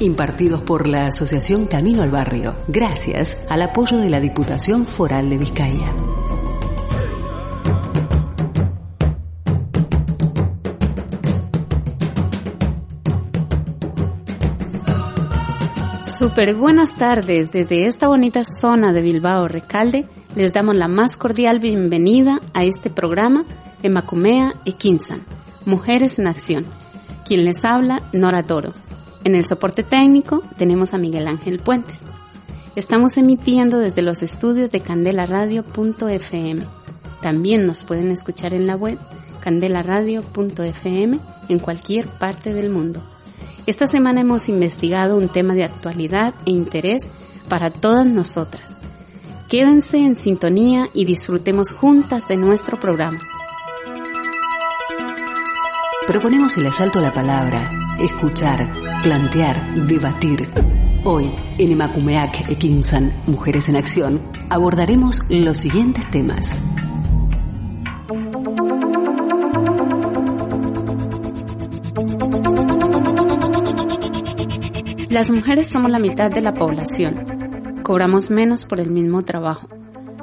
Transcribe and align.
Impartidos 0.00 0.60
por 0.62 0.88
la 0.88 1.06
Asociación 1.06 1.66
Camino 1.66 2.02
al 2.02 2.10
Barrio, 2.10 2.54
gracias 2.66 3.38
al 3.48 3.62
apoyo 3.62 3.98
de 3.98 4.10
la 4.10 4.18
Diputación 4.18 4.86
Foral 4.86 5.30
de 5.30 5.38
Vizcaya. 5.38 5.94
Super 16.18 16.56
buenas 16.56 16.90
tardes 16.96 17.52
desde 17.52 17.86
esta 17.86 18.08
bonita 18.08 18.42
zona 18.44 18.92
de 18.92 19.00
Bilbao 19.00 19.46
Recalde. 19.46 20.06
Les 20.34 20.52
damos 20.52 20.76
la 20.76 20.88
más 20.88 21.16
cordial 21.16 21.60
bienvenida 21.60 22.40
a 22.52 22.64
este 22.64 22.90
programa 22.90 23.44
de 23.80 23.90
Macumea 23.90 24.54
y 24.64 24.72
Kinsan, 24.72 25.22
Mujeres 25.64 26.18
en 26.18 26.26
Acción. 26.26 26.66
Quien 27.24 27.44
les 27.44 27.64
habla, 27.64 28.02
Nora 28.12 28.42
Toro. 28.42 28.72
En 29.24 29.34
el 29.34 29.44
soporte 29.46 29.82
técnico 29.82 30.42
tenemos 30.58 30.92
a 30.92 30.98
Miguel 30.98 31.26
Ángel 31.26 31.58
Puentes. 31.58 32.00
Estamos 32.76 33.16
emitiendo 33.16 33.78
desde 33.78 34.02
los 34.02 34.22
estudios 34.22 34.70
de 34.70 34.80
candelaradio.fm. 34.80 36.66
También 37.22 37.64
nos 37.64 37.84
pueden 37.84 38.10
escuchar 38.10 38.52
en 38.52 38.66
la 38.66 38.76
web 38.76 38.98
candelaradio.fm 39.40 41.20
en 41.48 41.58
cualquier 41.58 42.06
parte 42.06 42.52
del 42.52 42.68
mundo. 42.68 43.02
Esta 43.66 43.86
semana 43.86 44.20
hemos 44.20 44.50
investigado 44.50 45.16
un 45.16 45.30
tema 45.30 45.54
de 45.54 45.64
actualidad 45.64 46.34
e 46.44 46.50
interés 46.50 47.04
para 47.48 47.70
todas 47.70 48.06
nosotras. 48.06 48.76
Quédense 49.48 49.98
en 49.98 50.16
sintonía 50.16 50.88
y 50.92 51.06
disfrutemos 51.06 51.70
juntas 51.70 52.28
de 52.28 52.36
nuestro 52.36 52.78
programa. 52.78 53.20
Proponemos 56.06 56.58
el 56.58 56.66
asalto 56.66 56.98
a 56.98 57.02
la 57.02 57.14
palabra, 57.14 57.70
escuchar, 57.98 58.68
plantear, 59.02 59.74
debatir. 59.86 60.50
Hoy, 61.04 61.32
en 61.58 61.72
Emakumeak 61.72 62.50
Ekinsan, 62.50 63.12
Mujeres 63.26 63.68
en 63.68 63.76
Acción, 63.76 64.20
abordaremos 64.50 65.20
los 65.30 65.58
siguientes 65.58 66.10
temas. 66.10 66.60
Las 75.08 75.30
mujeres 75.30 75.68
somos 75.68 75.90
la 75.90 75.98
mitad 76.00 76.30
de 76.30 76.40
la 76.40 76.54
población. 76.54 77.82
Cobramos 77.84 78.30
menos 78.30 78.64
por 78.64 78.80
el 78.80 78.90
mismo 78.90 79.22
trabajo. 79.22 79.68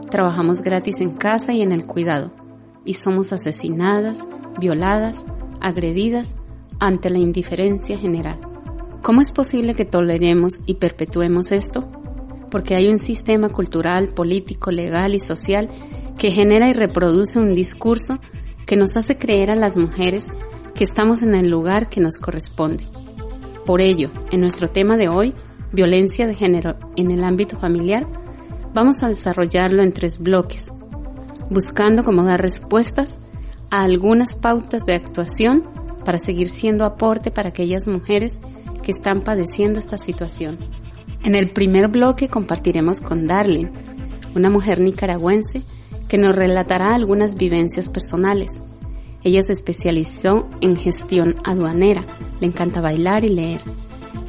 Trabajamos 0.10 0.62
gratis 0.62 1.00
en 1.00 1.16
casa 1.16 1.54
y 1.54 1.62
en 1.62 1.72
el 1.72 1.86
cuidado. 1.86 2.32
Y 2.84 2.96
somos 2.96 3.32
asesinadas, 3.32 4.28
violadas, 4.60 5.24
agredidas 5.62 6.36
ante 6.82 7.10
la 7.10 7.20
indiferencia 7.20 7.98
general. 7.98 8.38
¿Cómo 9.02 9.22
es 9.22 9.32
posible 9.32 9.74
que 9.74 9.86
toleremos 9.86 10.60
y 10.66 10.74
perpetuemos 10.74 11.54
esto? 11.54 11.88
Porque 12.52 12.76
hay 12.76 12.90
un 12.90 13.00
sistema 13.00 13.48
cultural, 13.48 14.10
político, 14.10 14.70
legal 14.70 15.16
y 15.16 15.20
social 15.20 15.70
que 16.18 16.32
genera 16.32 16.68
y 16.68 16.74
reproduce 16.74 17.40
un 17.40 17.56
discurso 17.56 18.20
que 18.66 18.76
nos 18.76 18.98
hace 18.98 19.18
creer 19.18 19.50
a 19.50 19.56
las 19.56 19.78
mujeres 19.78 20.28
que 20.76 20.84
estamos 20.84 21.24
en 21.24 21.36
el 21.36 21.50
lugar 21.50 21.88
que 21.88 22.02
nos 22.02 22.19
corresponde 22.19 22.84
por 23.66 23.80
ello, 23.81 24.09
en 24.31 24.42
nuestro 24.42 24.69
tema 24.69 24.98
de 24.98 25.08
hoy, 25.08 25.34
violencia 25.72 26.28
de 26.28 26.36
género 26.36 26.75
en 26.96 27.12
el 27.12 27.24
ámbito 27.24 27.58
familiar, 27.58 28.08
vamos 28.74 29.03
a 29.03 29.08
desarrollarlo 29.08 29.84
en 29.84 29.94
tres 29.94 30.19
bloques, 30.19 30.72
buscando 31.50 32.03
cómo 32.03 32.24
dar 32.24 32.42
respuestas 32.42 33.19
a 33.69 33.84
algunas 33.84 34.36
pautas 34.36 34.86
de 34.86 34.96
actuación 34.96 35.63
para 36.03 36.19
seguir 36.19 36.50
siendo 36.50 36.85
aporte 36.85 37.31
para 37.31 37.50
aquellas 37.50 37.88
mujeres 37.88 38.39
que 38.84 38.91
están 38.91 39.22
padeciendo 39.22 39.79
esta 39.79 39.97
situación. 39.97 40.57
En 41.23 41.35
el 41.35 41.51
primer 41.51 41.88
bloque 41.88 42.28
compartiremos 42.28 43.01
con 43.01 43.28
Darlene, 43.28 43.72
una 44.35 44.50
mujer 44.50 44.79
nicaragüense 44.79 45.62
que 46.07 46.17
nos 46.17 46.35
relatará 46.35 46.95
algunas 46.95 47.35
vivencias 47.35 47.89
personales 47.89 48.62
ella 49.23 49.41
se 49.44 49.51
especializó 49.51 50.47
en 50.62 50.75
gestión 50.75 51.35
aduanera, 51.44 52.03
le 52.39 52.47
encanta 52.47 52.81
bailar 52.81 53.23
y 53.23 53.29
leer. 53.29 53.62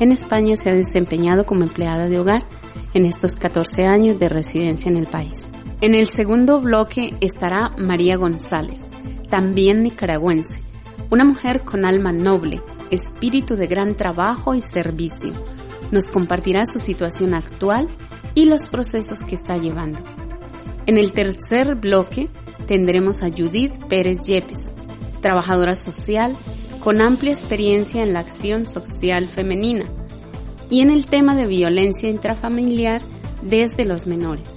En 0.00 0.12
España 0.12 0.56
se 0.56 0.70
ha 0.70 0.74
desempeñado 0.74 1.46
como 1.46 1.62
empleada 1.62 2.08
de 2.08 2.18
hogar 2.18 2.44
en 2.92 3.06
estos 3.06 3.36
14 3.36 3.86
años 3.86 4.18
de 4.18 4.28
residencia 4.28 4.90
en 4.90 4.98
el 4.98 5.06
país. 5.06 5.46
En 5.80 5.94
el 5.94 6.06
segundo 6.06 6.60
bloque 6.60 7.14
estará 7.20 7.72
María 7.78 8.16
González, 8.16 8.84
también 9.30 9.82
nicaragüense, 9.82 10.60
una 11.12 11.24
mujer 11.24 11.60
con 11.60 11.84
alma 11.84 12.10
noble, 12.10 12.62
espíritu 12.90 13.54
de 13.54 13.66
gran 13.66 13.96
trabajo 13.96 14.54
y 14.54 14.62
servicio. 14.62 15.34
Nos 15.90 16.06
compartirá 16.06 16.64
su 16.64 16.80
situación 16.80 17.34
actual 17.34 17.86
y 18.34 18.46
los 18.46 18.66
procesos 18.70 19.22
que 19.22 19.34
está 19.34 19.58
llevando. 19.58 20.02
En 20.86 20.96
el 20.96 21.12
tercer 21.12 21.74
bloque 21.74 22.30
tendremos 22.66 23.22
a 23.22 23.28
Judith 23.28 23.74
Pérez 23.90 24.22
Yepes, 24.22 24.70
trabajadora 25.20 25.74
social 25.74 26.34
con 26.82 27.02
amplia 27.02 27.32
experiencia 27.32 28.02
en 28.02 28.14
la 28.14 28.20
acción 28.20 28.64
social 28.64 29.28
femenina 29.28 29.84
y 30.70 30.80
en 30.80 30.90
el 30.90 31.04
tema 31.04 31.36
de 31.36 31.46
violencia 31.46 32.08
intrafamiliar 32.08 33.02
desde 33.42 33.84
los 33.84 34.06
menores. 34.06 34.56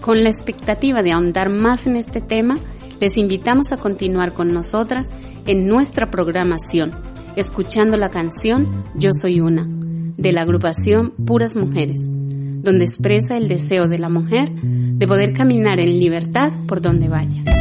Con 0.00 0.24
la 0.24 0.30
expectativa 0.30 1.02
de 1.02 1.12
ahondar 1.12 1.50
más 1.50 1.86
en 1.86 1.96
este 1.96 2.22
tema, 2.22 2.56
les 2.98 3.18
invitamos 3.18 3.72
a 3.72 3.76
continuar 3.76 4.32
con 4.32 4.54
nosotras 4.54 5.12
en 5.50 5.66
nuestra 5.66 6.06
programación, 6.06 6.92
escuchando 7.34 7.96
la 7.96 8.08
canción 8.08 8.68
Yo 8.94 9.10
Soy 9.12 9.40
Una, 9.40 9.66
de 9.68 10.30
la 10.30 10.42
agrupación 10.42 11.10
Puras 11.26 11.56
Mujeres, 11.56 12.02
donde 12.08 12.84
expresa 12.84 13.36
el 13.36 13.48
deseo 13.48 13.88
de 13.88 13.98
la 13.98 14.08
mujer 14.08 14.48
de 14.52 15.08
poder 15.08 15.32
caminar 15.32 15.80
en 15.80 15.98
libertad 15.98 16.52
por 16.68 16.80
donde 16.80 17.08
vaya. 17.08 17.59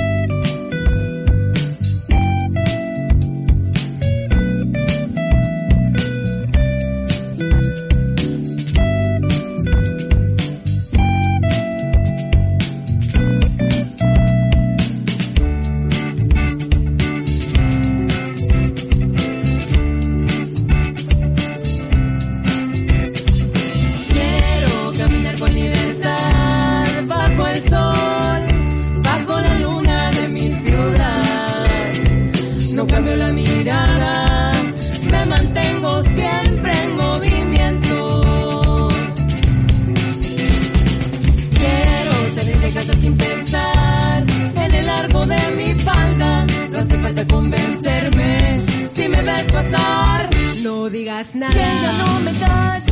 Que 52.86 52.89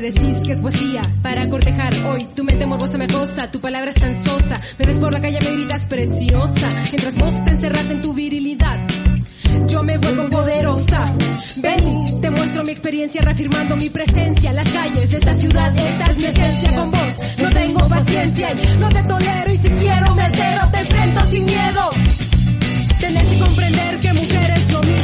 decís 0.00 0.38
que 0.44 0.52
es 0.52 0.60
poesía 0.60 1.02
para 1.22 1.48
cortejar 1.48 1.92
hoy. 2.06 2.26
Tu 2.34 2.44
mente 2.44 2.66
morbosa 2.66 2.98
me 2.98 3.04
acosta, 3.04 3.50
tu 3.50 3.60
palabra 3.60 3.90
es 3.90 3.96
tan 3.96 4.14
sosa, 4.22 4.60
pero 4.76 4.92
es 4.92 4.98
por 4.98 5.12
la 5.12 5.20
calle 5.20 5.38
me 5.40 5.52
gritas 5.52 5.86
preciosa, 5.86 6.68
mientras 6.90 7.16
vos 7.16 7.44
te 7.44 7.50
encerras 7.50 7.90
en 7.90 8.00
tu 8.00 8.12
virilidad. 8.12 8.78
Yo 9.68 9.82
me 9.82 9.96
vuelvo 9.98 10.28
poderosa. 10.28 11.14
Ven, 11.56 12.20
te 12.20 12.30
muestro 12.30 12.64
mi 12.64 12.72
experiencia 12.72 13.22
reafirmando 13.22 13.76
mi 13.76 13.88
presencia. 13.88 14.52
Las 14.52 14.68
calles 14.68 15.10
de 15.10 15.16
esta 15.16 15.34
ciudad, 15.34 15.76
esta 15.76 16.04
es 16.04 16.16
mi 16.18 16.24
esencia. 16.24 16.76
Con 16.76 16.90
vos 16.90 17.16
no 17.42 17.50
tengo 17.50 17.88
paciencia 17.88 18.48
no 18.78 18.88
te 18.88 19.02
tolero. 19.04 19.52
Y 19.52 19.56
si 19.56 19.70
quiero 19.70 20.14
me 20.14 20.22
altero, 20.22 20.70
te 20.70 20.78
enfrento 20.80 21.20
sin 21.30 21.44
miedo. 21.44 21.90
Tenés 23.00 23.24
que 23.24 23.38
comprender 23.38 24.00
que 24.00 24.12
mujer 24.12 24.50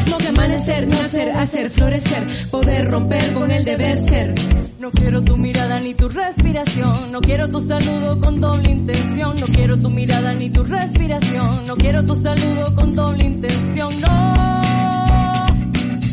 mismo 0.00 0.18
que 0.18 0.28
amanecer, 0.28 0.88
nacer, 0.88 1.30
hacer, 1.32 1.70
florecer, 1.70 2.26
poder 2.50 2.90
romper 2.90 3.32
con 3.34 3.50
el 3.50 3.64
deber 3.64 3.98
ser. 3.98 4.34
No 4.78 4.90
quiero 4.90 5.22
tu 5.22 5.36
mirada 5.36 5.78
ni 5.80 5.94
tu 5.94 6.08
respiración, 6.08 7.12
no 7.12 7.20
quiero 7.20 7.48
tu 7.50 7.60
saludo 7.66 8.18
con 8.18 8.40
doble 8.40 8.70
intención, 8.70 9.36
no 9.38 9.46
quiero 9.46 9.76
tu 9.76 9.90
mirada 9.90 10.32
ni 10.32 10.50
tu 10.50 10.64
respiración, 10.64 11.66
no 11.66 11.76
quiero 11.76 12.04
tu 12.04 12.14
saludo 12.22 12.74
con 12.74 12.92
doble 12.92 13.24
intención, 13.24 14.00
no 14.00 15.40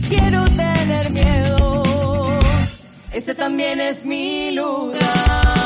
quiero 0.10 0.44
tener 0.46 1.12
miedo, 1.12 1.84
este 3.14 3.36
también 3.36 3.80
es 3.80 4.06
mi 4.06 4.52
lugar. 4.52 5.57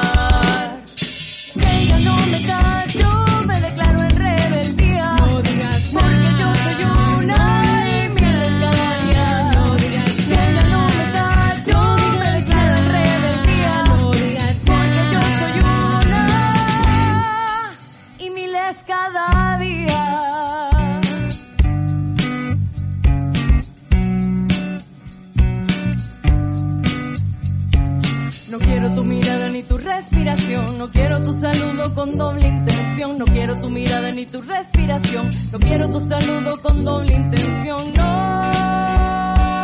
No 30.78 30.90
quiero 30.92 31.22
tu 31.22 31.40
saludo 31.40 31.94
con 31.94 32.18
doble 32.18 32.48
intención, 32.48 33.18
no 33.18 33.26
quiero 33.26 33.56
tu 33.62 33.70
mirada 33.70 34.12
ni 34.12 34.26
tu 34.26 34.42
respiración, 34.42 35.30
no 35.52 35.60
quiero 35.60 35.90
tu 35.90 36.00
saludo 36.00 36.62
con 36.62 36.84
doble 36.84 37.14
intención, 37.14 37.94
no 37.94 39.64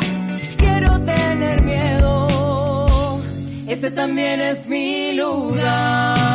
quiero 0.58 1.00
tener 1.06 1.64
miedo, 1.64 3.20
ese 3.68 3.92
también 3.92 4.42
es 4.42 4.68
mi 4.68 5.14
lugar. 5.14 6.27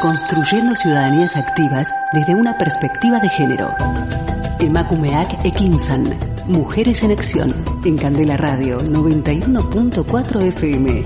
Construyendo 0.00 0.74
ciudadanías 0.74 1.36
activas 1.36 1.88
desde 2.12 2.34
una 2.34 2.58
perspectiva 2.58 3.20
de 3.20 3.28
género. 3.28 3.68
Emakumeak 4.58 5.44
Ekinsan. 5.44 6.18
Mujeres 6.48 7.04
en 7.04 7.12
Acción. 7.12 7.54
En 7.84 7.96
Candela 7.96 8.36
Radio 8.36 8.80
91.4 8.80 10.42
FM. 10.42 11.04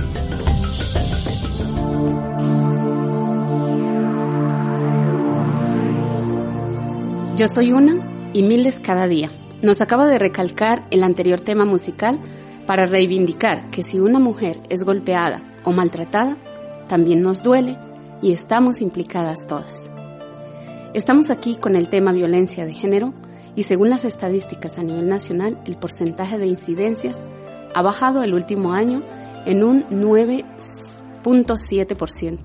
Yo 7.37 7.47
soy 7.49 7.73
una 7.73 8.31
y 8.33 8.43
miles 8.43 8.81
cada 8.81 9.07
día. 9.07 9.31
Nos 9.61 9.83
acaba 9.83 10.07
de 10.07 10.19
recalcar 10.19 10.83
el 10.91 11.03
anterior 11.03 11.41
tema 11.41 11.67
musical 11.67 12.19
para 12.67 12.87
reivindicar 12.87 13.69
que 13.71 13.83
si 13.83 14.01
una 14.01 14.19
mujer 14.19 14.61
es 14.71 14.85
golpeada 14.85 15.43
o 15.65 15.73
maltratada, 15.73 16.39
también 16.89 17.23
nos 17.23 17.43
duele 17.43 17.77
y 18.23 18.33
estamos 18.33 18.81
implicadas 18.81 19.47
todas. 19.47 19.91
Estamos 20.95 21.29
aquí 21.31 21.57
con 21.57 21.77
el 21.77 21.89
tema 21.89 22.13
violencia 22.13 22.65
de 22.65 22.73
género 22.73 23.13
y 23.57 23.65
según 23.65 23.91
las 23.91 24.07
estadísticas 24.07 24.79
a 24.79 24.83
nivel 24.83 25.09
nacional, 25.09 25.59
el 25.67 25.77
porcentaje 25.77 26.39
de 26.39 26.47
incidencias 26.47 27.21
ha 27.75 27.83
bajado 27.83 28.23
el 28.23 28.33
último 28.35 28.73
año 28.73 29.03
en 29.45 29.65
un 29.65 29.85
9.7%. 29.91 32.39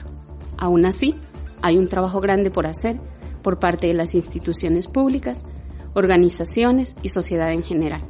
Aún 0.58 0.86
así, 0.86 1.16
hay 1.62 1.78
un 1.78 1.88
trabajo 1.88 2.20
grande 2.20 2.52
por 2.52 2.68
hacer 2.68 3.00
por 3.42 3.60
parte 3.60 3.88
de 3.88 3.94
las 3.94 4.14
instituciones 4.16 4.88
públicas, 4.88 5.46
organizaciones 5.94 6.96
y 7.02 7.08
sociedad 7.10 7.54
en 7.54 7.64
general. 7.64 8.02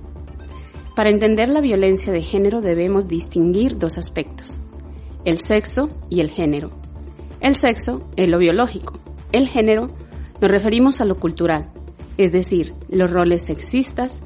Para 0.95 1.09
entender 1.09 1.49
la 1.49 1.61
violencia 1.61 2.11
de 2.11 2.21
género 2.21 2.61
debemos 2.61 3.07
distinguir 3.07 3.77
dos 3.77 3.97
aspectos, 3.97 4.59
el 5.25 5.39
sexo 5.39 5.89
y 6.09 6.21
el 6.21 6.29
género. 6.31 6.71
El 7.39 7.55
sexo 7.55 8.01
es 8.15 8.29
lo 8.29 8.37
biológico, 8.37 8.93
el 9.31 9.47
género 9.47 9.87
nos 10.41 10.51
referimos 10.51 11.01
a 11.01 11.05
lo 11.05 11.19
cultural, 11.19 11.69
es 12.17 12.31
decir, 12.31 12.73
los 12.89 13.11
roles 13.11 13.45
sexistas 13.45 14.21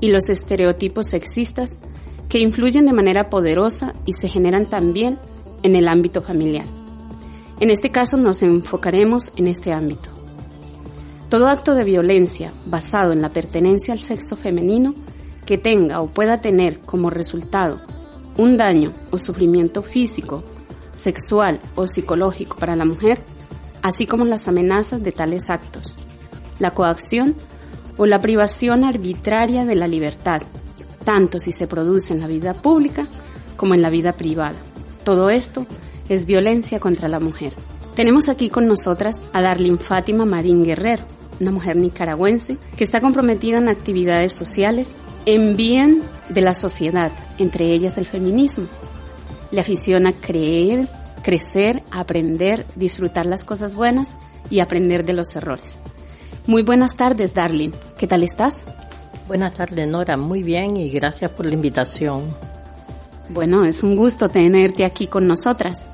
y 0.00 0.10
los 0.10 0.28
estereotipos 0.28 1.06
sexistas 1.06 1.78
que 2.28 2.38
influyen 2.38 2.86
de 2.86 2.92
manera 2.92 3.30
poderosa 3.30 3.94
y 4.06 4.14
se 4.14 4.28
generan 4.28 4.66
también 4.66 5.18
en 5.62 5.76
el 5.76 5.88
ámbito 5.88 6.22
familiar. 6.22 6.66
En 7.60 7.70
este 7.70 7.90
caso 7.90 8.16
nos 8.16 8.42
enfocaremos 8.42 9.32
en 9.36 9.46
este 9.46 9.72
ámbito. 9.72 10.10
Todo 11.28 11.48
acto 11.48 11.74
de 11.74 11.84
violencia 11.84 12.52
basado 12.66 13.12
en 13.12 13.22
la 13.22 13.30
pertenencia 13.30 13.94
al 13.94 14.00
sexo 14.00 14.36
femenino 14.36 14.94
que 15.46 15.58
tenga 15.58 16.00
o 16.00 16.08
pueda 16.08 16.40
tener 16.40 16.80
como 16.80 17.10
resultado 17.10 17.80
un 18.36 18.56
daño 18.56 18.92
o 19.10 19.18
sufrimiento 19.18 19.82
físico, 19.82 20.42
sexual 20.94 21.60
o 21.74 21.86
psicológico 21.86 22.56
para 22.56 22.76
la 22.76 22.84
mujer, 22.84 23.20
así 23.82 24.06
como 24.06 24.24
las 24.24 24.48
amenazas 24.48 25.02
de 25.02 25.12
tales 25.12 25.50
actos, 25.50 25.96
la 26.58 26.72
coacción 26.72 27.34
o 27.96 28.06
la 28.06 28.20
privación 28.20 28.84
arbitraria 28.84 29.64
de 29.64 29.74
la 29.74 29.88
libertad, 29.88 30.42
tanto 31.04 31.38
si 31.38 31.52
se 31.52 31.66
produce 31.66 32.12
en 32.12 32.20
la 32.20 32.26
vida 32.26 32.54
pública 32.54 33.06
como 33.56 33.74
en 33.74 33.82
la 33.82 33.90
vida 33.90 34.12
privada. 34.12 34.56
Todo 35.04 35.30
esto 35.30 35.66
es 36.08 36.26
violencia 36.26 36.80
contra 36.80 37.08
la 37.08 37.20
mujer. 37.20 37.52
Tenemos 37.94 38.28
aquí 38.28 38.48
con 38.48 38.66
nosotras 38.66 39.22
a 39.32 39.42
Darlene 39.42 39.78
Fátima 39.78 40.24
Marín 40.24 40.64
Guerrero, 40.64 41.04
una 41.40 41.50
mujer 41.50 41.76
nicaragüense 41.76 42.56
que 42.76 42.84
está 42.84 43.00
comprometida 43.00 43.58
en 43.58 43.68
actividades 43.68 44.32
sociales 44.32 44.96
en 45.26 45.56
bien 45.56 46.02
de 46.28 46.40
la 46.40 46.54
sociedad, 46.54 47.12
entre 47.38 47.72
ellas 47.72 47.98
el 47.98 48.06
feminismo. 48.06 48.66
Le 49.54 49.60
aficiona 49.60 50.12
creer, 50.12 50.88
crecer, 51.22 51.84
aprender, 51.92 52.66
disfrutar 52.74 53.24
las 53.24 53.44
cosas 53.44 53.76
buenas 53.76 54.16
y 54.50 54.58
aprender 54.58 55.04
de 55.04 55.12
los 55.12 55.36
errores. 55.36 55.76
Muy 56.48 56.62
buenas 56.64 56.96
tardes, 56.96 57.32
Darlene. 57.32 57.72
¿Qué 57.96 58.08
tal 58.08 58.24
estás? 58.24 58.62
Buenas 59.28 59.54
tardes, 59.54 59.86
Nora. 59.86 60.16
Muy 60.16 60.42
bien 60.42 60.76
y 60.76 60.90
gracias 60.90 61.30
por 61.30 61.46
la 61.46 61.54
invitación. 61.54 62.24
Bueno, 63.28 63.64
es 63.64 63.84
un 63.84 63.94
gusto 63.94 64.28
tenerte 64.28 64.84
aquí 64.84 65.06
con 65.06 65.28
nosotras. 65.28 65.86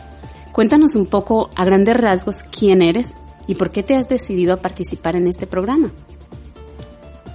Cuéntanos 0.52 0.95
un 0.95 1.05
poco 1.05 1.50
a 1.55 1.67
grandes 1.67 1.99
rasgos 1.99 2.43
quién 2.43 2.81
eres 2.81 3.12
y 3.47 3.57
por 3.57 3.73
qué 3.73 3.83
te 3.83 3.95
has 3.95 4.09
decidido 4.09 4.55
a 4.55 4.62
participar 4.62 5.17
en 5.17 5.26
este 5.26 5.47
programa. 5.47 5.90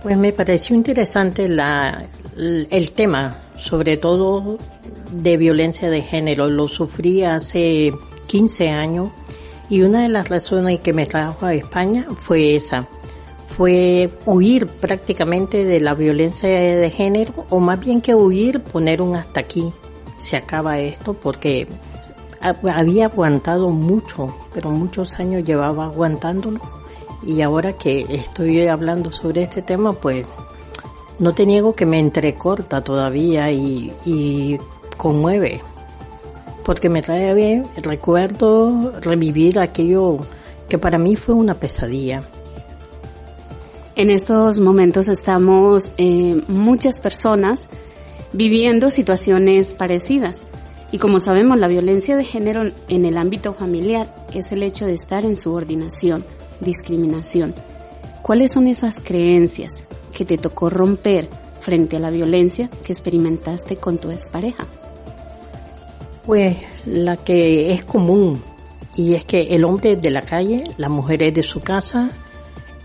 Pues 0.02 0.18
me 0.18 0.34
pareció 0.34 0.76
interesante 0.76 1.48
la, 1.48 2.08
el 2.36 2.92
tema, 2.94 3.45
sobre 3.58 3.98
todo 3.98 4.58
de 5.12 5.38
violencia 5.38 5.90
de 5.90 6.02
género. 6.02 6.50
Lo 6.50 6.68
sufrí 6.68 7.24
hace 7.24 7.94
15 8.28 8.70
años 8.70 9.10
y 9.70 9.82
una 9.82 10.04
de 10.04 10.10
las 10.10 10.30
razones 10.30 10.80
que 10.80 10.94
me 10.94 11.06
trajo 11.06 11.46
a 11.46 11.54
España 11.54 12.08
fue 12.22 12.56
esa. 12.56 12.88
Fue 13.58 14.12
huir 14.26 14.68
prácticamente 14.68 15.64
de 15.64 15.80
la 15.80 15.94
violencia 15.94 16.50
de 16.50 16.90
género 16.90 17.46
o 17.50 17.60
más 17.60 17.80
bien 17.80 18.02
que 18.02 18.14
huir, 18.14 18.62
poner 18.62 19.02
un 19.02 19.16
hasta 19.16 19.40
aquí. 19.40 19.72
Se 20.18 20.38
acaba 20.38 20.80
esto 20.80 21.14
porque 21.14 21.68
había 22.42 23.06
aguantado 23.06 23.70
mucho, 23.70 24.36
pero 24.54 24.72
muchos 24.72 25.20
años 25.20 25.44
llevaba 25.44 25.86
aguantándolo 25.86 26.60
y 27.26 27.42
ahora 27.42 27.74
que 27.74 28.06
estoy 28.10 28.68
hablando 28.68 29.12
sobre 29.12 29.44
este 29.44 29.62
tema, 29.62 29.94
pues 29.94 30.26
no 31.20 31.34
te 31.34 31.46
niego 31.46 31.74
que 31.74 31.86
me 31.86 32.00
entrecorta 32.00 32.84
todavía 32.84 33.52
y, 33.52 34.60
conmueve, 34.98 35.62
porque 36.64 36.90
me 36.90 37.02
trae 37.02 37.34
bien, 37.34 37.66
recuerdo 37.84 38.94
revivir 39.02 39.60
aquello 39.60 40.20
que 40.70 40.78
para 40.78 40.98
mí 40.98 41.16
fue 41.16 41.36
una 41.36 41.56
pesadilla. 41.56 42.24
En 43.96 44.10
estos 44.10 44.60
momentos 44.60 45.08
estamos 45.08 45.94
eh, 45.98 46.42
muchas 46.48 47.00
personas 47.00 47.68
viviendo 48.34 48.90
situaciones 48.90 49.74
parecidas. 49.74 50.44
Y 50.92 50.98
como 50.98 51.20
sabemos, 51.20 51.58
la 51.58 51.68
violencia 51.68 52.16
de 52.16 52.24
género 52.24 52.64
en 52.90 53.06
el 53.06 53.18
ámbito 53.18 53.54
familiar 53.54 54.14
es 54.34 54.52
el 54.52 54.64
hecho 54.64 54.86
de 54.86 54.94
estar 54.94 55.26
en 55.26 55.38
subordinación, 55.38 56.26
discriminación. 56.62 57.54
¿Cuáles 58.22 58.52
son 58.52 58.68
esas 58.68 59.00
creencias 59.00 59.85
que 60.16 60.26
te 60.26 60.40
tocó 60.40 60.72
romper 60.72 61.30
frente 61.60 61.98
a 61.98 62.00
la 62.00 62.10
violencia 62.10 62.70
que 62.84 62.94
experimentaste 62.94 63.76
con 63.76 64.00
tu 64.00 64.10
expareja? 64.10 64.66
Pues 66.26 66.58
la 66.88 67.18
que 67.18 67.74
es 67.74 67.86
común, 67.86 68.42
y 68.96 69.14
es 69.14 69.26
que 69.26 69.42
el 69.56 69.64
hombre 69.64 69.92
es 69.92 70.02
de 70.02 70.10
la 70.10 70.24
calle, 70.24 70.64
la 70.78 70.90
mujer 70.90 71.22
es 71.22 71.34
de 71.36 71.44
su 71.44 71.60
casa, 71.60 72.10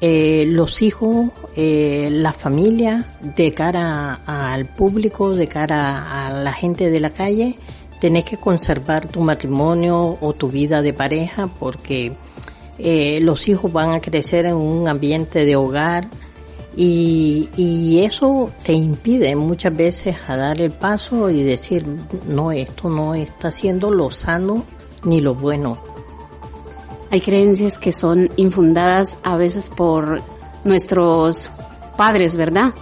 eh, 0.02 0.44
los 0.49 0.82
hijos, 0.82 1.30
eh, 1.56 2.08
la 2.10 2.32
familia, 2.32 3.06
de 3.37 3.52
cara 3.52 4.20
al 4.26 4.66
público, 4.66 5.34
de 5.34 5.46
cara 5.46 6.26
a 6.26 6.30
la 6.32 6.52
gente 6.52 6.90
de 6.90 7.00
la 7.00 7.10
calle, 7.10 7.56
tenés 8.00 8.25
que 8.25 8.38
conservar 8.38 9.06
tu 9.06 9.20
matrimonio 9.20 10.18
o 10.20 10.32
tu 10.32 10.49
vida 10.49 10.82
de 10.82 10.92
pareja 10.92 11.46
porque 11.46 12.12
eh, 12.78 13.20
los 13.20 13.46
hijos 13.46 13.70
van 13.70 13.92
a 13.92 14.00
crecer 14.00 14.46
en 14.46 14.56
un 14.56 14.88
ambiente 14.88 15.44
de 15.44 15.56
hogar 15.56 16.08
y, 16.77 17.49
y 17.57 18.05
eso 18.05 18.50
te 18.65 18.73
impide 18.73 19.35
muchas 19.35 19.77
veces 19.77 20.17
a 20.29 20.37
dar 20.37 20.61
el 20.61 20.71
paso 20.71 21.29
y 21.31 21.43
decir, 21.43 21.85
no, 22.27 22.53
esto 22.53 22.89
no 22.89 23.15
está 23.15 23.50
siendo 23.50 23.91
lo 23.91 24.11
sano 24.11 24.65
ni 25.05 25.21
lo 25.21 25.35
bueno. 25.35 25.79
Hay 27.11 27.21
creencias 27.21 27.79
que 27.79 27.93
son 27.93 28.31
infundadas 28.37 29.19
a 29.25 29.37
veces 29.37 29.69
por 29.69 30.23
nuestros 30.65 31.50
padres, 31.97 32.37
¿verdad? 32.37 32.73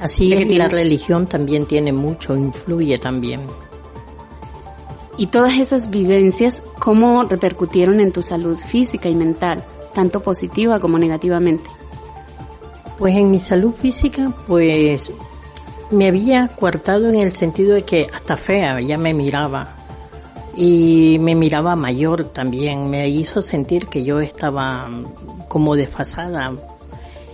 Así 0.00 0.32
es, 0.32 0.56
la 0.56 0.68
religión 0.68 1.26
también 1.26 1.66
tiene 1.66 1.92
mucho, 1.92 2.34
influye 2.34 2.98
también. 2.98 3.42
Y 5.16 5.28
todas 5.28 5.58
esas 5.58 5.90
vivencias, 5.90 6.62
¿cómo 6.78 7.22
repercutieron 7.22 8.00
en 8.00 8.10
tu 8.10 8.22
salud 8.22 8.58
física 8.58 9.08
y 9.08 9.14
mental, 9.14 9.64
tanto 9.94 10.20
positiva 10.20 10.80
como 10.80 10.98
negativamente? 10.98 11.70
Pues 12.98 13.16
en 13.16 13.30
mi 13.30 13.40
salud 13.40 13.72
física, 13.74 14.32
pues 14.46 15.12
me 15.90 16.08
había 16.08 16.48
coartado 16.48 17.08
en 17.08 17.16
el 17.16 17.32
sentido 17.32 17.74
de 17.74 17.82
que 17.82 18.06
hasta 18.12 18.36
fea 18.36 18.80
ya 18.80 18.98
me 18.98 19.14
miraba. 19.14 19.76
Y 20.56 21.18
me 21.20 21.34
miraba 21.34 21.74
mayor 21.74 22.24
también, 22.24 22.88
me 22.88 23.08
hizo 23.08 23.42
sentir 23.42 23.86
que 23.86 24.04
yo 24.04 24.20
estaba 24.20 24.88
como 25.48 25.74
desfasada 25.74 26.52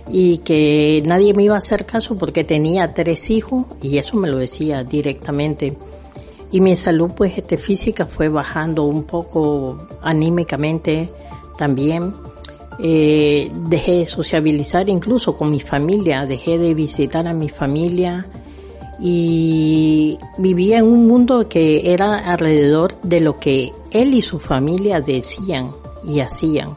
y 0.09 0.39
que 0.39 1.03
nadie 1.05 1.33
me 1.35 1.43
iba 1.43 1.55
a 1.55 1.59
hacer 1.59 1.85
caso 1.85 2.17
porque 2.17 2.43
tenía 2.43 2.93
tres 2.93 3.29
hijos 3.29 3.67
y 3.81 3.99
eso 3.99 4.17
me 4.17 4.29
lo 4.29 4.37
decía 4.37 4.83
directamente. 4.83 5.77
Y 6.51 6.61
mi 6.61 6.75
salud 6.75 7.11
pues 7.15 7.37
este 7.37 7.57
física 7.57 8.07
fue 8.07 8.27
bajando 8.27 8.83
un 8.83 9.03
poco 9.03 9.87
anímicamente 10.01 11.09
también 11.57 12.13
eh, 12.79 13.51
dejé 13.53 13.97
de 13.99 14.05
sociabilizar 14.05 14.89
incluso 14.89 15.35
con 15.35 15.51
mi 15.51 15.59
familia 15.59 16.25
dejé 16.25 16.57
de 16.57 16.73
visitar 16.73 17.27
a 17.27 17.33
mi 17.33 17.49
familia 17.49 18.25
y 18.99 20.17
vivía 20.37 20.79
en 20.79 20.85
un 20.85 21.07
mundo 21.07 21.49
que 21.49 21.91
era 21.91 22.31
alrededor 22.31 22.93
de 23.01 23.19
lo 23.19 23.39
que 23.39 23.73
él 23.91 24.13
y 24.13 24.21
su 24.21 24.39
familia 24.39 25.01
decían 25.01 25.71
y 26.05 26.19
hacían. 26.19 26.75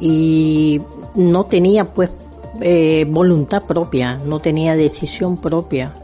Y 0.00 0.80
no 1.14 1.44
tenía 1.44 1.84
pues 1.92 2.10
eh, 2.60 3.06
voluntad 3.08 3.62
propia 3.64 4.20
no 4.24 4.40
tenía 4.40 4.74
decisión 4.74 5.36
propia. 5.36 5.94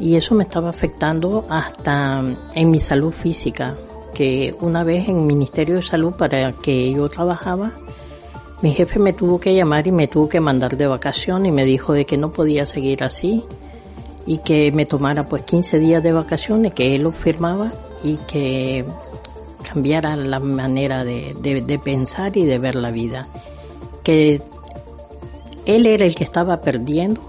Y 0.00 0.16
eso 0.16 0.34
me 0.34 0.44
estaba 0.44 0.70
afectando 0.70 1.44
hasta 1.48 2.22
en 2.54 2.70
mi 2.70 2.80
salud 2.80 3.12
física, 3.12 3.76
que 4.12 4.56
una 4.60 4.82
vez 4.82 5.08
en 5.08 5.18
el 5.18 5.24
Ministerio 5.24 5.76
de 5.76 5.82
Salud 5.82 6.14
para 6.14 6.52
que 6.52 6.92
yo 6.92 7.08
trabajaba, 7.08 7.72
mi 8.62 8.72
jefe 8.72 8.98
me 8.98 9.12
tuvo 9.12 9.40
que 9.40 9.54
llamar 9.54 9.86
y 9.86 9.92
me 9.92 10.08
tuvo 10.08 10.28
que 10.28 10.40
mandar 10.40 10.76
de 10.76 10.86
vacación 10.86 11.46
y 11.46 11.52
me 11.52 11.64
dijo 11.64 11.92
de 11.92 12.06
que 12.06 12.16
no 12.16 12.32
podía 12.32 12.66
seguir 12.66 13.04
así 13.04 13.44
y 14.26 14.38
que 14.38 14.72
me 14.72 14.86
tomara 14.86 15.28
pues 15.28 15.42
15 15.42 15.78
días 15.78 16.02
de 16.02 16.12
vacaciones, 16.12 16.72
que 16.72 16.94
él 16.94 17.02
lo 17.02 17.12
firmaba 17.12 17.72
y 18.02 18.16
que 18.26 18.84
cambiara 19.62 20.16
la 20.16 20.40
manera 20.40 21.04
de, 21.04 21.34
de 21.42 21.78
pensar 21.78 22.36
y 22.36 22.44
de 22.44 22.58
ver 22.58 22.74
la 22.74 22.90
vida. 22.90 23.28
Que 24.02 24.40
él 25.66 25.86
era 25.86 26.04
el 26.04 26.14
que 26.14 26.24
estaba 26.24 26.60
perdiendo 26.60 27.20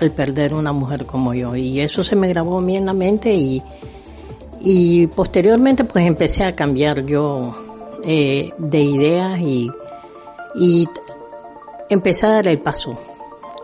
al 0.00 0.10
perder 0.10 0.54
una 0.54 0.72
mujer 0.72 1.06
como 1.06 1.34
yo. 1.34 1.56
Y 1.56 1.80
eso 1.80 2.04
se 2.04 2.16
me 2.16 2.28
grabó 2.28 2.60
bien 2.62 2.82
en 2.82 2.86
la 2.86 2.94
mente 2.94 3.34
y, 3.34 3.62
y 4.60 5.06
posteriormente 5.08 5.84
pues 5.84 6.06
empecé 6.06 6.44
a 6.44 6.54
cambiar 6.54 7.04
yo 7.04 7.54
eh, 8.04 8.52
de 8.58 8.80
ideas 8.80 9.40
y, 9.40 9.70
y 10.54 10.88
empecé 11.88 12.26
a 12.26 12.30
dar 12.30 12.46
el 12.46 12.60
paso, 12.60 12.98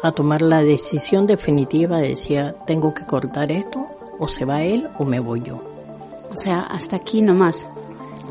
a 0.02 0.12
tomar 0.12 0.42
la 0.42 0.62
decisión 0.62 1.26
definitiva, 1.26 1.98
decía, 1.98 2.54
tengo 2.66 2.94
que 2.94 3.04
cortar 3.04 3.50
esto, 3.50 3.86
o 4.18 4.28
se 4.28 4.44
va 4.44 4.62
él 4.62 4.88
o 4.98 5.04
me 5.04 5.20
voy 5.20 5.42
yo. 5.42 5.62
O 6.30 6.36
sea, 6.36 6.60
hasta 6.60 6.96
aquí 6.96 7.22
nomás. 7.22 7.66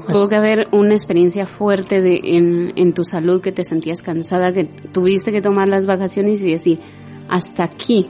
Tuvo 0.08 0.28
que 0.28 0.36
haber 0.36 0.68
una 0.72 0.94
experiencia 0.94 1.46
fuerte 1.46 2.02
de, 2.02 2.20
en, 2.24 2.74
en 2.76 2.94
tu 2.94 3.06
salud 3.06 3.42
que 3.42 3.54
te 3.54 3.64
sentías 3.64 4.02
cansada, 4.02 4.52
que 4.52 4.66
tuviste 4.66 5.32
que 5.32 5.42
tomar 5.42 5.70
las 5.70 5.86
vacaciones 5.86 6.42
y 6.42 6.52
decir, 6.52 6.80
hasta 7.30 7.64
aquí, 7.64 8.10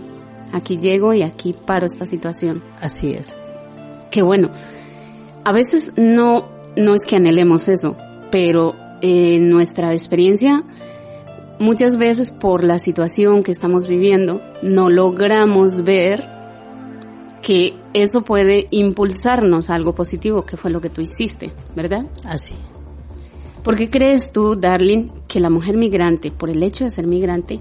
aquí 0.52 0.78
llego 0.78 1.14
y 1.14 1.22
aquí 1.22 1.54
paro 1.54 1.86
esta 1.86 2.06
situación. 2.06 2.64
Así 2.82 3.14
es. 3.14 3.36
Qué 4.10 4.24
bueno. 4.24 4.50
A 5.44 5.52
veces 5.52 5.94
no, 5.98 6.50
no 6.76 6.96
es 6.96 7.04
que 7.04 7.18
anhelemos 7.18 7.68
eso, 7.68 7.96
pero 8.32 8.74
en 9.04 9.50
nuestra 9.50 9.92
experiencia, 9.92 10.64
muchas 11.60 11.98
veces 11.98 12.32
por 12.32 12.64
la 12.64 12.80
situación 12.80 13.44
que 13.44 13.52
estamos 13.52 13.86
viviendo, 13.86 14.42
no 14.62 14.90
logramos 14.90 15.84
ver 15.84 16.24
que 17.42 17.74
eso 17.94 18.22
puede 18.22 18.68
impulsarnos 18.72 19.70
a 19.70 19.76
algo 19.76 19.94
positivo, 19.94 20.46
que 20.46 20.56
fue 20.56 20.72
lo 20.72 20.80
que 20.80 20.90
tú 20.90 21.02
hiciste, 21.02 21.52
¿verdad? 21.76 22.06
Así. 22.24 22.56
¿Por 23.62 23.76
qué 23.76 23.90
crees 23.90 24.32
tú, 24.32 24.56
Darling, 24.56 25.10
que 25.28 25.42
la 25.42 25.50
mujer 25.50 25.76
migrante, 25.76 26.32
por 26.32 26.50
el 26.50 26.64
hecho 26.64 26.86
de 26.86 26.90
ser 26.90 27.06
migrante, 27.06 27.60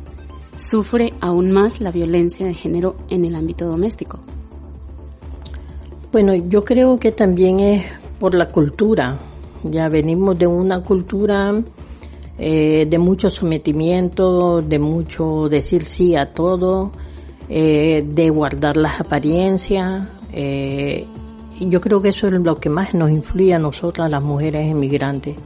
sufre 0.56 1.12
aún 1.20 1.50
más 1.50 1.80
la 1.80 1.90
violencia 1.90 2.46
de 2.46 2.54
género 2.54 2.96
en 3.11 3.25
el 3.25 3.34
ámbito 3.34 3.66
doméstico? 3.66 4.20
Bueno, 6.12 6.34
yo 6.34 6.62
creo 6.64 7.00
que 7.00 7.11
también 7.11 7.58
es 7.58 7.84
por 8.20 8.37
la 8.37 8.49
cultura. 8.49 9.18
Ya 9.64 9.88
venimos 9.88 10.38
de 10.38 10.47
una 10.47 10.83
cultura 10.83 11.54
eh, 12.38 12.87
de 12.90 12.99
mucho 12.99 13.31
sometimiento, 13.31 14.62
de 14.62 14.81
mucho 14.81 15.49
decir 15.49 15.83
sí 15.83 16.16
a 16.16 16.31
todo, 16.31 16.90
eh, 17.49 18.04
de 18.04 18.31
guardar 18.31 18.76
las 18.76 19.00
apariencias. 19.00 20.09
Eh, 20.33 21.07
y 21.61 21.69
yo 21.69 21.81
creo 21.81 22.02
que 22.02 22.09
eso 22.09 22.26
es 22.26 22.33
lo 22.33 22.59
que 22.59 22.69
más 22.69 22.95
nos 22.95 23.11
influye 23.11 23.54
a 23.54 23.61
nosotras, 23.61 24.11
las 24.11 24.23
mujeres 24.23 24.69
inmigrantes. 24.69 25.37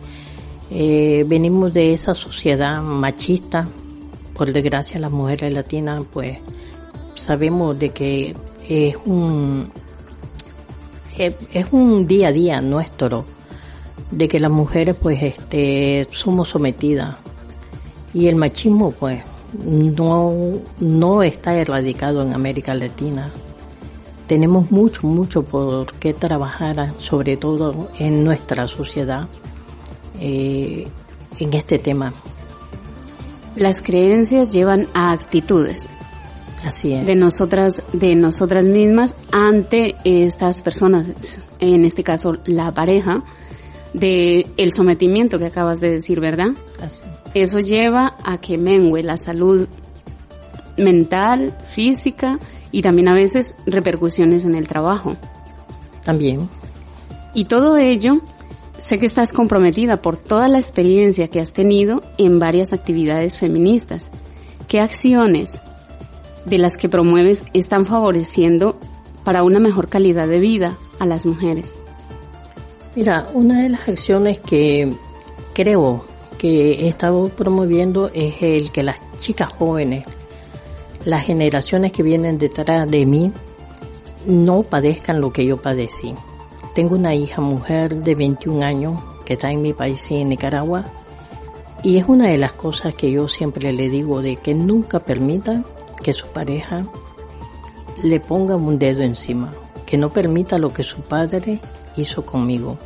venimos 0.70 1.74
de 1.74 1.92
esa 1.92 2.14
sociedad 2.14 2.80
machista, 2.80 3.68
por 4.34 4.52
desgracia 4.52 4.98
las 4.98 5.10
mujeres 5.10 5.52
latinas 5.52 6.04
pues 6.12 6.38
sabemos 7.14 7.78
de 7.78 7.90
que 7.90 8.34
es 8.68 8.96
un 9.04 9.70
es 11.16 11.66
un 11.70 12.06
día 12.06 12.28
a 12.28 12.32
día 12.32 12.60
nuestro 12.60 13.24
de 14.10 14.28
que 14.28 14.40
las 14.40 14.50
mujeres 14.50 14.96
pues 15.00 15.22
este 15.22 16.06
somos 16.10 16.48
sometidas 16.48 17.16
y 18.14 18.28
el 18.28 18.36
machismo 18.36 18.92
pues 18.92 19.22
no 19.64 20.60
no 20.80 21.22
está 21.22 21.54
erradicado 21.54 22.22
en 22.22 22.32
América 22.32 22.74
Latina 22.74 23.32
tenemos 24.26 24.70
mucho 24.70 25.06
mucho 25.06 25.42
por 25.42 25.92
qué 25.94 26.14
trabajar 26.14 26.94
sobre 26.98 27.36
todo 27.36 27.88
en 27.98 28.24
nuestra 28.24 28.68
sociedad 28.68 29.28
eh, 30.20 30.86
en 31.38 31.54
este 31.54 31.78
tema 31.78 32.12
las 33.56 33.80
creencias 33.80 34.50
llevan 34.50 34.86
a 34.92 35.12
actitudes. 35.12 35.88
Así 36.64 36.92
es. 36.92 37.06
De 37.06 37.14
nosotras, 37.14 37.82
de 37.92 38.14
nosotras 38.14 38.64
mismas 38.64 39.16
ante 39.32 39.96
estas 40.04 40.60
personas, 40.62 41.40
en 41.58 41.84
este 41.84 42.02
caso 42.02 42.36
la 42.44 42.72
pareja, 42.74 43.24
de 43.96 44.46
el 44.58 44.72
sometimiento 44.72 45.38
que 45.38 45.46
acabas 45.46 45.80
de 45.80 45.90
decir, 45.90 46.20
¿verdad? 46.20 46.50
Así. 46.80 47.00
Eso 47.34 47.60
lleva 47.60 48.16
a 48.24 48.38
que 48.38 48.58
mengue 48.58 49.02
la 49.02 49.16
salud 49.16 49.68
mental, 50.76 51.56
física 51.74 52.38
y 52.70 52.82
también 52.82 53.08
a 53.08 53.14
veces 53.14 53.54
repercusiones 53.66 54.44
en 54.44 54.54
el 54.54 54.68
trabajo. 54.68 55.16
También. 56.04 56.48
Y 57.32 57.46
todo 57.46 57.78
ello, 57.78 58.20
sé 58.76 58.98
que 58.98 59.06
estás 59.06 59.32
comprometida 59.32 60.02
por 60.02 60.18
toda 60.18 60.48
la 60.48 60.58
experiencia 60.58 61.28
que 61.28 61.40
has 61.40 61.52
tenido 61.52 62.02
en 62.18 62.38
varias 62.38 62.74
actividades 62.74 63.38
feministas. 63.38 64.10
¿Qué 64.68 64.80
acciones 64.80 65.60
de 66.44 66.58
las 66.58 66.76
que 66.76 66.90
promueves 66.90 67.44
están 67.54 67.86
favoreciendo 67.86 68.78
para 69.24 69.42
una 69.42 69.58
mejor 69.58 69.88
calidad 69.88 70.28
de 70.28 70.40
vida 70.40 70.78
a 70.98 71.06
las 71.06 71.24
mujeres? 71.24 71.78
Mira, 72.96 73.28
una 73.34 73.60
de 73.60 73.68
las 73.68 73.86
acciones 73.90 74.38
que 74.38 74.96
creo 75.52 76.06
que 76.38 76.72
he 76.72 76.88
estado 76.88 77.28
promoviendo 77.28 78.10
es 78.14 78.36
el 78.40 78.72
que 78.72 78.82
las 78.82 78.96
chicas 79.18 79.52
jóvenes, 79.52 80.06
las 81.04 81.26
generaciones 81.26 81.92
que 81.92 82.02
vienen 82.02 82.38
detrás 82.38 82.90
de 82.90 83.04
mí, 83.04 83.32
no 84.24 84.62
padezcan 84.62 85.20
lo 85.20 85.30
que 85.30 85.44
yo 85.44 85.60
padecí. 85.60 86.14
Tengo 86.74 86.94
una 86.94 87.14
hija 87.14 87.42
mujer 87.42 87.96
de 87.96 88.14
21 88.14 88.64
años 88.64 88.98
que 89.26 89.34
está 89.34 89.50
en 89.50 89.60
mi 89.60 89.74
país, 89.74 90.10
en 90.10 90.30
Nicaragua, 90.30 90.86
y 91.82 91.98
es 91.98 92.06
una 92.08 92.28
de 92.28 92.38
las 92.38 92.54
cosas 92.54 92.94
que 92.94 93.10
yo 93.10 93.28
siempre 93.28 93.74
le 93.74 93.90
digo 93.90 94.22
de 94.22 94.36
que 94.36 94.54
nunca 94.54 95.00
permita 95.00 95.62
que 96.02 96.14
su 96.14 96.28
pareja 96.28 96.86
le 98.02 98.20
ponga 98.20 98.56
un 98.56 98.78
dedo 98.78 99.02
encima, 99.02 99.52
que 99.84 99.98
no 99.98 100.08
permita 100.08 100.56
lo 100.56 100.72
que 100.72 100.82
su 100.82 101.02
padre 101.02 101.60
hizo 101.96 102.24
conmigo 102.24 102.78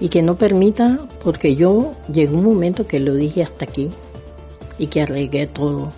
y 0.00 0.08
que 0.08 0.22
no 0.22 0.36
permita, 0.36 0.98
porque 1.22 1.56
yo 1.56 1.92
llegó 2.12 2.38
un 2.38 2.44
momento 2.44 2.86
que 2.86 3.00
lo 3.00 3.14
dije 3.14 3.42
hasta 3.42 3.64
aquí 3.64 3.90
y 4.78 4.86
que 4.86 5.02
arreglé 5.02 5.46
todo. 5.46 5.92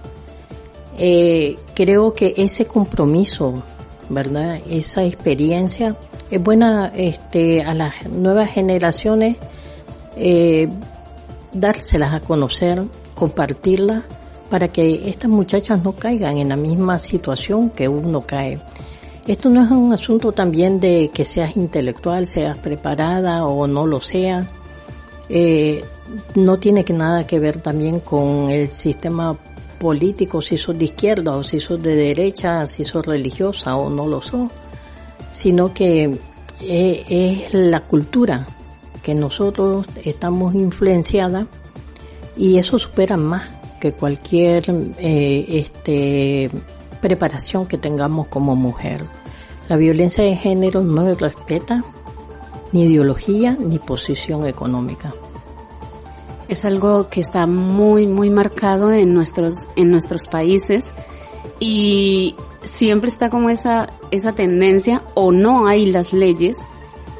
Eh, 0.96 1.56
creo 1.74 2.14
que 2.14 2.34
ese 2.36 2.66
compromiso, 2.66 3.62
¿verdad? 4.08 4.60
Esa 4.68 5.04
experiencia 5.04 5.96
es 6.30 6.42
buena 6.42 6.92
este, 6.94 7.62
a 7.62 7.74
las 7.74 8.06
nuevas 8.08 8.50
generaciones 8.50 9.36
eh, 10.16 10.68
dárselas 11.52 12.14
a 12.14 12.20
conocer, 12.20 12.82
compartirlas, 13.14 14.04
para 14.48 14.66
que 14.66 15.08
estas 15.08 15.30
muchachas 15.30 15.82
no 15.84 15.92
caigan 15.92 16.38
en 16.38 16.48
la 16.48 16.56
misma 16.56 16.98
situación 16.98 17.70
que 17.70 17.88
uno 17.88 18.22
cae. 18.26 18.58
Esto 19.26 19.48
no 19.48 19.62
es 19.62 19.70
un 19.70 19.92
asunto 19.92 20.32
también 20.32 20.80
de 20.80 21.10
que 21.12 21.24
seas 21.24 21.56
intelectual, 21.56 22.26
seas 22.26 22.58
preparada 22.58 23.44
o 23.44 23.66
no 23.66 23.86
lo 23.86 24.00
seas. 24.00 24.48
Eh, 25.28 25.84
no 26.34 26.58
tiene 26.58 26.84
que 26.84 26.92
nada 26.92 27.26
que 27.26 27.38
ver 27.38 27.60
también 27.60 28.00
con 28.00 28.50
el 28.50 28.68
sistema 28.68 29.36
político, 29.78 30.42
si 30.42 30.58
sos 30.58 30.76
de 30.78 30.86
izquierda 30.86 31.36
o 31.36 31.42
si 31.42 31.60
sos 31.60 31.82
de 31.82 31.94
derecha, 31.94 32.66
si 32.66 32.84
sos 32.84 33.06
religiosa 33.06 33.76
o 33.76 33.88
no 33.88 34.06
lo 34.06 34.20
sos, 34.20 34.50
sino 35.32 35.72
que 35.72 36.18
eh, 36.60 37.04
es 37.08 37.54
la 37.54 37.80
cultura 37.80 38.46
que 39.02 39.14
nosotros 39.14 39.86
estamos 40.04 40.54
influenciada 40.54 41.46
y 42.36 42.58
eso 42.58 42.78
supera 42.78 43.16
más 43.16 43.48
que 43.80 43.92
cualquier 43.92 44.64
eh, 44.98 45.46
este, 45.48 46.50
preparación 47.00 47.66
que 47.66 47.78
tengamos 47.78 48.26
como 48.28 48.56
mujer. 48.56 49.04
La 49.68 49.76
violencia 49.76 50.24
de 50.24 50.36
género 50.36 50.82
no 50.82 51.14
respeta 51.14 51.84
ni 52.72 52.84
ideología 52.84 53.56
ni 53.58 53.78
posición 53.78 54.46
económica. 54.46 55.12
Es 56.48 56.64
algo 56.64 57.06
que 57.06 57.20
está 57.20 57.46
muy, 57.46 58.06
muy 58.06 58.30
marcado 58.30 58.92
en 58.92 59.14
nuestros, 59.14 59.70
en 59.76 59.90
nuestros 59.90 60.26
países 60.26 60.92
y 61.60 62.34
siempre 62.62 63.08
está 63.10 63.30
como 63.30 63.50
esa, 63.50 63.88
esa 64.10 64.32
tendencia 64.32 65.02
o 65.14 65.30
no 65.30 65.66
hay 65.66 65.86
las 65.86 66.12
leyes 66.12 66.58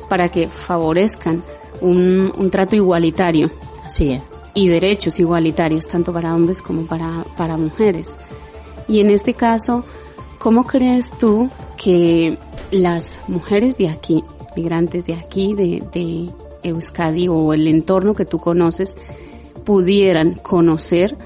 para 0.09 0.29
que 0.29 0.49
favorezcan 0.49 1.45
un, 1.81 2.33
un 2.37 2.51
trato 2.51 2.75
igualitario. 2.75 3.51
Así 3.85 4.13
es. 4.13 4.23
Y 4.55 4.69
derechos 4.69 5.21
igualitarios, 5.21 5.87
tanto 5.87 6.13
para 6.13 6.35
hombres 6.35 6.61
como 6.61 6.87
para, 6.87 7.25
para 7.37 7.57
mujeres. 7.57 8.13
Y 8.91 8.99
en 8.99 9.11
este 9.11 9.35
caso, 9.35 9.85
¿cómo 10.41 10.67
crees 10.67 11.13
tú 11.13 11.49
que 11.77 12.37
las 12.73 13.21
mujeres 13.29 13.79
de 13.79 13.89
aquí, 13.89 14.25
migrantes 14.57 15.07
de 15.07 15.15
aquí, 15.15 15.55
de, 15.55 16.29
Euskadi 16.65 17.29
o 17.29 17.55
el 17.55 17.69
entorno 17.69 18.15
que 18.15 18.25
tú 18.25 18.41
conoces, 18.41 18.97
pudieran 19.65 20.35
conocer 20.35 21.17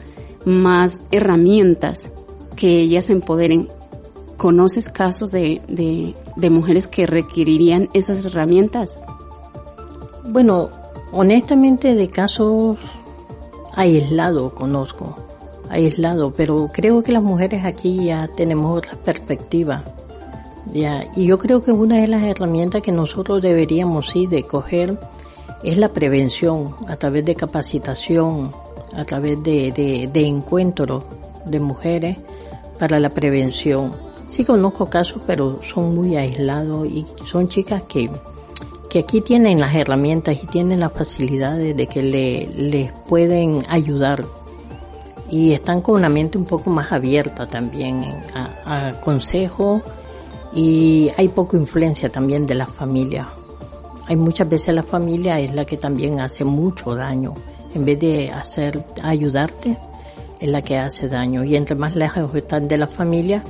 más 0.44 1.00
herramientas 1.10 2.10
que 2.54 2.80
ellas 2.80 3.08
empoderen? 3.08 3.70
¿Conoces 4.36 4.90
casos 4.90 5.30
de, 5.30 5.62
de, 5.66 6.14
de 6.36 6.50
mujeres 6.50 6.86
que 6.86 7.06
requerirían 7.06 7.88
esas 7.94 8.26
herramientas? 8.26 8.98
Bueno, 10.26 10.68
honestamente 11.12 11.94
de 11.94 12.08
casos 12.08 12.76
aislados 13.74 14.52
conozco 14.52 15.23
aislado, 15.68 16.32
pero 16.32 16.70
creo 16.72 17.02
que 17.02 17.12
las 17.12 17.22
mujeres 17.22 17.64
aquí 17.64 18.06
ya 18.06 18.28
tenemos 18.28 18.78
otra 18.78 18.96
perspectiva. 18.96 19.84
Ya, 20.72 21.04
y 21.14 21.26
yo 21.26 21.38
creo 21.38 21.62
que 21.62 21.72
una 21.72 21.96
de 22.00 22.08
las 22.08 22.22
herramientas 22.22 22.82
que 22.82 22.92
nosotros 22.92 23.42
deberíamos 23.42 24.08
sí 24.10 24.26
de 24.26 24.44
coger 24.44 24.98
es 25.62 25.76
la 25.76 25.90
prevención 25.90 26.74
a 26.88 26.96
través 26.96 27.24
de 27.24 27.34
capacitación, 27.34 28.52
a 28.94 29.04
través 29.04 29.42
de, 29.42 29.72
de, 29.72 30.08
de 30.12 30.26
encuentros 30.26 31.04
de 31.44 31.60
mujeres 31.60 32.16
para 32.78 32.98
la 32.98 33.10
prevención. 33.10 33.92
Sí 34.28 34.44
conozco 34.44 34.88
casos, 34.88 35.22
pero 35.26 35.60
son 35.62 35.94
muy 35.94 36.16
aislados 36.16 36.86
y 36.86 37.06
son 37.24 37.48
chicas 37.48 37.82
que, 37.82 38.10
que 38.88 39.00
aquí 39.00 39.20
tienen 39.20 39.60
las 39.60 39.74
herramientas 39.74 40.42
y 40.42 40.46
tienen 40.46 40.80
las 40.80 40.92
facilidades 40.92 41.76
de 41.76 41.86
que 41.86 42.02
le, 42.02 42.46
les 42.48 42.92
pueden 43.06 43.62
ayudar 43.68 44.24
y 45.30 45.52
están 45.52 45.80
con 45.80 45.96
una 45.96 46.08
mente 46.08 46.38
un 46.38 46.44
poco 46.44 46.70
más 46.70 46.92
abierta 46.92 47.46
también 47.46 48.04
a, 48.34 48.88
a 48.88 49.00
consejo 49.00 49.82
y 50.54 51.10
hay 51.16 51.28
poca 51.28 51.56
influencia 51.56 52.10
también 52.10 52.46
de 52.46 52.54
la 52.54 52.66
familia. 52.66 53.28
Hay 54.06 54.16
muchas 54.16 54.48
veces 54.48 54.74
la 54.74 54.82
familia 54.82 55.40
es 55.40 55.54
la 55.54 55.64
que 55.64 55.76
también 55.76 56.20
hace 56.20 56.44
mucho 56.44 56.94
daño. 56.94 57.34
En 57.74 57.84
vez 57.84 57.98
de 57.98 58.30
hacer, 58.30 58.84
ayudarte, 59.02 59.78
es 60.38 60.50
la 60.50 60.62
que 60.62 60.78
hace 60.78 61.08
daño. 61.08 61.42
Y 61.42 61.56
entre 61.56 61.74
más 61.74 61.96
lejos 61.96 62.34
están 62.34 62.68
de 62.68 62.78
la 62.78 62.86
familia, 62.86 63.42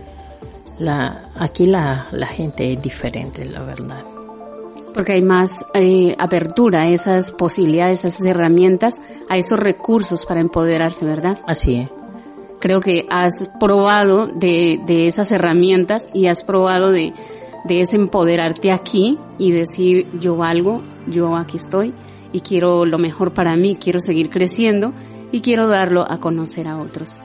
la, 0.78 1.30
aquí 1.36 1.66
la, 1.66 2.06
la 2.12 2.26
gente 2.26 2.72
es 2.72 2.80
diferente, 2.80 3.44
la 3.44 3.62
verdad. 3.64 4.13
Porque 4.94 5.12
hay 5.12 5.22
más 5.22 5.66
eh, 5.74 6.14
apertura 6.18 6.82
a 6.82 6.88
esas 6.88 7.32
posibilidades, 7.32 8.04
a 8.04 8.08
esas 8.08 8.26
herramientas, 8.26 9.00
a 9.28 9.36
esos 9.36 9.58
recursos 9.58 10.24
para 10.24 10.40
empoderarse, 10.40 11.04
¿verdad? 11.04 11.38
Así 11.46 11.76
es. 11.76 11.88
Creo 12.60 12.80
que 12.80 13.06
has 13.10 13.48
probado 13.60 14.26
de, 14.26 14.80
de 14.86 15.06
esas 15.08 15.32
herramientas 15.32 16.08
y 16.14 16.28
has 16.28 16.44
probado 16.44 16.92
de, 16.92 17.12
de 17.64 17.80
ese 17.80 17.96
empoderarte 17.96 18.70
aquí 18.70 19.18
y 19.38 19.50
decir 19.50 20.08
yo 20.20 20.36
valgo, 20.36 20.82
yo 21.06 21.36
aquí 21.36 21.56
estoy 21.56 21.92
y 22.32 22.40
quiero 22.40 22.84
lo 22.84 22.98
mejor 22.98 23.34
para 23.34 23.56
mí, 23.56 23.76
quiero 23.76 24.00
seguir 24.00 24.30
creciendo 24.30 24.92
y 25.32 25.40
quiero 25.40 25.66
darlo 25.66 26.04
a 26.08 26.18
conocer 26.18 26.68
a 26.68 26.78
otros. 26.78 27.18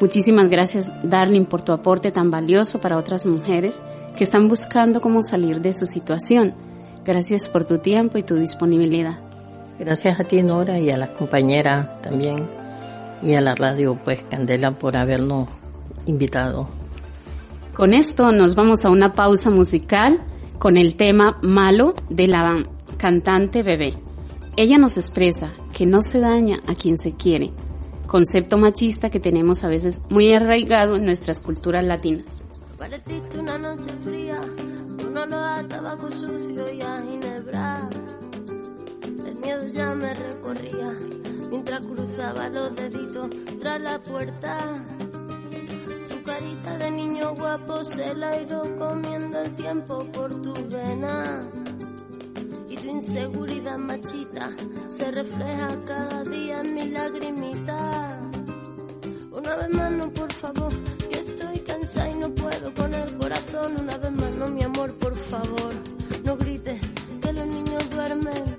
Muchísimas 0.00 0.48
gracias, 0.48 0.90
Darling, 1.02 1.44
por 1.44 1.62
tu 1.62 1.72
aporte 1.72 2.10
tan 2.10 2.30
valioso 2.30 2.80
para 2.80 2.96
otras 2.96 3.26
mujeres 3.26 3.82
que 4.16 4.24
están 4.24 4.48
buscando 4.48 5.00
cómo 5.00 5.22
salir 5.22 5.60
de 5.60 5.72
su 5.72 5.84
situación. 5.84 6.54
Gracias 7.04 7.48
por 7.48 7.64
tu 7.64 7.78
tiempo 7.78 8.18
y 8.18 8.22
tu 8.22 8.36
disponibilidad. 8.36 9.18
Gracias 9.78 10.20
a 10.20 10.24
ti, 10.24 10.42
Nora, 10.42 10.78
y 10.78 10.90
a 10.90 10.98
las 10.98 11.10
compañeras 11.12 12.02
también, 12.02 12.46
y 13.22 13.34
a 13.34 13.40
la 13.40 13.54
radio, 13.54 13.98
pues, 14.04 14.22
Candela, 14.24 14.72
por 14.72 14.96
habernos 14.96 15.48
invitado. 16.04 16.68
Con 17.74 17.94
esto 17.94 18.30
nos 18.32 18.54
vamos 18.54 18.84
a 18.84 18.90
una 18.90 19.14
pausa 19.14 19.48
musical 19.48 20.20
con 20.58 20.76
el 20.76 20.96
tema 20.96 21.38
Malo 21.42 21.94
de 22.10 22.26
la 22.26 22.62
cantante 22.98 23.62
Bebé. 23.62 23.94
Ella 24.56 24.76
nos 24.76 24.98
expresa 24.98 25.52
que 25.72 25.86
no 25.86 26.02
se 26.02 26.20
daña 26.20 26.60
a 26.66 26.74
quien 26.74 26.98
se 26.98 27.16
quiere, 27.16 27.50
concepto 28.06 28.58
machista 28.58 29.08
que 29.08 29.20
tenemos 29.20 29.64
a 29.64 29.68
veces 29.68 30.02
muy 30.10 30.34
arraigado 30.34 30.96
en 30.96 31.06
nuestras 31.06 31.40
culturas 31.40 31.84
latinas. 31.84 32.26
Pareciste 32.76 33.38
una 33.38 33.56
noche 33.56 33.90
fría, 34.02 34.42
un 35.10 35.18
olor 35.18 35.42
a 35.42 35.66
tabaco 35.66 36.08
sucio 36.08 36.72
y 36.72 36.80
a 36.82 37.00
ginebra. 37.00 37.90
El 39.26 39.34
miedo 39.40 39.66
ya 39.66 39.92
me 39.92 40.14
recorría 40.14 40.86
mientras 41.50 41.84
cruzaba 41.84 42.48
los 42.48 42.76
deditos 42.76 43.28
tras 43.58 43.80
la 43.80 44.00
puerta. 44.00 44.84
Tu 46.08 46.22
carita 46.22 46.78
de 46.78 46.90
niño 46.92 47.34
guapo 47.34 47.84
se 47.84 48.14
la 48.14 48.30
ha 48.30 48.40
ido 48.40 48.62
comiendo 48.78 49.40
el 49.40 49.52
tiempo 49.56 50.04
por 50.12 50.30
tu 50.42 50.54
vena. 50.68 51.40
Y 52.68 52.76
tu 52.76 52.86
inseguridad 52.86 53.78
machita 53.78 54.50
se 54.88 55.10
refleja 55.10 55.68
cada 55.86 56.22
día 56.22 56.60
en 56.60 56.74
mi 56.74 56.88
lagrimita. 56.88 58.20
Una 59.32 59.56
vez 59.56 59.70
más, 59.70 59.90
no, 59.90 60.12
por 60.12 60.32
favor, 60.34 60.72
que 61.08 61.18
estoy 61.18 61.60
no, 64.40 64.48
mi 64.48 64.62
amor, 64.62 64.90
por 64.94 65.14
favor, 65.28 65.74
no 66.24 66.34
grites 66.34 66.80
que 67.20 67.30
los 67.30 67.46
niños 67.46 67.90
duermen. 67.90 68.56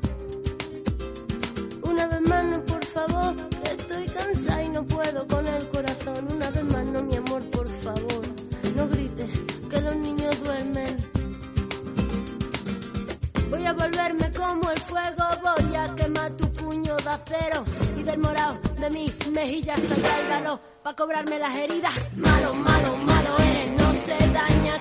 Una 1.82 2.06
vez 2.06 2.22
más, 2.22 2.46
no, 2.46 2.64
por 2.66 2.86
favor, 2.86 3.34
estoy 3.64 4.06
cansada 4.10 4.62
y 4.62 4.70
no 4.70 4.86
puedo 4.86 5.28
con 5.28 5.48
el 5.48 5.68
corazón. 5.70 6.34
Una 6.34 6.52
vez 6.52 6.64
más, 6.66 6.86
no, 6.86 7.02
mi 7.02 7.16
amor, 7.16 7.42
por 7.50 7.68
favor, 7.82 8.22
no 8.76 8.88
grites 8.90 9.32
que 9.72 9.82
los 9.82 9.96
niños 9.96 10.44
duermen. 10.44 10.98
Voy 13.50 13.66
a 13.66 13.74
volverme 13.74 14.32
como 14.34 14.70
el 14.70 14.82
fuego, 14.82 15.24
voy 15.42 15.76
a 15.76 15.96
quemar 15.96 16.32
tu 16.34 16.48
puño 16.54 16.96
de 16.98 17.10
acero 17.10 17.66
y 17.98 18.04
del 18.04 18.20
morado 18.20 18.60
de 18.80 18.90
mi 18.92 19.12
mejilla 19.32 19.76
sacar 19.78 20.20
el 20.20 20.30
valor 20.30 20.60
para 20.84 20.96
cobrarme 20.96 21.40
las 21.40 21.56
heridas. 21.56 21.94
Malo, 22.16 22.54
malo, 22.54 22.98
malo 22.98 23.38
eres, 23.40 23.72
no 23.80 23.94
se 23.94 24.28
daña 24.32 24.81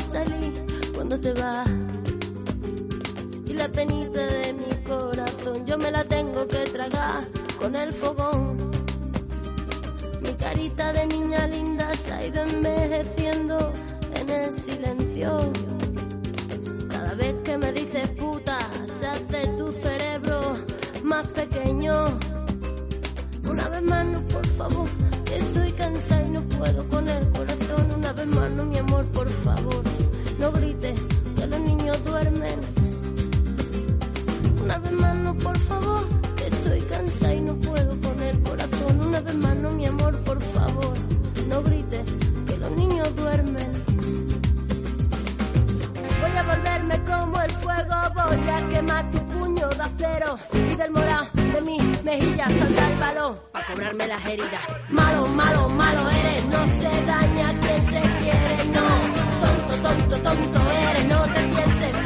salir, 0.00 0.52
cuando 0.94 1.18
te 1.18 1.32
vas. 1.32 1.70
Y 3.46 3.52
la 3.52 3.68
penita 3.68 4.26
de 4.26 4.52
mi 4.52 4.74
corazón 4.84 5.64
yo 5.66 5.78
me 5.78 5.90
la 5.90 6.04
tengo 6.04 6.46
que 6.46 6.58
tragar 6.66 7.26
con 7.58 7.74
el 7.76 7.92
fogón. 7.92 8.56
Mi 10.20 10.32
carita 10.34 10.92
de 10.92 11.06
niña 11.06 11.46
linda 11.46 11.92
se 11.94 12.12
ha 12.12 12.26
ido 12.26 12.42
envejeciendo 12.42 13.72
en 14.14 14.30
el 14.30 14.60
silencio. 14.60 15.52
Cada 16.88 17.14
vez 17.14 17.34
que 17.44 17.56
me 17.56 17.72
dices 17.72 18.08
puta, 18.10 18.58
se 18.98 19.06
hace 19.06 19.46
tu 19.56 19.72
cerebro 19.72 20.54
más 21.04 21.26
pequeño. 21.28 22.18
Una 23.48 23.68
vez 23.68 23.82
más, 23.82 24.04
no, 24.06 24.20
por 24.28 24.46
favor, 24.56 24.88
estoy 25.32 25.72
cansada 25.72 26.25
puedo 26.58 26.88
con 26.88 27.08
el 27.08 27.28
corazón. 27.30 27.92
Una 27.96 28.12
vez 28.12 28.26
más, 28.26 28.50
no, 28.50 28.64
mi 28.64 28.78
amor, 28.78 29.04
por 29.06 29.30
favor, 29.44 29.82
no 30.38 30.52
grites, 30.52 30.98
que 31.36 31.46
los 31.46 31.60
niños 31.60 32.04
duermen. 32.04 32.60
Una 34.62 34.78
vez 34.78 34.92
más, 34.92 35.16
no, 35.16 35.34
por 35.34 35.58
favor, 35.60 36.04
estoy 36.44 36.80
cansada 36.82 37.34
y 37.34 37.40
no 37.40 37.54
puedo 37.56 38.00
con 38.00 38.22
el 38.22 38.42
corazón. 38.42 39.00
Una 39.00 39.20
vez 39.20 39.34
más, 39.34 39.56
no, 39.56 39.70
mi 39.70 39.86
amor, 39.86 40.16
por 40.20 40.40
favor, 40.52 40.94
no 41.48 41.62
grites, 41.62 42.04
que 42.46 42.56
los 42.56 42.70
niños 42.72 43.14
duermen. 43.16 43.85
Voy 47.86 48.48
a 48.48 48.68
quemar 48.68 49.10
tu 49.10 49.18
puño 49.26 49.68
de 49.68 49.82
acero 49.82 50.38
y 50.52 50.76
del 50.76 50.90
morado 50.90 51.26
de 51.34 51.60
mi 51.62 51.78
mejilla 52.04 52.46
saldrá 52.46 52.88
el 52.90 52.98
balón 52.98 53.38
para 53.52 53.66
cobrarme 53.66 54.06
las 54.06 54.26
heridas. 54.26 54.62
Malo, 54.90 55.26
malo, 55.28 55.68
malo 55.68 56.10
eres, 56.10 56.44
no 56.46 56.64
se 56.66 57.06
daña 57.06 57.48
quien 57.60 57.84
se 57.86 58.00
quiere, 58.00 58.64
no. 58.66 58.86
Tonto, 59.40 59.88
tonto, 59.88 60.18
tonto 60.20 60.70
eres, 60.70 61.08
no 61.08 61.22
te 61.22 61.40
pienses 61.42 62.05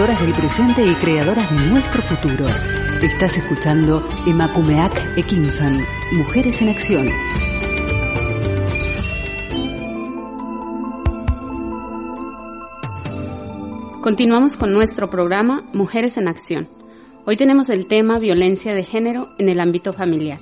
Actoras 0.00 0.22
del 0.22 0.32
presente 0.32 0.86
y 0.86 0.94
creadoras 0.94 1.50
de 1.50 1.66
nuestro 1.66 2.00
futuro. 2.00 2.46
Estás 3.02 3.36
escuchando 3.36 4.02
Emakumeak 4.26 5.18
Ekinsan, 5.18 5.84
Mujeres 6.12 6.62
en 6.62 6.70
Acción. 6.70 7.10
Continuamos 14.00 14.56
con 14.56 14.72
nuestro 14.72 15.10
programa 15.10 15.64
Mujeres 15.74 16.16
en 16.16 16.28
Acción. 16.28 16.66
Hoy 17.26 17.36
tenemos 17.36 17.68
el 17.68 17.86
tema 17.86 18.18
violencia 18.18 18.74
de 18.74 18.84
género 18.84 19.28
en 19.36 19.50
el 19.50 19.60
ámbito 19.60 19.92
familiar. 19.92 20.38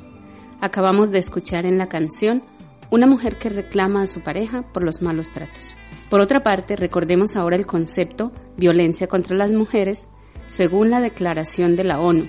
Acabamos 0.61 1.11
de 1.11 1.18
escuchar 1.18 1.66
en 1.66 1.79
la 1.79 1.88
canción 1.88 2.44
una 2.90 3.09
mujer 3.09 3.38
que 3.38 3.49
reclama 3.49 4.03
a 4.03 4.07
su 4.07 4.21
pareja 4.21 4.62
por 4.62 4.85
los 4.85 5.03
malos 5.03 5.33
tratos. 5.33 5.75
Por 6.09 6.21
otra 6.21 6.44
parte, 6.44 6.77
recordemos 6.77 7.35
ahora 7.35 7.57
el 7.57 7.66
concepto 7.66 8.31
violencia 8.59 9.07
contra 9.07 9.37
las 9.37 9.53
mujeres 9.53 10.09
según 10.49 10.90
la 10.90 11.01
Declaración 11.01 11.77
de 11.77 11.85
la 11.85 12.01
ONU. 12.01 12.27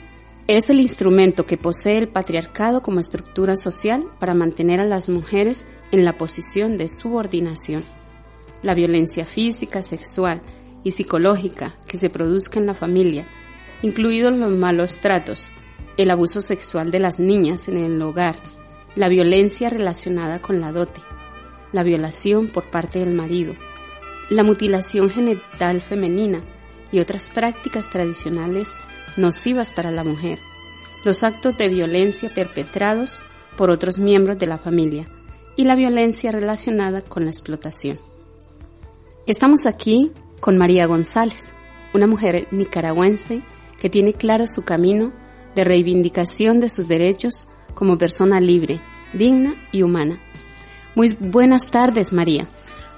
Es 0.47 0.69
el 0.69 0.79
instrumento 0.79 1.45
que 1.45 1.57
posee 1.57 1.97
el 1.97 2.07
patriarcado 2.07 2.81
como 2.81 2.99
estructura 2.99 3.55
social 3.57 4.05
para 4.19 4.33
mantener 4.33 4.79
a 4.79 4.85
las 4.85 5.09
mujeres 5.09 5.67
en 5.91 6.05
la 6.05 6.13
posición 6.13 6.77
de 6.77 6.87
subordinación. 6.87 7.83
La 8.61 8.73
violencia 8.73 9.25
física, 9.25 9.81
sexual 9.81 10.41
y 10.83 10.91
psicológica 10.91 11.75
que 11.87 11.97
se 11.97 12.09
produzca 12.09 12.59
en 12.59 12.65
la 12.65 12.73
familia, 12.73 13.25
incluidos 13.81 14.33
los 14.33 14.51
malos 14.51 14.97
tratos, 14.97 15.47
el 15.97 16.11
abuso 16.11 16.41
sexual 16.41 16.91
de 16.91 16.99
las 16.99 17.19
niñas 17.19 17.67
en 17.67 17.77
el 17.77 18.01
hogar, 18.01 18.35
la 18.95 19.09
violencia 19.09 19.69
relacionada 19.69 20.39
con 20.39 20.61
la 20.61 20.71
dote, 20.71 21.01
la 21.71 21.83
violación 21.83 22.47
por 22.47 22.63
parte 22.63 22.99
del 22.99 23.13
marido, 23.13 23.53
la 24.29 24.43
mutilación 24.43 25.09
genital 25.09 25.81
femenina 25.81 26.41
y 26.91 26.99
otras 26.99 27.29
prácticas 27.29 27.89
tradicionales 27.89 28.69
nocivas 29.17 29.73
para 29.73 29.91
la 29.91 30.03
mujer, 30.03 30.39
los 31.03 31.23
actos 31.23 31.57
de 31.57 31.69
violencia 31.69 32.29
perpetrados 32.33 33.19
por 33.57 33.69
otros 33.69 33.97
miembros 33.97 34.37
de 34.37 34.47
la 34.47 34.57
familia 34.57 35.09
y 35.55 35.65
la 35.65 35.75
violencia 35.75 36.31
relacionada 36.31 37.01
con 37.01 37.25
la 37.25 37.31
explotación. 37.31 37.99
Estamos 39.25 39.65
aquí 39.65 40.11
con 40.39 40.57
María 40.57 40.85
González, 40.85 41.53
una 41.93 42.07
mujer 42.07 42.47
nicaragüense 42.51 43.41
que 43.79 43.89
tiene 43.89 44.13
claro 44.13 44.45
su 44.47 44.63
camino 44.63 45.11
de 45.55 45.63
reivindicación 45.63 46.59
de 46.59 46.69
sus 46.69 46.87
derechos 46.87 47.45
como 47.73 47.97
persona 47.97 48.39
libre, 48.39 48.79
digna 49.13 49.53
y 49.71 49.83
humana. 49.83 50.17
Muy 50.95 51.15
buenas 51.19 51.67
tardes, 51.67 52.13
María. 52.13 52.47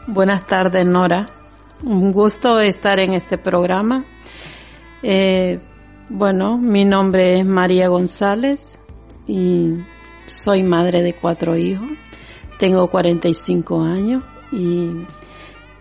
Buenas 0.08 0.48
tardes, 0.48 0.84
Nora. 0.84 1.30
Un 1.84 2.12
gusto 2.12 2.60
estar 2.60 3.00
en 3.00 3.14
este 3.14 3.38
programa. 3.38 4.04
Eh, 5.04 5.60
bueno, 6.10 6.58
mi 6.58 6.86
nombre 6.86 7.40
es 7.40 7.46
María 7.46 7.88
González 7.88 8.80
y 9.28 9.76
soy 10.26 10.64
madre 10.64 11.04
de 11.04 11.14
cuatro 11.14 11.56
hijos. 11.56 11.88
Tengo 12.58 12.90
45 12.90 13.84
años 13.84 14.24
y 14.52 15.06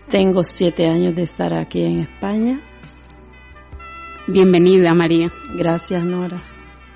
tengo 0.09 0.43
siete 0.43 0.87
años 0.87 1.15
de 1.15 1.23
estar 1.23 1.55
aquí 1.55 1.83
en 1.83 1.99
España. 2.01 2.59
Bienvenida, 4.27 4.93
María. 4.93 5.31
Gracias, 5.55 6.03
Nora. 6.03 6.37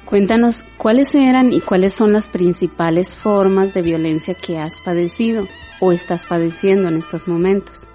Cuéntanos 0.05 0.63
cuáles 0.77 1.15
eran 1.15 1.51
y 1.51 1.59
cuáles 1.59 1.93
son 1.93 2.13
las 2.13 2.29
principales 2.29 3.15
formas 3.15 3.73
de 3.73 3.81
violencia 3.81 4.35
que 4.35 4.59
has 4.59 4.79
padecido 4.81 5.47
o 5.79 5.91
estás 5.91 6.25
padeciendo 6.25 6.87
en 6.87 6.97
estos 6.97 7.27
momentos. 7.27 7.87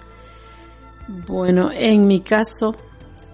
Bueno, 1.07 1.71
en 1.73 2.07
mi 2.07 2.21
caso 2.21 2.75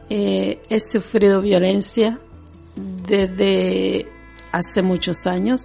eh, 0.09 0.61
he 0.69 0.79
sufrido 0.79 1.41
violencia 1.41 2.19
desde 2.75 4.07
hace 4.51 4.81
muchos 4.81 5.27
años. 5.27 5.61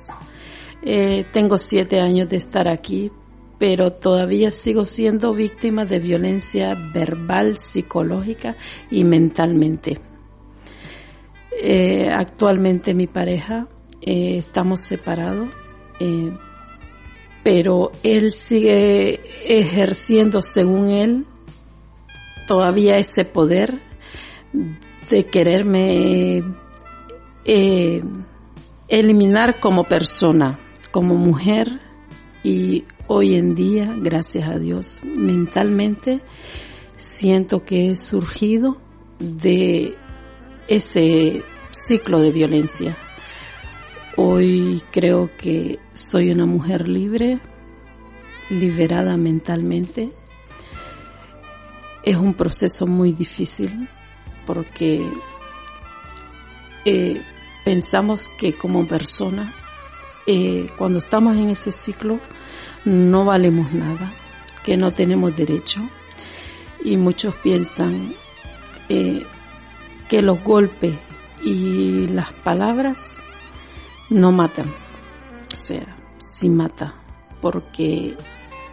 Eh, 0.83 1.25
tengo 1.33 1.59
siete 1.59 2.01
años 2.01 2.29
de 2.29 2.37
estar 2.37 2.69
aquí, 2.69 3.13
pero 3.59 3.93
todavía 3.93 4.51
sigo 4.51 4.85
siendo 4.85 5.33
víctima 5.33 5.85
de 5.85 6.01
violencia 6.01 6.75
verbal, 6.93 7.59
psicológica 7.59 8.57
y 8.91 9.05
mentalmente. 9.05 10.01
Eh, 11.63 12.11
actualmente 12.11 12.95
mi 12.95 13.07
pareja 13.07 13.69
estamos 14.01 14.81
separados, 14.81 15.49
pero 17.43 17.93
él 18.03 18.33
sigue 18.33 19.21
ejerciendo 19.47 20.41
según 20.43 20.91
él 20.91 21.27
todavía 22.47 22.99
ese 22.99 23.25
poder 23.25 23.79
de 25.11 25.27
quererme 25.27 26.43
eh, 27.45 28.03
eliminar 28.89 29.59
como 29.59 29.85
persona, 29.85 30.59
como 30.91 31.15
mujer 31.15 31.81
y 32.45 32.85
hoy 33.07 33.37
en 33.37 33.55
día, 33.55 33.95
gracias 33.99 34.49
a 34.49 34.59
Dios, 34.59 35.01
mentalmente 35.05 36.21
siento 36.95 37.63
que 37.63 37.91
he 37.91 37.97
surgido 37.97 38.77
de 39.19 39.95
ese 40.69 41.43
ciclo 41.71 42.21
de 42.21 42.31
violencia. 42.31 42.97
Hoy 44.17 44.83
creo 44.91 45.31
que 45.39 45.79
soy 45.95 46.31
una 46.33 46.45
mujer 46.45 46.87
libre, 46.87 47.39
liberada 48.51 49.17
mentalmente. 49.17 50.13
Es 52.03 52.17
un 52.17 52.35
proceso 52.35 52.87
muy 52.87 53.13
difícil 53.13 53.89
porque 54.45 55.03
eh, 56.85 57.23
pensamos 57.65 58.29
que 58.29 58.53
como 58.53 58.87
persona, 58.87 59.51
eh, 60.27 60.69
cuando 60.77 60.99
estamos 60.99 61.35
en 61.39 61.49
ese 61.49 61.73
ciclo, 61.73 62.21
no 62.85 63.25
valemos 63.25 63.73
nada, 63.73 64.13
que 64.63 64.77
no 64.77 64.91
tenemos 64.91 65.35
derecho. 65.35 65.81
Y 66.85 66.99
muchos 66.99 67.35
piensan 67.37 68.13
eh, 68.91 69.25
que 70.11 70.21
los 70.21 70.45
golpes 70.45 70.93
y 71.43 72.09
las 72.09 72.31
palabras 72.31 73.23
no 74.13 74.33
matan. 74.33 74.67
O 75.53 75.57
sea, 75.57 75.85
sí 76.19 76.49
mata, 76.49 76.95
porque 77.41 78.17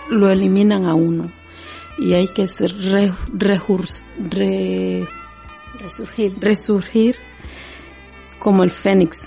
lo 0.10 0.30
eliminan 0.30 0.86
a 0.86 0.94
uno. 0.94 1.26
Y 1.98 2.14
hay 2.14 2.30
que 2.30 2.48
ser 2.48 2.74
resurgir, 3.34 5.10
resurgir 6.40 7.16
como 8.40 8.64
el 8.64 8.72
fénix. 8.72 9.24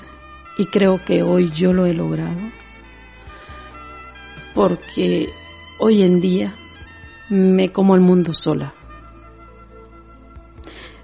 Y 0.58 0.66
creo 0.66 1.02
que 1.04 1.22
hoy 1.22 1.50
yo 1.50 1.72
lo 1.72 1.86
he 1.86 1.94
logrado. 1.94 2.38
Porque 4.54 5.28
hoy 5.78 6.02
en 6.02 6.20
día 6.20 6.52
me 7.28 7.72
como 7.72 7.94
el 7.94 8.00
mundo 8.00 8.34
sola. 8.34 8.74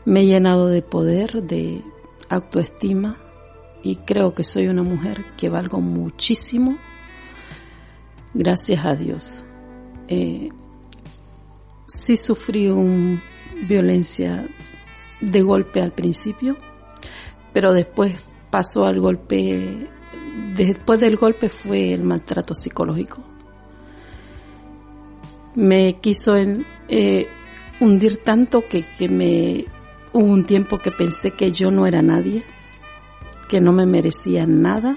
Me 0.04 0.20
he 0.20 0.26
llenado 0.26 0.68
de 0.68 0.80
poder, 0.80 1.42
de 1.42 1.82
autoestima 2.30 3.16
y 3.82 3.96
creo 3.96 4.34
que 4.34 4.44
soy 4.44 4.68
una 4.68 4.82
mujer 4.82 5.24
que 5.36 5.48
valgo 5.48 5.80
muchísimo. 5.80 6.78
Gracias 8.34 8.84
a 8.84 8.94
Dios. 8.94 9.44
Eh, 10.08 10.50
sí 11.86 12.16
sufrí 12.16 12.68
un 12.68 13.20
violencia 13.66 14.46
de 15.20 15.42
golpe 15.42 15.80
al 15.80 15.92
principio, 15.92 16.56
pero 17.52 17.72
después 17.72 18.14
pasó 18.50 18.86
al 18.86 19.00
golpe, 19.00 19.88
después 20.56 21.00
del 21.00 21.16
golpe 21.16 21.48
fue 21.48 21.92
el 21.92 22.02
maltrato 22.02 22.54
psicológico. 22.54 23.22
Me 25.54 25.96
quiso 26.00 26.36
eh, 26.36 27.26
hundir 27.80 28.18
tanto 28.18 28.62
que, 28.68 28.84
que 28.98 29.08
me 29.08 29.64
hubo 30.12 30.24
un 30.24 30.44
tiempo 30.44 30.78
que 30.78 30.90
pensé 30.90 31.32
que 31.32 31.50
yo 31.50 31.70
no 31.70 31.86
era 31.86 32.02
nadie, 32.02 32.42
que 33.48 33.60
no 33.60 33.72
me 33.72 33.86
merecía 33.86 34.46
nada 34.46 34.96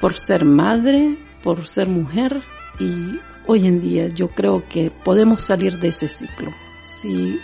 por 0.00 0.18
ser 0.18 0.44
madre, 0.44 1.16
por 1.42 1.68
ser 1.68 1.88
mujer 1.88 2.40
y 2.80 3.20
hoy 3.46 3.66
en 3.66 3.80
día 3.80 4.08
yo 4.08 4.28
creo 4.28 4.64
que 4.68 4.90
podemos 4.90 5.42
salir 5.42 5.78
de 5.78 5.88
ese 5.88 6.08
ciclo. 6.08 6.50
Si 6.82 7.40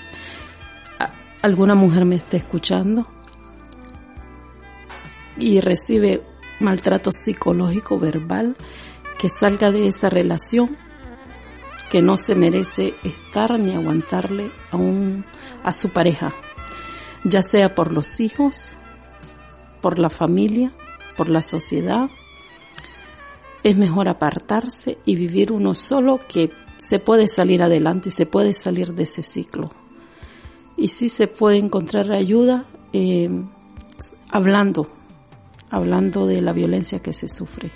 alguna 1.43 1.75
mujer 1.75 2.05
me 2.05 2.17
está 2.17 2.37
escuchando 2.37 3.07
y 5.37 5.61
recibe 5.61 6.23
maltrato 6.61 7.13
psicológico 7.13 7.99
verbal, 7.99 8.57
que 9.19 9.29
salga 9.29 9.71
de 9.71 9.87
esa 9.87 10.11
relación, 10.11 10.77
que 11.91 12.03
no 12.03 12.17
se 12.17 12.35
merece 12.35 12.95
estar 13.05 13.59
ni 13.59 13.73
aguantarle 13.73 14.51
a, 14.71 14.77
un, 14.77 15.25
a 15.65 15.73
su 15.73 15.91
pareja, 15.91 16.33
ya 17.25 17.43
sea 17.43 17.75
por 17.75 17.93
los 17.93 18.21
hijos, 18.21 18.71
por 19.81 19.99
la 19.99 20.11
familia, 20.11 20.73
por 21.17 21.29
la 21.29 21.43
sociedad. 21.43 22.11
Es 23.63 23.77
mejor 23.77 24.09
apartarse 24.09 24.99
y 25.05 25.17
vivir 25.17 25.53
uno 25.53 25.75
solo 25.75 26.21
que 26.29 26.51
se 26.77 26.99
puede 26.99 27.29
salir 27.29 27.63
adelante 27.63 28.09
y 28.09 28.13
se 28.13 28.27
puede 28.27 28.53
salir 28.53 28.95
de 28.95 29.03
ese 29.03 29.23
ciclo 29.23 29.71
y 30.79 30.89
sí 30.89 31.09
se 31.09 31.27
puede 31.27 31.57
encontrar 31.57 32.13
ayuda 32.13 32.65
eh, 32.93 33.29
hablando, 34.31 34.89
hablando 35.71 36.27
de 36.27 36.41
la 36.41 36.53
violencia 36.53 37.01
que 37.01 37.13
se 37.13 37.29
sufre. 37.29 37.71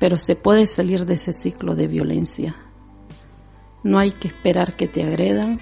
Pero 0.00 0.16
se 0.16 0.34
puede 0.34 0.66
salir 0.66 1.04
de 1.04 1.14
ese 1.14 1.34
ciclo 1.34 1.76
de 1.76 1.86
violencia. 1.86 2.56
No 3.84 3.98
hay 3.98 4.10
que 4.10 4.28
esperar 4.28 4.74
que 4.74 4.88
te 4.88 5.04
agredan, 5.04 5.60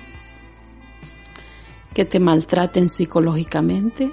que 2.01 2.07
te 2.07 2.19
maltraten 2.19 2.89
psicológicamente, 2.89 4.11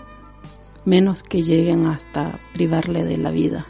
menos 0.83 1.23
que 1.23 1.41
lleguen 1.41 1.85
hasta 1.85 2.37
privarle 2.51 3.05
de 3.05 3.15
la 3.15 3.31
vida. 3.31 3.65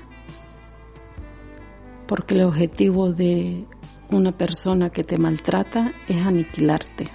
Porque 2.07 2.33
el 2.33 2.41
objetivo 2.41 3.11
de 3.11 3.67
una 4.09 4.31
persona 4.31 4.89
que 4.89 5.03
te 5.03 5.19
maltrata 5.19 5.91
es 6.07 6.25
aniquilarte 6.25 7.11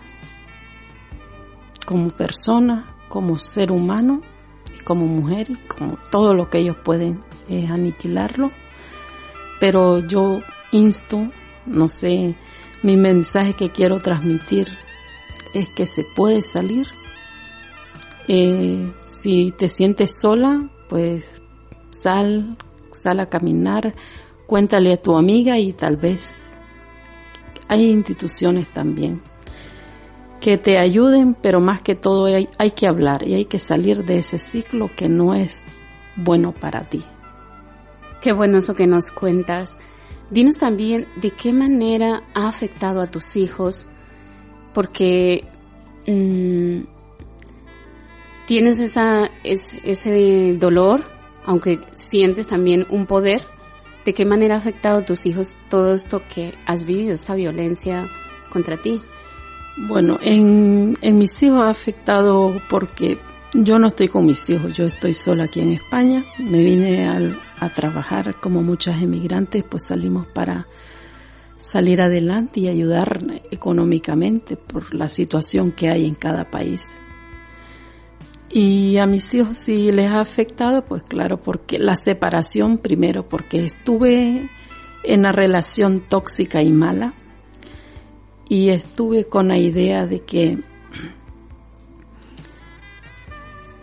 como 1.85 2.11
persona, 2.11 2.95
como 3.09 3.37
ser 3.37 3.73
humano, 3.73 4.23
como 4.85 5.05
mujer, 5.05 5.51
y 5.51 5.57
como 5.57 5.99
todo 6.09 6.35
lo 6.35 6.51
que 6.51 6.59
ellos 6.59 6.77
pueden 6.85 7.21
es 7.49 7.69
aniquilarlo. 7.69 8.53
Pero 9.59 9.99
yo 10.07 10.41
insto, 10.71 11.19
no 11.67 11.89
sé, 11.89 12.37
mi 12.85 12.97
mensaje 12.97 13.55
que 13.55 13.73
quiero 13.73 13.99
transmitir 13.99 14.69
es 15.55 15.69
que 15.69 15.87
se 15.87 16.05
puede 16.05 16.43
salir. 16.43 16.87
Eh, 18.29 18.93
si 18.99 19.51
te 19.53 19.69
sientes 19.69 20.17
sola, 20.21 20.71
pues 20.89 21.43
sal, 21.91 22.57
sal 22.93 23.21
a 23.21 23.29
caminar, 23.29 23.95
cuéntale 24.47 24.93
a 24.93 25.03
tu 25.03 25.17
amiga 25.17 25.59
y 25.59 25.73
tal 25.73 25.97
vez 25.97 26.37
hay 27.69 27.91
instituciones 27.91 28.69
también 28.69 29.23
que 30.43 30.59
te 30.59 30.77
ayuden, 30.77 31.35
pero 31.41 31.61
más 31.61 31.83
que 31.83 31.95
todo 31.95 32.25
hay, 32.25 32.49
hay 32.59 32.73
que 32.73 32.89
hablar 32.89 33.27
y 33.27 33.35
hay 33.35 33.45
que 33.45 33.61
salir 33.61 34.05
de 34.05 34.19
ese 34.19 34.41
ciclo 34.41 34.91
que 34.95 35.09
no 35.09 35.35
es 35.35 35.61
bueno 36.17 36.51
para 36.53 36.83
ti. 36.83 37.05
Qué 38.21 38.33
bueno 38.33 38.59
eso 38.59 38.75
que 38.75 38.89
nos 38.89 39.13
cuentas. 39.13 39.77
Dinos 40.31 40.59
también 40.59 41.07
de 41.17 41.31
qué 41.31 41.53
manera 41.53 42.25
ha 42.35 42.49
afectado 42.49 43.01
a 43.01 43.07
tus 43.07 43.37
hijos, 43.37 43.87
porque 44.73 45.45
mmm, 46.07 46.81
tienes 48.47 48.81
esa, 48.81 49.31
ese 49.45 50.57
dolor, 50.59 51.05
aunque 51.45 51.81
sientes 51.95 52.47
también 52.47 52.87
un 52.91 53.07
poder, 53.07 53.43
de 54.05 54.15
qué 54.15 54.25
manera 54.25 54.57
ha 54.57 54.59
afectado 54.59 54.99
a 54.99 55.07
tus 55.07 55.27
hijos 55.27 55.57
todo 55.69 55.95
esto 55.95 56.23
que 56.35 56.53
has 56.67 56.85
vivido, 56.85 57.15
esta 57.15 57.35
violencia 57.35 58.09
contra 58.51 58.77
ti. 58.77 59.01
Bueno, 59.77 60.19
en, 60.21 60.99
en 61.01 61.19
mis 61.19 61.43
hijos 61.43 61.63
ha 61.63 61.71
afectado 61.71 62.61
porque 62.69 63.19
yo 63.55 63.79
no 63.79 63.87
estoy 63.87 64.09
con 64.09 64.27
mis 64.27 64.49
hijos, 64.51 64.77
yo 64.77 64.87
estoy 64.87 65.15
sola 65.15 65.45
aquí 65.45 65.61
en 65.61 65.73
España. 65.73 66.25
Me 66.39 66.63
vine 66.63 67.09
a 67.61 67.69
trabajar 67.69 68.35
como 68.41 68.63
muchas 68.63 69.03
emigrantes, 69.03 69.63
pues 69.63 69.87
salimos 69.87 70.27
para 70.27 70.67
salir 71.63 72.03
adelante 72.03 72.61
y 72.61 72.69
ayudar 72.69 73.23
económicamente 73.53 74.57
por 74.57 74.95
la 74.95 75.07
situación 75.09 75.71
que 75.71 75.91
hay 75.91 76.07
en 76.07 76.17
cada 76.17 76.51
país. 76.51 76.89
Y 78.51 78.99
a 78.99 79.07
mis 79.07 79.33
hijos 79.33 79.57
sí 79.57 79.93
les 79.93 80.11
ha 80.11 80.21
afectado, 80.21 80.85
pues 80.85 81.05
claro, 81.05 81.41
porque 81.41 81.79
la 81.79 81.95
separación 81.95 82.79
primero, 82.79 83.29
porque 83.29 83.65
estuve 83.65 84.43
en 85.05 85.21
una 85.21 85.33
relación 85.33 86.01
tóxica 86.01 86.63
y 86.63 86.73
mala, 86.73 87.15
y 88.49 88.71
estuve 88.71 89.27
con 89.27 89.49
la 89.49 89.57
idea 89.57 90.07
de 90.07 90.21
que 90.21 90.59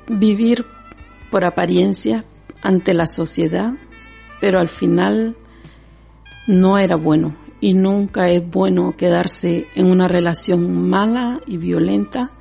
vivir 0.07 0.65
por 1.31 1.45
apariencia 1.45 2.25
ante 2.61 2.93
la 2.93 3.07
sociedad, 3.07 3.73
pero 4.41 4.59
al 4.59 4.67
final 4.67 5.37
no 6.45 6.77
era 6.77 6.97
bueno 6.97 7.48
y 7.61 7.73
nunca 7.73 8.29
es 8.29 8.49
bueno 8.49 8.95
quedarse 8.95 9.65
en 9.75 9.87
una 9.87 10.07
relación 10.07 10.89
mala 10.89 11.41
y 11.45 11.57
violenta 11.57 12.31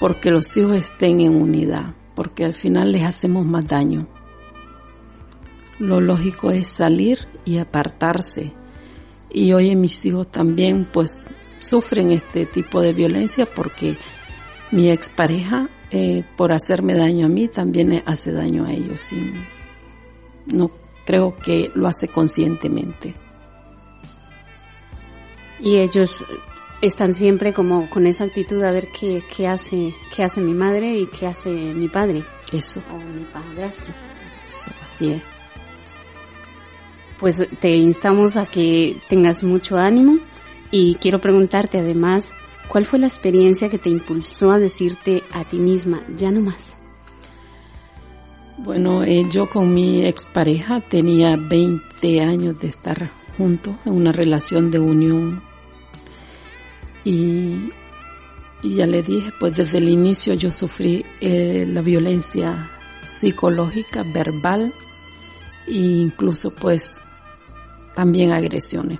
porque 0.00 0.30
los 0.30 0.56
hijos 0.56 0.76
estén 0.76 1.20
en 1.20 1.40
unidad, 1.40 1.94
porque 2.14 2.44
al 2.44 2.54
final 2.54 2.92
les 2.92 3.02
hacemos 3.02 3.44
más 3.44 3.66
daño. 3.66 4.06
Lo 5.78 6.00
lógico 6.00 6.50
es 6.50 6.68
salir 6.68 7.18
y 7.44 7.58
apartarse. 7.58 8.52
Y 9.30 9.52
hoy 9.52 9.76
mis 9.76 10.04
hijos 10.04 10.28
también 10.28 10.86
pues 10.90 11.20
sufren 11.60 12.12
este 12.12 12.46
tipo 12.46 12.80
de 12.80 12.92
violencia 12.92 13.46
porque 13.46 13.96
mi 14.70 14.90
expareja 14.90 15.68
eh, 15.90 16.24
por 16.36 16.52
hacerme 16.52 16.94
daño 16.94 17.26
a 17.26 17.28
mí 17.28 17.48
también 17.48 18.02
hace 18.06 18.32
daño 18.32 18.64
a 18.64 18.72
ellos 18.72 19.12
no 20.52 20.70
creo 21.04 21.36
que 21.36 21.70
lo 21.74 21.86
hace 21.86 22.08
conscientemente. 22.08 23.14
Y 25.60 25.78
ellos 25.78 26.24
están 26.80 27.14
siempre 27.14 27.52
como 27.52 27.88
con 27.90 28.06
esa 28.06 28.24
actitud 28.24 28.62
a 28.62 28.70
ver 28.70 28.88
qué, 28.88 29.22
qué 29.34 29.48
hace, 29.48 29.92
qué 30.14 30.22
hace 30.22 30.40
mi 30.40 30.54
madre 30.54 30.98
y 30.98 31.06
qué 31.06 31.26
hace 31.26 31.50
mi 31.50 31.88
padre. 31.88 32.22
Eso. 32.52 32.82
O 32.90 32.96
mi 32.96 33.24
padrastro. 33.24 33.92
Eso, 34.52 34.70
así 34.82 35.12
es. 35.12 35.22
Pues 37.18 37.44
te 37.60 37.74
instamos 37.74 38.36
a 38.36 38.46
que 38.46 38.96
tengas 39.08 39.42
mucho 39.42 39.76
ánimo 39.76 40.18
y 40.70 40.94
quiero 40.96 41.18
preguntarte 41.18 41.78
además, 41.78 42.28
¿cuál 42.68 42.84
fue 42.84 43.00
la 43.00 43.08
experiencia 43.08 43.68
que 43.68 43.78
te 43.78 43.90
impulsó 43.90 44.52
a 44.52 44.58
decirte 44.58 45.24
a 45.32 45.44
ti 45.44 45.58
misma, 45.58 46.02
ya 46.14 46.30
no 46.30 46.40
más? 46.42 46.76
Bueno, 48.58 49.02
eh, 49.02 49.26
yo 49.30 49.48
con 49.48 49.74
mi 49.74 50.04
expareja 50.04 50.80
tenía 50.80 51.36
20 51.36 52.20
años 52.20 52.60
de 52.60 52.68
estar 52.68 53.10
juntos 53.36 53.74
en 53.84 53.94
una 53.94 54.12
relación 54.12 54.70
de 54.70 54.78
unión 54.78 55.47
y, 57.08 57.72
ya 58.62 58.86
le 58.86 59.02
dije, 59.02 59.32
pues 59.40 59.56
desde 59.56 59.78
el 59.78 59.88
inicio 59.88 60.34
yo 60.34 60.50
sufrí 60.50 61.06
eh, 61.22 61.64
la 61.66 61.80
violencia 61.80 62.68
psicológica, 63.02 64.04
verbal 64.12 64.74
e 65.66 65.72
incluso 65.72 66.50
pues 66.50 67.02
también 67.94 68.32
agresiones. 68.32 68.98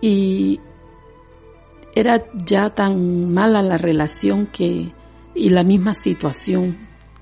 Y 0.00 0.58
era 1.94 2.24
ya 2.34 2.70
tan 2.70 3.32
mala 3.32 3.62
la 3.62 3.78
relación 3.78 4.48
que 4.48 4.92
y 5.36 5.50
la 5.50 5.62
misma 5.62 5.94
situación 5.94 6.76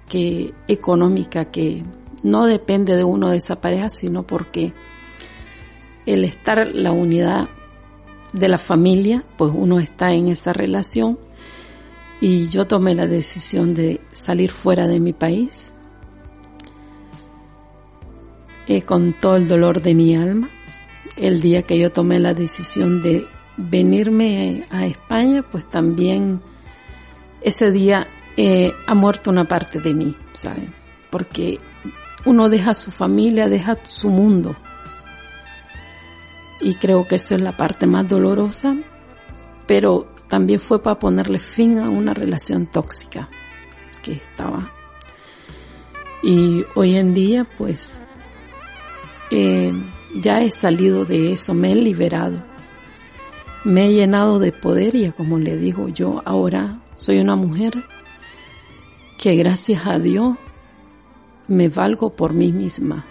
que 0.09 0.55
económica 0.69 1.47
que 1.51 1.85
no 2.23 2.47
depende 2.47 2.97
de 2.97 3.05
uno 3.05 3.29
de 3.29 3.37
esa 3.37 3.61
pareja, 3.61 3.91
sino 3.91 4.23
porque 4.23 4.73
el 6.07 6.25
estar 6.25 6.67
la 6.75 6.93
unidad 6.93 7.51
de 8.33 8.49
la 8.49 8.59
familia, 8.59 9.25
pues 9.37 9.53
uno 9.55 9.79
está 9.81 10.13
en 10.13 10.29
esa 10.29 10.53
relación 10.53 11.19
y 12.21 12.49
yo 12.49 12.67
tomé 12.67 12.95
la 12.95 13.07
decisión 13.07 13.75
de 13.75 14.01
salir 14.11 14.51
fuera 14.51 14.87
de 14.87 15.01
mi 15.01 15.13
país 15.13 15.73
eh, 18.67 18.83
con 18.83 19.13
todo 19.13 19.37
el 19.37 19.49
dolor 19.49 19.81
de 19.83 19.95
mi 19.95 20.17
alma. 20.17 20.49
El 21.17 21.41
día 21.41 21.63
que 21.63 21.79
yo 21.79 21.91
tomé 21.91 22.19
la 22.19 22.35
decisión 22.35 23.03
de 23.03 23.27
venirme 23.57 24.65
a 24.71 24.87
España, 24.87 25.45
pues 25.51 25.69
también 25.69 26.41
ese 27.41 27.73
día 27.73 28.07
eh, 28.37 28.73
ha 28.87 28.95
muerto 28.95 29.31
una 29.31 29.47
parte 29.47 29.81
de 29.81 29.95
mí, 29.95 30.15
¿saben? 30.33 30.73
Porque 31.11 31.59
uno 32.25 32.49
deja 32.49 32.75
su 32.75 32.91
familia, 32.91 33.49
deja 33.49 33.79
su 33.85 34.11
mundo 34.11 34.55
y 36.61 36.75
creo 36.75 37.07
que 37.07 37.17
esa 37.17 37.37
es 37.37 37.41
la 37.41 37.57
parte 37.57 37.87
más 37.87 38.09
dolorosa, 38.09 38.77
pero 39.67 40.09
también 40.29 40.61
fue 40.61 40.83
para 40.83 40.99
ponerle 40.99 41.39
fin 41.39 41.79
a 41.79 41.89
una 41.89 42.15
relación 42.15 42.67
tóxica 42.67 43.29
que 44.03 44.13
estaba. 44.13 44.73
Y 46.23 46.65
hoy 46.75 46.97
en 46.97 47.15
día 47.15 47.47
pues 47.57 47.95
eh, 49.31 49.73
ya 50.17 50.43
he 50.43 50.51
salido 50.51 51.05
de 51.05 51.33
eso, 51.33 51.55
me 51.55 51.73
he 51.73 51.77
liberado, 51.77 52.43
me 53.65 53.87
he 53.87 53.93
llenado 53.93 54.39
de 54.39 54.53
poder 54.53 54.95
y 54.95 55.11
como 55.13 55.39
le 55.39 55.57
digo 55.57 55.89
yo 55.89 56.23
ahora 56.25 56.81
soy 56.95 57.19
una 57.19 57.37
mujer 57.37 57.85
que 59.19 59.37
gracias 59.37 59.87
a 59.87 59.99
Dios 59.99 60.37
me 61.47 61.69
valgo 61.69 62.11
por 62.11 62.33
mí 62.33 62.53
misma. 62.53 63.05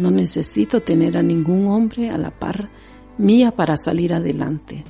No 0.00 0.10
necesito 0.10 0.80
tener 0.80 1.16
a 1.16 1.22
ningún 1.22 1.68
hombre 1.68 2.10
a 2.10 2.16
la 2.16 2.30
par 2.30 2.70
mía 3.18 3.50
para 3.50 3.76
salir 3.76 4.14
adelante. 4.14 4.82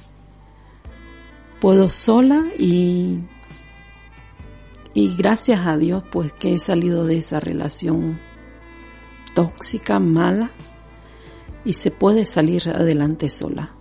Puedo 1.60 1.90
sola 1.90 2.44
y, 2.58 3.18
y 4.94 5.16
gracias 5.16 5.66
a 5.66 5.76
Dios 5.76 6.04
pues 6.10 6.32
que 6.32 6.54
he 6.54 6.58
salido 6.58 7.04
de 7.04 7.18
esa 7.18 7.40
relación 7.40 8.18
tóxica, 9.34 9.98
mala 9.98 10.50
y 11.64 11.72
se 11.72 11.90
puede 11.90 12.24
salir 12.24 12.68
adelante 12.68 13.28
sola. 13.28 13.74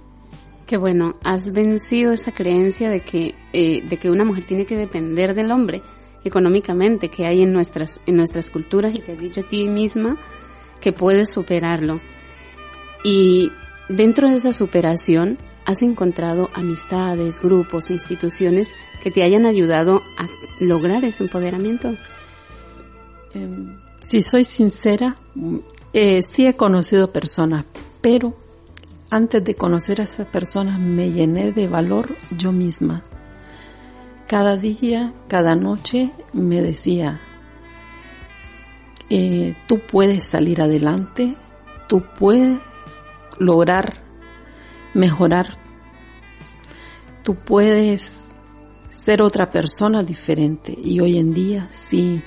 Qué 0.66 0.78
bueno, 0.78 1.16
has 1.24 1.52
vencido 1.52 2.12
esa 2.12 2.32
creencia 2.32 2.90
de 2.90 3.00
que, 3.02 3.36
eh, 3.54 3.84
de 3.88 3.98
que 3.98 4.10
una 4.10 4.26
mujer 4.26 4.44
tiene 4.44 4.66
que 4.66 4.78
depender 4.78 5.34
del 5.34 5.52
hombre 5.52 5.82
económicamente 6.24 7.10
que 7.10 7.26
hay 7.26 7.42
en 7.44 7.54
nuestras, 7.54 8.02
en 8.06 8.18
nuestras 8.18 8.50
culturas 8.50 8.94
y 8.94 9.00
te 9.00 9.14
has 9.14 9.20
dicho 9.20 9.42
a 9.42 9.44
ti 9.44 9.68
misma 9.68 10.18
que 10.82 10.94
puedes 10.94 11.32
superarlo. 11.34 12.00
Y 13.04 13.52
Dentro 13.90 14.30
de 14.30 14.36
esa 14.36 14.54
superación, 14.54 15.40
¿has 15.66 15.82
encontrado 15.82 16.52
amistades, 16.54 17.42
grupos, 17.42 17.90
instituciones 17.90 18.72
que 19.02 19.10
te 19.10 19.24
hayan 19.24 19.48
ayudado 19.48 20.04
a 20.16 20.28
lograr 20.64 21.04
ese 21.04 21.24
empoderamiento? 21.24 21.96
Em, 23.34 23.80
si 24.00 24.22
soy 24.22 24.44
sincera, 24.44 25.16
eh, 25.92 26.22
sí 26.22 26.46
he 26.46 26.54
conocido 26.54 27.12
personas, 27.12 27.66
pero 28.00 28.38
antes 29.10 29.44
de 29.44 29.56
conocer 29.56 30.02
a 30.02 30.04
esas 30.04 30.28
personas 30.28 30.80
me 30.80 31.12
llené 31.12 31.52
de 31.52 31.68
valor 31.68 32.16
yo 32.38 32.52
misma. 32.52 33.04
Cada 34.28 34.56
día, 34.56 35.14
cada 35.28 35.56
noche 35.56 36.12
me 36.32 36.62
decía, 36.62 37.20
eh, 39.10 39.54
tú 39.68 39.80
puedes 39.80 40.26
salir 40.26 40.62
adelante, 40.62 41.36
tú 41.88 42.04
puedes 42.18 42.60
lograr 43.40 44.10
mejorar. 44.94 45.58
Tú 47.24 47.36
puedes 47.36 48.36
ser 48.90 49.22
otra 49.22 49.52
persona 49.52 50.04
diferente 50.04 50.78
y 50.78 51.00
hoy 51.00 51.18
en 51.18 51.34
día 51.34 51.68
sí 51.70 52.22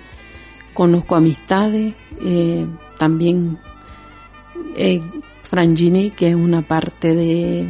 conozco 0.75 1.17
amistades, 1.17 1.95
eh, 2.25 2.67
también 2.99 3.59
eh, 4.77 5.03
Frangini, 5.43 6.11
que 6.11 6.31
es 6.31 6.35
una 6.35 6.63
parte 6.63 7.15
de 7.15 7.67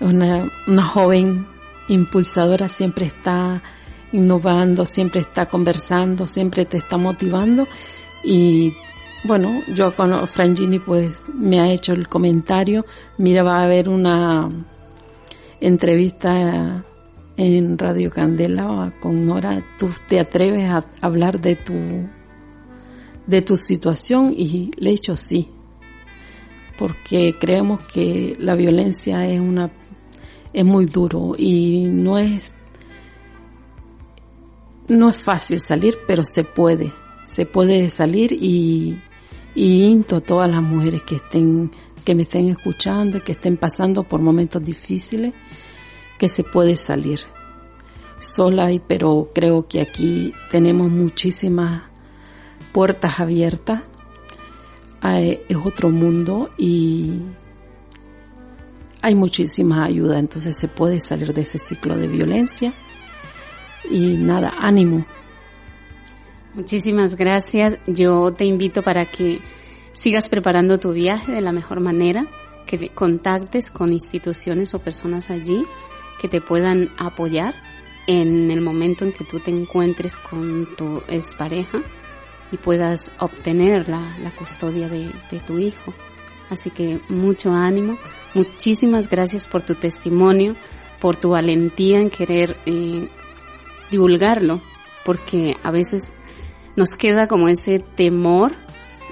una, 0.00 0.50
una 0.66 0.82
joven 0.84 1.46
impulsadora, 1.88 2.68
siempre 2.68 3.06
está 3.06 3.62
innovando, 4.14 4.86
siempre 4.86 5.20
está 5.20 5.46
conversando, 5.46 6.26
siempre 6.26 6.64
te 6.64 6.78
está 6.78 6.96
motivando. 6.96 7.66
Y 8.22 8.72
bueno, 9.24 9.62
yo 9.74 9.94
con 9.94 10.26
Frangini 10.28 10.78
pues 10.78 11.28
me 11.34 11.60
ha 11.60 11.70
hecho 11.70 11.92
el 11.92 12.08
comentario, 12.08 12.86
mira 13.18 13.42
va 13.42 13.58
a 13.58 13.64
haber 13.64 13.88
una 13.88 14.48
entrevista 15.60 16.84
en 17.36 17.78
Radio 17.78 18.10
Candela 18.10 18.92
con 19.00 19.26
Nora, 19.26 19.64
tú 19.78 19.90
te 20.06 20.20
atreves 20.20 20.70
a 20.70 20.84
hablar 21.00 21.40
de 21.40 21.56
tu 21.56 21.74
de 23.26 23.40
tu 23.40 23.56
situación 23.56 24.34
y 24.36 24.70
le 24.76 24.90
he 24.90 24.92
dicho 24.92 25.16
sí, 25.16 25.48
porque 26.78 27.34
creemos 27.40 27.80
que 27.86 28.36
la 28.38 28.54
violencia 28.54 29.26
es 29.26 29.40
una 29.40 29.70
es 30.52 30.64
muy 30.64 30.86
duro 30.86 31.34
y 31.36 31.88
no 31.88 32.18
es 32.18 32.54
no 34.88 35.10
es 35.10 35.16
fácil 35.16 35.60
salir, 35.60 35.98
pero 36.06 36.24
se 36.24 36.44
puede, 36.44 36.92
se 37.26 37.46
puede 37.46 37.88
salir 37.90 38.32
y 38.32 38.96
y 39.54 39.84
into 39.84 40.16
a 40.16 40.20
todas 40.20 40.50
las 40.50 40.62
mujeres 40.62 41.02
que 41.02 41.16
estén, 41.16 41.70
que 42.04 42.14
me 42.14 42.24
estén 42.24 42.48
escuchando, 42.48 43.22
que 43.22 43.32
estén 43.32 43.56
pasando 43.56 44.02
por 44.02 44.20
momentos 44.20 44.64
difíciles, 44.64 45.32
que 46.18 46.28
se 46.28 46.42
puede 46.42 46.76
salir 46.76 47.20
sola, 48.18 48.72
y, 48.72 48.80
pero 48.80 49.30
creo 49.34 49.68
que 49.68 49.80
aquí 49.80 50.32
tenemos 50.50 50.90
muchísimas 50.90 51.84
puertas 52.72 53.20
abiertas. 53.20 53.82
Es 55.02 55.56
otro 55.62 55.90
mundo 55.90 56.50
y 56.56 57.12
hay 59.02 59.14
muchísima 59.14 59.84
ayuda, 59.84 60.18
entonces 60.18 60.56
se 60.58 60.66
puede 60.66 60.98
salir 60.98 61.34
de 61.34 61.42
ese 61.42 61.58
ciclo 61.58 61.94
de 61.94 62.08
violencia. 62.08 62.72
Y 63.90 64.16
nada, 64.16 64.54
ánimo, 64.58 65.04
Muchísimas 66.54 67.16
gracias. 67.16 67.78
Yo 67.86 68.32
te 68.32 68.44
invito 68.44 68.82
para 68.82 69.06
que 69.06 69.40
sigas 69.92 70.28
preparando 70.28 70.78
tu 70.78 70.92
viaje 70.92 71.32
de 71.32 71.40
la 71.40 71.50
mejor 71.50 71.80
manera, 71.80 72.26
que 72.64 72.90
contactes 72.90 73.70
con 73.70 73.92
instituciones 73.92 74.72
o 74.72 74.78
personas 74.78 75.30
allí 75.30 75.64
que 76.20 76.28
te 76.28 76.40
puedan 76.40 76.90
apoyar 76.96 77.54
en 78.06 78.52
el 78.52 78.60
momento 78.60 79.04
en 79.04 79.12
que 79.12 79.24
tú 79.24 79.40
te 79.40 79.50
encuentres 79.50 80.16
con 80.16 80.68
tu 80.76 81.02
expareja 81.08 81.82
y 82.52 82.56
puedas 82.56 83.10
obtener 83.18 83.88
la, 83.88 84.04
custodia 84.38 84.88
de, 84.88 85.10
tu 85.46 85.58
hijo. 85.58 85.92
Así 86.50 86.70
que 86.70 87.00
mucho 87.08 87.52
ánimo, 87.52 87.98
muchísimas 88.34 89.10
gracias 89.10 89.48
por 89.48 89.62
tu 89.62 89.74
testimonio, 89.74 90.54
por 91.00 91.16
tu 91.16 91.30
valentía 91.30 92.00
en 92.00 92.10
querer 92.10 92.56
eh, 92.64 93.08
divulgarlo, 93.90 94.60
porque 95.04 95.56
a 95.62 95.70
veces 95.70 96.12
nos 96.76 96.90
queda 96.90 97.28
como 97.28 97.48
ese 97.48 97.78
temor 97.78 98.52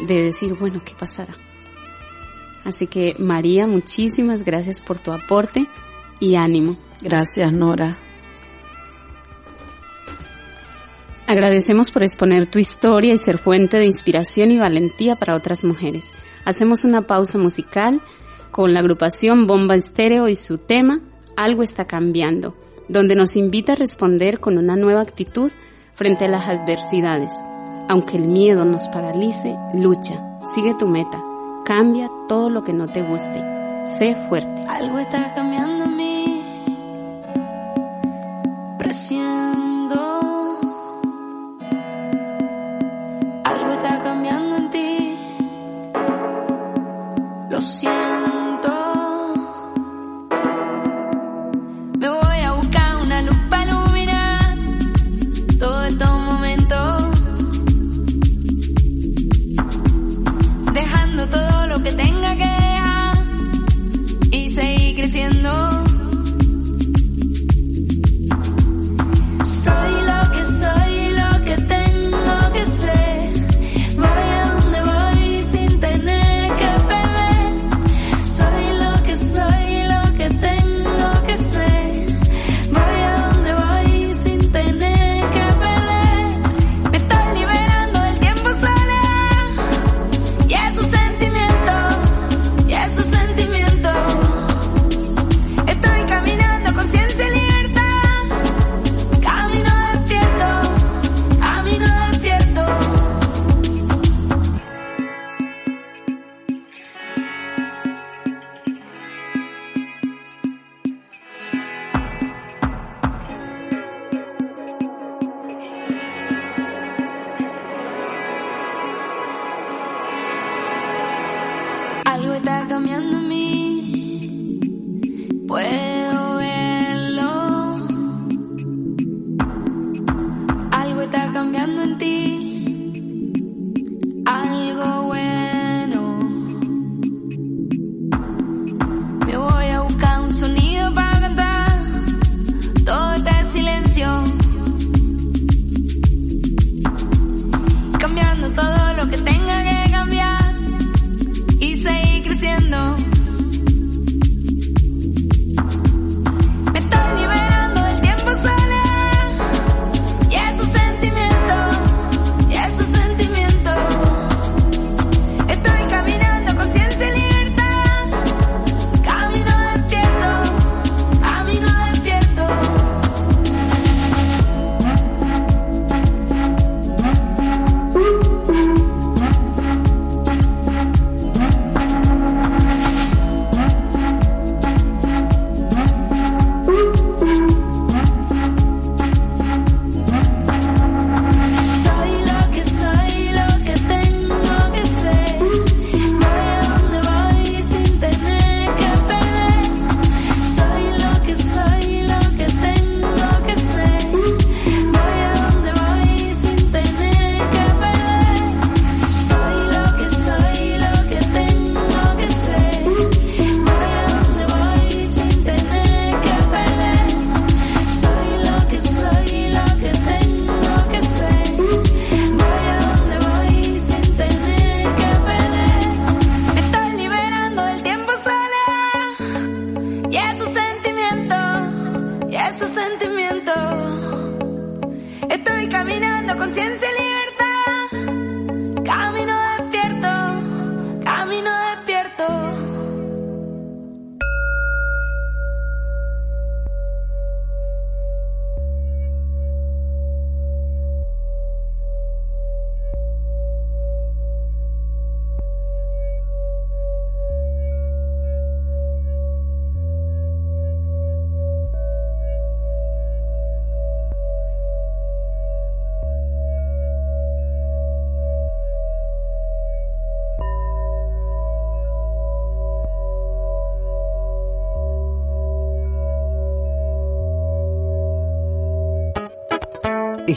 de 0.07 0.23
decir, 0.23 0.55
bueno, 0.55 0.83
¿qué 0.85 0.95
pasará? 0.99 1.35
Así 2.65 2.87
que 2.87 3.17
María, 3.19 3.67
muchísimas 3.67 4.45
gracias 4.45 4.81
por 4.81 4.99
tu 4.99 5.13
aporte 5.13 5.67
y 6.21 6.37
ánimo. 6.37 6.77
Gracias, 7.01 7.53
Nora. 7.53 7.97
Agradecemos 11.27 11.91
por 11.91 12.03
exponer 12.03 12.47
tu 12.47 12.59
historia 12.59 13.15
y 13.15 13.17
ser 13.17 13.39
fuente 13.39 13.79
de 13.79 13.87
inspiración 13.87 14.51
y 14.51 14.59
valentía 14.59 15.17
para 15.17 15.35
otras 15.35 15.65
mujeres. 15.65 16.05
Hacemos 16.45 16.85
una 16.85 17.07
pausa 17.07 17.39
musical 17.39 18.01
con 18.51 18.75
la 18.75 18.81
agrupación 18.81 19.47
Bomba 19.47 19.75
Estéreo 19.75 20.29
y 20.29 20.35
su 20.35 20.59
tema 20.59 21.01
Algo 21.37 21.63
está 21.63 21.87
cambiando, 21.87 22.55
donde 22.89 23.15
nos 23.15 23.37
invita 23.37 23.73
a 23.73 23.77
responder 23.77 24.41
con 24.41 24.59
una 24.59 24.77
nueva 24.77 25.01
actitud 25.01 25.51
frente 25.95 26.25
a 26.25 26.29
las 26.29 26.49
adversidades. 26.49 27.33
Aunque 27.89 28.17
el 28.17 28.29
miedo 28.29 28.65
nos 28.65 28.89
paralice, 28.89 29.57
lucha, 29.75 30.41
sigue 30.55 30.75
tu 30.75 30.89
meta, 30.89 31.23
cambia 31.65 32.11
todo 32.29 32.49
lo 32.51 32.63
que 32.63 32.73
no 32.73 32.89
te 32.89 33.03
guste, 33.03 33.43
sé 33.85 34.15
fuerte. 34.29 34.65
Algo 34.69 34.99
está 34.99 35.35
cambiando 35.35 35.85
en 35.85 35.97
mí. 35.97 36.43
Algo 43.45 43.73
está 43.73 44.03
cambiando 44.03 44.57
en 44.57 44.71
ti, 44.71 45.17
lo 47.49 47.61
siento. 47.61 47.92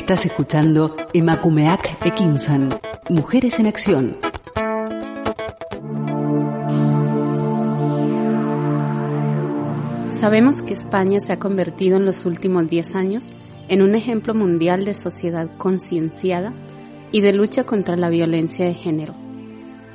Estás 0.06 0.28
escuchando 0.28 0.95
Emakumeak 1.14 2.06
Ekinsan, 2.06 2.70
Mujeres 3.10 3.60
en 3.60 3.66
Acción. 3.66 4.18
Sabemos 10.08 10.62
que 10.62 10.74
España 10.74 11.20
se 11.20 11.34
ha 11.34 11.39
convertido 11.39 11.97
en 11.97 12.06
los 12.06 12.28
últimos 12.28 12.70
10 12.70 12.93
años 12.93 13.32
en 13.68 13.82
un 13.82 13.95
ejemplo 13.95 14.36
mundial 14.36 14.86
de 14.86 14.93
sociedad 14.93 15.49
concienciada 15.58 16.53
y 17.12 17.22
de 17.22 17.34
lucha 17.34 17.64
contra 17.64 17.97
la 17.97 18.10
violencia 18.10 18.64
de 18.64 18.76
género, 18.76 19.16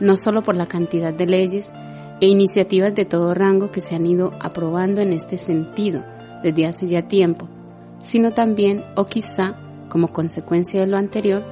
no 0.01 0.17
solo 0.17 0.43
por 0.43 0.57
la 0.57 0.67
cantidad 0.67 1.15
de 1.15 1.27
leyes 1.27 1.73
e 2.21 2.27
iniciativas 2.27 2.97
de 2.97 3.05
todo 3.05 3.33
rango 3.33 3.71
que 3.71 3.81
se 3.81 3.95
han 3.95 4.07
ido 4.07 4.33
aprobando 4.41 5.03
en 5.03 5.13
este 5.13 5.39
sentido 5.39 6.05
desde 6.43 6.67
hace 6.67 6.89
ya 6.89 7.03
tiempo, 7.03 7.49
sino 8.01 8.33
también, 8.33 8.83
o 8.97 9.05
quizá 9.05 9.70
como 9.91 10.09
consecuencia 10.09 10.81
de 10.81 10.87
lo 10.87 10.97
anterior, 10.97 11.45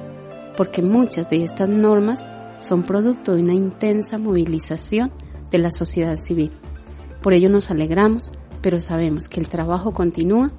porque 0.57 0.81
muchas 0.81 1.29
de 1.29 1.43
estas 1.43 1.69
normas 1.69 2.27
son 2.57 2.81
producto 2.81 3.35
de 3.35 3.43
una 3.43 3.53
intensa 3.53 4.17
movilización 4.17 5.11
de 5.51 5.59
la 5.59 5.71
sociedad 5.71 6.15
civil. 6.15 6.51
Por 7.21 7.33
ello 7.33 7.49
nos 7.49 7.69
alegramos, 7.69 8.31
pero 8.61 8.79
sabemos 8.79 9.27
que 9.27 9.39
el 9.39 9.47
trabajo 9.47 9.91
continúa 9.91 10.51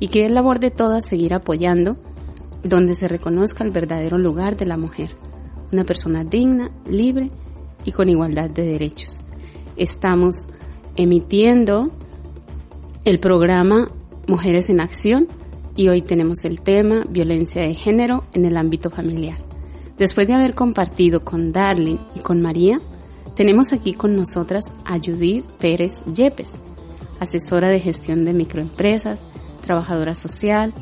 y 0.00 0.08
que 0.08 0.24
es 0.24 0.30
labor 0.30 0.58
de 0.58 0.70
todas 0.70 1.06
seguir 1.08 1.32
apoyando 1.32 1.96
donde 2.62 2.94
se 2.94 3.08
reconozca 3.08 3.64
el 3.64 3.70
verdadero 3.70 4.18
lugar 4.18 4.56
de 4.56 4.66
la 4.66 4.76
mujer, 4.76 5.10
una 5.72 5.84
persona 5.84 6.24
digna, 6.24 6.68
libre 6.88 7.30
y 7.84 7.92
con 7.92 8.08
igualdad 8.08 8.50
de 8.50 8.62
derechos. 8.66 9.18
Estamos 9.76 10.48
emitiendo 10.96 11.92
el 13.04 13.20
programa 13.20 13.88
Mujeres 14.26 14.68
en 14.70 14.80
Acción 14.80 15.28
y 15.76 15.88
hoy 15.88 16.02
tenemos 16.02 16.44
el 16.44 16.62
tema 16.62 17.04
violencia 17.08 17.62
de 17.62 17.74
género 17.74 18.24
en 18.32 18.46
el 18.46 18.56
ámbito 18.56 18.90
familiar. 18.90 19.36
Después 19.98 20.26
de 20.26 20.34
haber 20.34 20.54
compartido 20.54 21.24
con 21.24 21.52
Darling 21.52 21.98
y 22.14 22.20
con 22.20 22.42
María, 22.42 22.80
tenemos 23.34 23.72
aquí 23.72 23.92
con 23.92 24.16
nosotras 24.16 24.64
a 24.84 24.98
Judith 24.98 25.44
Pérez 25.58 26.02
Yepes, 26.12 26.52
asesora 27.20 27.68
de 27.68 27.80
gestión 27.80 28.24
de 28.24 28.32
microempresas, 28.32 29.24
trabajadora 29.64 30.14
social, 30.14 30.72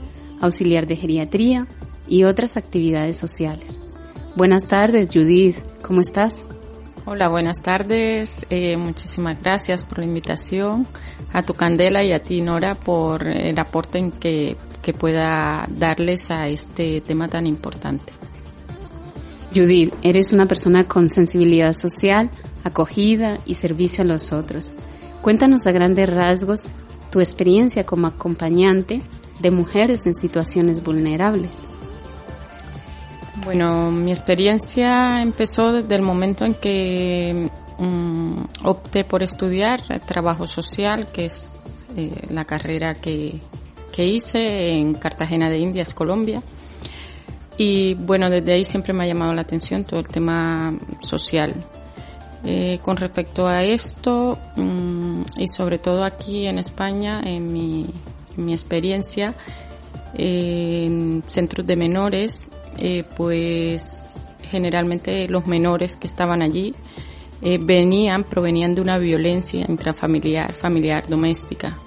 auxiliar 0.41 0.87
de 0.87 0.97
geriatría 0.97 1.67
y 2.07 2.25
otras 2.25 2.57
actividades 2.57 3.17
sociales. 3.17 3.81
Buenas 4.37 4.65
tardes, 4.65 5.09
Judith, 5.13 5.57
¿cómo 5.83 6.01
estás? 6.01 6.43
Hola, 7.07 7.29
buenas 7.29 7.61
tardes. 7.61 8.47
Eh, 8.51 8.77
muchísimas 8.77 9.41
gracias 9.43 9.85
por 9.85 9.99
la 9.99 10.07
invitación. 10.07 10.87
A 11.33 11.43
tu 11.43 11.55
Candela 11.55 12.03
y 12.03 12.13
a 12.13 12.23
ti, 12.23 12.41
Nora, 12.41 12.77
por 12.77 13.27
el 13.27 13.59
aporte 13.59 13.99
en 13.99 14.11
que, 14.11 14.57
que 14.85 14.93
pueda 14.93 15.67
darles 15.71 16.31
a 16.31 16.49
este 16.49 17.01
tema 17.01 17.27
tan 17.29 17.47
importante. 17.47 18.13
Judith, 19.55 19.95
eres 20.03 20.35
una 20.35 20.45
persona 20.45 20.85
con 20.85 21.09
sensibilidad 21.09 21.73
social, 21.73 22.29
acogida 22.65 23.39
y 23.47 23.55
servicio 23.55 24.05
a 24.05 24.07
los 24.07 24.33
otros. 24.33 24.73
Cuéntanos 25.23 25.67
a 25.67 25.73
grandes 25.73 26.11
rasgos 26.11 26.69
tu 27.11 27.21
experiencia 27.21 27.87
como 27.87 28.09
acompañante 28.09 29.01
de 29.41 29.51
mujeres 29.51 30.05
en 30.05 30.15
situaciones 30.15 30.83
vulnerables. 30.83 31.65
Bueno, 33.43 33.91
mi 33.91 34.11
experiencia 34.11 35.23
empezó 35.23 35.73
desde 35.73 35.95
el 35.95 36.03
momento 36.03 36.45
en 36.45 36.55
que 36.55 37.49
mm, 37.79 38.39
opté 38.65 39.05
por 39.05 39.23
estudiar 39.23 39.81
trabajo 40.01 40.47
social, 40.47 41.07
que 41.11 41.25
es 41.25 41.87
eh, 41.97 42.27
la 42.29 42.45
carrera 42.45 42.95
que, 42.95 43.41
que 43.95 44.05
hice 44.05 44.71
en 44.71 44.95
Cartagena 44.95 45.49
de 45.49 45.59
Indias, 45.59 45.95
Colombia. 45.95 46.43
Y 47.57 47.95
bueno, 47.95 48.29
desde 48.29 48.53
ahí 48.53 48.65
siempre 48.65 48.93
me 48.93 49.05
ha 49.05 49.07
llamado 49.07 49.33
la 49.33 49.43
atención 49.43 49.85
todo 49.85 50.01
el 50.01 50.09
tema 50.09 50.77
social. 51.01 51.55
Eh, 52.45 52.81
con 52.83 52.97
respecto 52.97 53.47
a 53.47 53.63
esto, 53.63 54.37
mm, 54.57 55.23
y 55.39 55.47
sobre 55.47 55.79
todo 55.79 56.03
aquí 56.03 56.47
en 56.47 56.59
España, 56.59 57.23
en 57.25 57.53
mi, 57.53 57.87
en 58.37 58.45
mi 58.45 58.53
experiencia, 58.53 59.35
en 60.15 61.23
centros 61.27 61.65
de 61.65 61.77
menores, 61.77 62.49
eh, 62.79 63.05
pues 63.17 64.19
generalmente 64.51 65.29
los 65.29 65.47
menores 65.47 65.95
que 65.95 66.09
estaban 66.09 66.43
allí 66.43 66.75
eh, 67.43 67.59
venían, 67.61 68.25
provenían 68.25 68.75
de 68.75 68.81
una 68.83 68.99
violencia 68.99 69.65
intrafamiliar, 69.69 70.53
familiar, 70.53 71.09
doméstica 71.09 71.79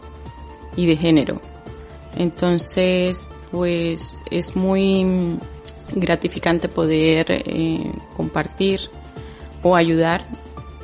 y 0.78 0.86
de 0.86 0.96
género. 0.96 1.57
Entonces, 2.18 3.28
pues 3.52 4.24
es 4.32 4.56
muy 4.56 5.38
gratificante 5.94 6.68
poder 6.68 7.28
eh, 7.30 7.92
compartir 8.16 8.82
o 9.62 9.76
ayudar 9.76 10.26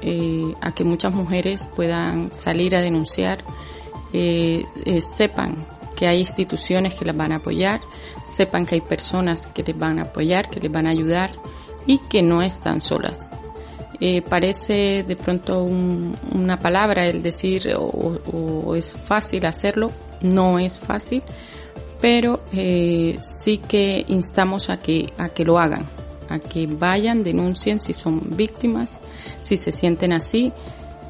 eh, 0.01 0.53
a 0.61 0.73
que 0.73 0.84
muchas 0.84 1.11
mujeres 1.13 1.67
puedan 1.75 2.34
salir 2.34 2.75
a 2.75 2.81
denunciar, 2.81 3.43
eh, 4.13 4.63
sepan 4.99 5.65
que 5.95 6.07
hay 6.07 6.19
instituciones 6.19 6.93
que 6.93 7.05
las 7.05 7.15
van 7.15 7.31
a 7.31 7.38
apoyar, 7.38 7.81
sepan 8.23 8.65
que 8.65 8.75
hay 8.75 8.81
personas 8.81 9.47
que 9.47 9.63
les 9.63 9.77
van 9.77 9.99
a 9.99 10.03
apoyar, 10.03 10.49
que 10.49 10.59
les 10.59 10.71
van 10.71 10.86
a 10.86 10.91
ayudar 10.91 11.31
y 11.88 11.97
que 11.97 12.21
no 12.21 12.41
están 12.41 12.81
solas. 12.81 13.31
Parece 14.29 15.05
de 15.07 15.15
pronto 15.15 15.63
una 15.63 16.59
palabra 16.59 17.05
el 17.05 17.23
decir 17.23 17.73
o, 17.77 18.75
es 18.75 18.97
fácil 18.97 19.45
hacerlo, 19.45 19.93
no 20.24 20.57
es 20.57 20.80
fácil, 20.80 21.21
pero 22.01 22.41
eh, 22.51 23.17
sí 23.21 23.59
que 23.59 24.03
instamos 24.07 24.69
a 24.69 24.78
que, 24.78 25.13
a 25.17 25.30
que 25.30 25.45
lo 25.45 25.59
hagan, 25.59 25.86
a 26.30 26.39
que 26.39 26.67
vayan, 26.67 27.24
denuncien 27.24 27.80
si 27.80 27.93
son 27.93 28.21
víctimas, 28.36 28.99
si 29.39 29.55
se 29.55 29.71
sienten 29.71 30.11
así, 30.11 30.51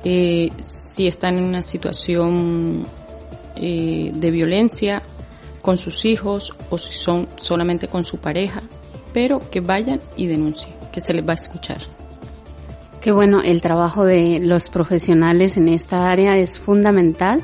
eh, 0.04 0.52
si 0.62 1.08
están 1.08 1.38
en 1.38 1.46
una 1.46 1.62
situación 1.62 2.86
eh, 3.56 4.12
de 4.14 4.32
violencia 4.32 5.02
con 5.62 5.78
sus 5.78 6.06
hijos 6.06 6.54
o 6.70 6.78
si 6.78 6.92
son 6.92 7.28
solamente 7.38 7.88
con 7.88 8.04
su 8.04 8.18
pareja, 8.18 8.62
pero 9.14 9.50
que 9.50 9.62
vayan 9.62 10.02
y 10.18 10.28
denuncien, 10.28 10.76
que 10.92 11.00
se 11.00 11.14
les 11.14 11.26
va 11.26 11.32
a 11.32 11.36
escuchar. 11.36 11.82
Qué 13.02 13.12
bueno, 13.12 13.42
el 13.42 13.62
trabajo 13.62 14.06
de 14.06 14.40
los 14.40 14.70
profesionales 14.70 15.58
en 15.58 15.70
esta 15.70 16.10
área 16.10 16.38
es 16.38 16.60
fundamental 16.60 17.44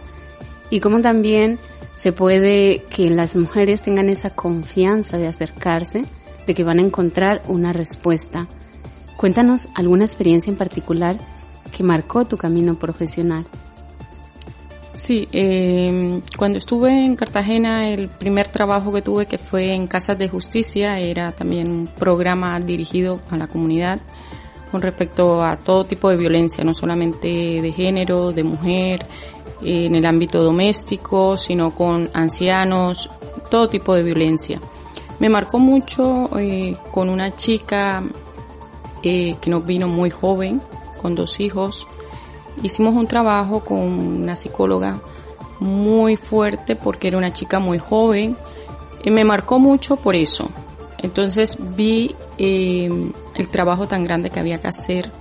y 0.70 0.80
como 0.80 1.02
también 1.02 1.60
se 1.94 2.14
puede 2.14 2.84
que 2.90 3.10
las 3.10 3.36
mujeres 3.36 3.82
tengan 3.82 4.10
esa 4.10 4.30
confianza 4.30 5.18
de 5.18 5.28
acercarse, 5.28 6.06
de 6.48 6.54
que 6.54 6.64
van 6.64 6.80
a 6.80 6.84
encontrar 6.84 7.44
una 7.48 7.74
respuesta. 7.74 8.48
Cuéntanos 9.18 9.70
alguna 9.76 10.06
experiencia 10.06 10.50
en 10.50 10.58
particular 10.58 11.20
que 11.76 11.84
marcó 11.84 12.26
tu 12.26 12.38
camino 12.38 12.80
profesional. 12.80 13.46
Sí, 14.94 15.28
eh, 15.32 16.22
cuando 16.38 16.58
estuve 16.58 17.06
en 17.06 17.16
Cartagena, 17.16 17.90
el 17.90 18.10
primer 18.10 18.48
trabajo 18.48 18.92
que 18.92 19.02
tuve, 19.02 19.28
que 19.28 19.38
fue 19.38 19.74
en 19.74 19.88
Casas 19.88 20.18
de 20.18 20.30
Justicia, 20.30 21.00
era 21.00 21.32
también 21.32 21.70
un 21.70 21.88
programa 21.88 22.60
dirigido 22.60 23.20
a 23.30 23.38
la 23.38 23.48
comunidad 23.48 24.00
con 24.72 24.82
respecto 24.82 25.44
a 25.44 25.58
todo 25.58 25.86
tipo 25.86 26.10
de 26.10 26.18
violencia, 26.18 26.64
no 26.64 26.74
solamente 26.74 27.28
de 27.28 27.72
género, 27.72 28.32
de 28.32 28.44
mujer, 28.44 29.06
en 29.62 29.96
el 29.96 30.06
ámbito 30.06 30.44
doméstico, 30.44 31.38
sino 31.38 31.74
con 31.76 32.10
ancianos, 32.14 33.10
todo 33.50 33.70
tipo 33.70 33.94
de 33.94 34.04
violencia. 34.04 34.62
Me 35.20 35.30
marcó 35.30 35.60
mucho 35.60 36.30
eh, 36.40 36.76
con 36.92 37.10
una 37.10 37.36
chica 37.36 38.04
eh, 39.04 39.36
que 39.42 39.50
nos 39.50 39.66
vino 39.66 39.88
muy 39.88 40.10
joven, 40.10 40.62
con 41.02 41.16
dos 41.16 41.40
hijos, 41.40 41.88
hicimos 42.64 42.94
un 42.94 43.08
trabajo 43.08 43.64
con 43.64 43.80
una 43.80 44.36
psicóloga 44.36 45.00
muy 45.60 46.16
fuerte 46.16 46.76
porque 46.76 47.08
era 47.10 47.18
una 47.18 47.34
chica 47.34 47.60
muy 47.60 47.80
joven 47.80 48.36
y 49.04 49.12
me 49.12 49.24
marcó 49.24 49.60
mucho 49.60 49.98
por 49.98 50.16
eso. 50.16 50.50
Entonces 50.98 51.58
vi 51.76 52.16
eh, 52.38 52.90
el 53.36 53.50
trabajo 53.50 53.88
tan 53.88 54.04
grande 54.04 54.30
que 54.30 54.40
había 54.40 54.60
que 54.60 54.68
hacer 54.68 55.12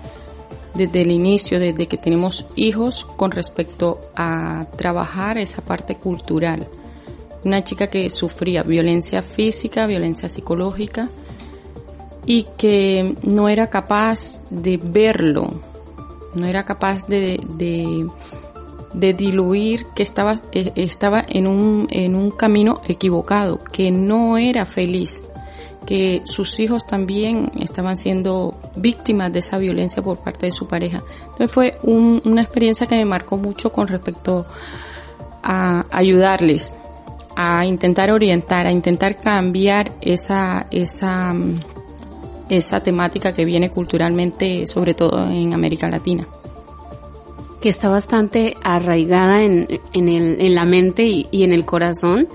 desde 0.79 1.01
el 1.01 1.11
inicio, 1.11 1.59
desde 1.59 1.89
que 1.89 1.97
tenemos 1.97 2.47
hijos, 2.55 3.05
con 3.05 3.33
respecto 3.33 4.01
a 4.15 4.67
trabajar 4.77 5.37
esa 5.37 5.61
parte 5.61 5.97
cultural. 5.97 6.69
Una 7.45 7.65
chica 7.65 7.89
que 7.89 8.09
sufría 8.09 8.63
violencia 8.63 9.21
física, 9.23 9.87
violencia 9.87 10.29
psicológica 10.29 11.09
y 12.27 12.47
que 12.57 13.17
no 13.23 13.49
era 13.49 13.69
capaz 13.71 14.41
de 14.51 14.77
verlo, 14.77 15.61
no 16.35 16.47
era 16.47 16.65
capaz 16.65 17.07
de, 17.09 17.41
diluir 18.95 19.87
que 19.97 20.03
estaba, 20.05 20.35
eh, 20.53 20.73
estaba 20.77 21.25
en, 21.29 21.49
un, 21.49 21.89
en 21.91 22.15
un 22.15 22.31
camino 22.31 22.83
equivocado, 22.87 23.65
que 23.65 23.91
no 23.91 24.39
era 24.39 24.65
feliz, 24.65 25.27
que 25.87 26.23
sus 26.25 26.61
hijos 26.61 26.87
también 26.87 27.51
estaban 27.59 27.97
siendo 27.97 28.55
víctimas 28.81 29.33
de 29.33 29.41
esa 29.41 29.59
violencia 29.59 30.03
por 30.03 30.19
parte 30.19 30.47
de 30.47 30.53
su 30.53 30.67
pareja. 30.67 31.03
Entonces 31.23 31.51
fue 31.51 31.79
una 31.83 32.43
experiencia 32.43 32.87
que 32.87 32.97
me 32.97 33.05
marcó 33.05 33.37
mucho 33.37 33.71
con 33.71 33.89
respecto 33.89 34.47
a 35.43 35.85
ayudarles 35.91 36.77
a 37.41 37.65
intentar 37.65 38.11
orientar, 38.11 38.67
a 38.67 38.73
intentar 38.73 39.17
cambiar 39.17 39.93
esa, 40.01 40.67
esa, 40.73 41.33
esa 42.49 42.83
temática 42.83 43.33
que 43.33 43.45
viene 43.45 43.71
culturalmente, 43.71 44.67
sobre 44.67 44.93
todo 44.93 45.25
en 45.25 45.55
América 45.55 45.89
Latina. 45.89 46.27
Que 47.61 47.69
está 47.69 47.89
bastante 47.89 48.57
arraigada 48.65 49.45
en, 49.45 49.69
en, 49.93 50.09
el, 50.09 50.41
en 50.41 50.55
la 50.57 50.65
mente 50.65 51.05
y, 51.05 51.29
y 51.31 51.45
en 51.45 51.53
el 51.53 51.65
corazón, 51.65 52.27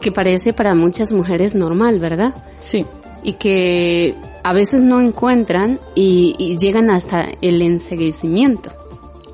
que 0.00 0.12
parece 0.12 0.52
para 0.52 0.76
muchas 0.76 1.10
mujeres 1.12 1.56
normal, 1.56 1.98
¿verdad? 1.98 2.36
Sí. 2.58 2.86
Y 3.24 3.32
que 3.32 4.14
a 4.48 4.52
veces 4.54 4.80
no 4.80 4.98
encuentran 4.98 5.78
y, 5.94 6.34
y 6.38 6.56
llegan 6.56 6.88
hasta 6.88 7.26
el 7.42 7.60
enseguecimiento. 7.60 8.70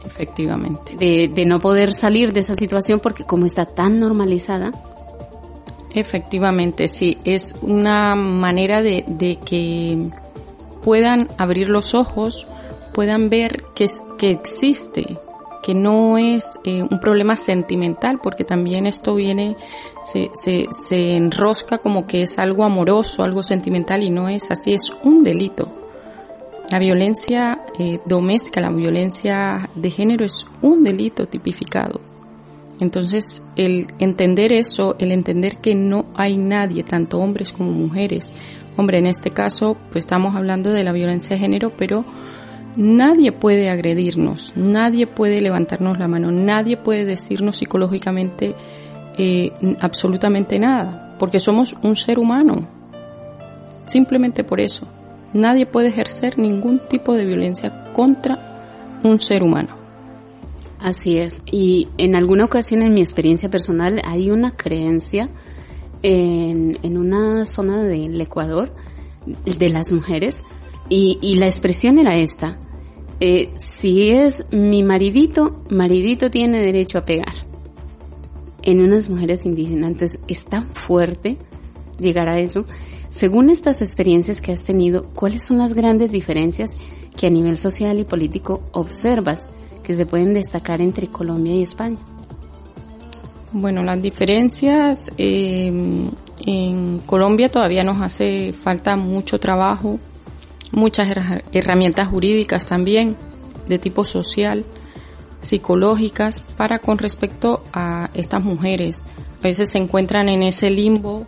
Efectivamente. 0.04 0.96
De, 0.96 1.30
de 1.32 1.44
no 1.44 1.60
poder 1.60 1.92
salir 1.92 2.32
de 2.32 2.40
esa 2.40 2.56
situación 2.56 2.98
porque 2.98 3.22
como 3.24 3.46
está 3.46 3.64
tan 3.64 4.00
normalizada, 4.00 4.72
Efectivamente, 5.94 6.88
sí, 6.88 7.18
es 7.24 7.54
una 7.62 8.16
manera 8.16 8.82
de, 8.82 9.04
de 9.06 9.36
que 9.36 10.10
puedan 10.82 11.28
abrir 11.38 11.68
los 11.68 11.94
ojos, 11.94 12.48
puedan 12.92 13.30
ver 13.30 13.62
que, 13.76 13.86
que 14.18 14.32
existe, 14.32 15.16
que 15.64 15.74
no 15.74 16.18
es 16.18 16.58
eh, 16.64 16.82
un 16.82 17.00
problema 17.00 17.36
sentimental, 17.36 18.20
porque 18.22 18.44
también 18.44 18.84
esto 18.84 19.14
viene, 19.14 19.56
se, 20.12 20.30
se, 20.34 20.68
se 20.86 21.16
enrosca 21.16 21.78
como 21.78 22.06
que 22.06 22.22
es 22.22 22.38
algo 22.38 22.64
amoroso, 22.64 23.24
algo 23.24 23.42
sentimental 23.42 24.02
y 24.02 24.10
no 24.10 24.28
es 24.28 24.50
así, 24.50 24.74
es 24.74 24.92
un 25.02 25.24
delito. 25.24 25.72
La 26.70 26.78
violencia 26.78 27.64
eh, 27.78 27.98
doméstica, 28.04 28.60
la 28.60 28.70
violencia 28.70 29.70
de 29.74 29.90
género 29.90 30.26
es 30.26 30.46
un 30.60 30.82
delito 30.82 31.26
tipificado. 31.26 32.00
Entonces, 32.80 33.42
el 33.56 33.86
entender 33.98 34.52
eso, 34.52 34.96
el 34.98 35.12
entender 35.12 35.58
que 35.58 35.74
no 35.74 36.04
hay 36.14 36.36
nadie, 36.36 36.82
tanto 36.82 37.20
hombres 37.20 37.52
como 37.52 37.70
mujeres, 37.70 38.32
hombre, 38.76 38.98
en 38.98 39.06
este 39.06 39.30
caso, 39.30 39.78
pues 39.92 40.04
estamos 40.04 40.36
hablando 40.36 40.70
de 40.70 40.84
la 40.84 40.92
violencia 40.92 41.36
de 41.36 41.40
género, 41.40 41.72
pero 41.76 42.04
nadie 42.76 43.32
puede 43.32 43.68
agredirnos, 43.68 44.56
nadie 44.56 45.06
puede 45.06 45.40
levantarnos 45.40 45.98
la 45.98 46.08
mano, 46.08 46.30
nadie 46.30 46.76
puede 46.76 47.04
decirnos 47.04 47.56
psicológicamente 47.56 48.54
eh, 49.16 49.52
absolutamente 49.80 50.58
nada, 50.58 51.16
porque 51.18 51.38
somos 51.38 51.76
un 51.82 51.96
ser 51.96 52.18
humano. 52.18 52.66
Simplemente 53.86 54.44
por 54.44 54.60
eso, 54.60 54.86
nadie 55.32 55.66
puede 55.66 55.88
ejercer 55.88 56.38
ningún 56.38 56.80
tipo 56.88 57.12
de 57.14 57.24
violencia 57.24 57.92
contra 57.92 58.98
un 59.02 59.20
ser 59.20 59.42
humano. 59.42 59.76
Así 60.80 61.18
es. 61.18 61.42
Y 61.50 61.88
en 61.96 62.14
alguna 62.14 62.44
ocasión 62.44 62.82
en 62.82 62.92
mi 62.92 63.00
experiencia 63.00 63.50
personal 63.50 64.02
hay 64.04 64.30
una 64.30 64.50
creencia 64.50 65.28
en, 66.02 66.78
en 66.82 66.98
una 66.98 67.46
zona 67.46 67.82
del 67.82 68.20
Ecuador 68.20 68.70
de 69.26 69.70
las 69.70 69.92
mujeres 69.92 70.42
y, 70.88 71.18
y 71.20 71.36
la 71.36 71.46
expresión 71.46 71.98
era 71.98 72.16
esta. 72.16 72.58
Eh, 73.20 73.52
si 73.80 74.10
es 74.10 74.44
mi 74.52 74.82
maridito, 74.82 75.62
maridito 75.70 76.30
tiene 76.30 76.60
derecho 76.60 76.98
a 76.98 77.02
pegar. 77.02 77.34
En 78.62 78.80
unas 78.80 79.08
mujeres 79.08 79.46
indígenas. 79.46 79.92
Entonces 79.92 80.20
es 80.26 80.44
tan 80.44 80.64
fuerte 80.74 81.36
llegar 81.98 82.28
a 82.28 82.38
eso. 82.38 82.64
Según 83.08 83.50
estas 83.50 83.80
experiencias 83.80 84.40
que 84.40 84.52
has 84.52 84.64
tenido, 84.64 85.04
¿cuáles 85.14 85.46
son 85.46 85.58
las 85.58 85.74
grandes 85.74 86.10
diferencias 86.10 86.72
que 87.16 87.28
a 87.28 87.30
nivel 87.30 87.58
social 87.58 87.98
y 88.00 88.04
político 88.04 88.62
observas 88.72 89.48
que 89.82 89.92
se 89.92 90.06
pueden 90.06 90.34
destacar 90.34 90.80
entre 90.80 91.06
Colombia 91.06 91.54
y 91.54 91.62
España? 91.62 91.98
Bueno, 93.52 93.84
las 93.84 94.02
diferencias 94.02 95.12
eh, 95.16 96.10
en 96.44 96.98
Colombia 97.06 97.50
todavía 97.50 97.84
nos 97.84 98.02
hace 98.02 98.52
falta 98.52 98.96
mucho 98.96 99.38
trabajo, 99.38 100.00
muchas 100.74 101.08
herra- 101.08 101.42
herramientas 101.52 102.08
jurídicas 102.08 102.66
también 102.66 103.16
de 103.68 103.78
tipo 103.78 104.04
social, 104.04 104.64
psicológicas 105.40 106.42
para 106.56 106.78
con 106.78 106.98
respecto 106.98 107.64
a 107.72 108.10
estas 108.14 108.42
mujeres. 108.42 109.00
A 109.40 109.42
veces 109.42 109.70
se 109.70 109.78
encuentran 109.78 110.28
en 110.28 110.42
ese 110.42 110.70
limbo 110.70 111.26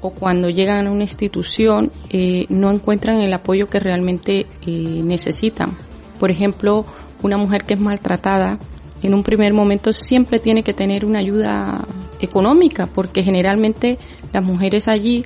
o 0.00 0.10
cuando 0.10 0.50
llegan 0.50 0.86
a 0.86 0.90
una 0.90 1.02
institución 1.02 1.92
eh, 2.10 2.46
no 2.48 2.70
encuentran 2.70 3.20
el 3.20 3.32
apoyo 3.32 3.68
que 3.68 3.78
realmente 3.78 4.46
eh, 4.66 5.00
necesitan. 5.04 5.76
Por 6.18 6.30
ejemplo, 6.30 6.84
una 7.22 7.36
mujer 7.36 7.64
que 7.64 7.74
es 7.74 7.80
maltratada 7.80 8.58
en 9.02 9.14
un 9.14 9.22
primer 9.22 9.54
momento 9.54 9.92
siempre 9.92 10.38
tiene 10.38 10.62
que 10.62 10.74
tener 10.74 11.04
una 11.04 11.20
ayuda 11.20 11.84
económica 12.20 12.86
porque 12.86 13.22
generalmente 13.22 13.98
las 14.32 14.42
mujeres 14.42 14.88
allí 14.88 15.24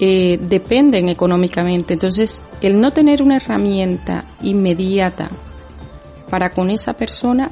eh, 0.00 0.38
dependen 0.40 1.08
económicamente. 1.08 1.92
Entonces, 1.94 2.42
el 2.60 2.80
no 2.80 2.92
tener 2.92 3.22
una 3.22 3.36
herramienta 3.36 4.24
inmediata 4.42 5.30
para 6.30 6.50
con 6.50 6.70
esa 6.70 6.94
persona 6.94 7.50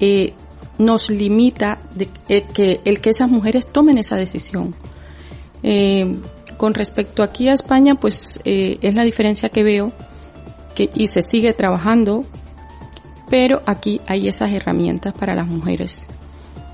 eh, 0.00 0.32
nos 0.78 1.10
limita 1.10 1.78
de, 1.94 2.08
eh, 2.28 2.44
que 2.52 2.80
el 2.84 3.00
que 3.00 3.10
esas 3.10 3.28
mujeres 3.28 3.66
tomen 3.66 3.98
esa 3.98 4.16
decisión. 4.16 4.74
Eh, 5.62 6.16
con 6.56 6.74
respecto 6.74 7.22
aquí 7.22 7.48
a 7.48 7.52
España, 7.52 7.94
pues 7.94 8.40
eh, 8.44 8.78
es 8.80 8.94
la 8.94 9.04
diferencia 9.04 9.50
que 9.50 9.62
veo 9.62 9.92
que 10.74 10.90
y 10.94 11.08
se 11.08 11.22
sigue 11.22 11.52
trabajando, 11.52 12.24
pero 13.28 13.62
aquí 13.66 14.00
hay 14.06 14.28
esas 14.28 14.50
herramientas 14.52 15.12
para 15.12 15.34
las 15.34 15.46
mujeres 15.46 16.06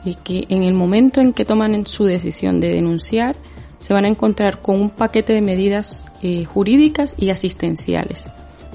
y 0.04 0.14
que 0.14 0.46
en 0.48 0.62
el 0.62 0.72
momento 0.72 1.20
en 1.20 1.32
que 1.32 1.44
toman 1.44 1.84
su 1.86 2.04
decisión 2.04 2.60
de 2.60 2.68
denunciar, 2.68 3.36
se 3.78 3.94
van 3.94 4.04
a 4.04 4.08
encontrar 4.08 4.60
con 4.60 4.80
un 4.80 4.90
paquete 4.90 5.32
de 5.32 5.42
medidas 5.42 6.06
eh, 6.22 6.44
jurídicas 6.44 7.14
y 7.16 7.30
asistenciales. 7.30 8.24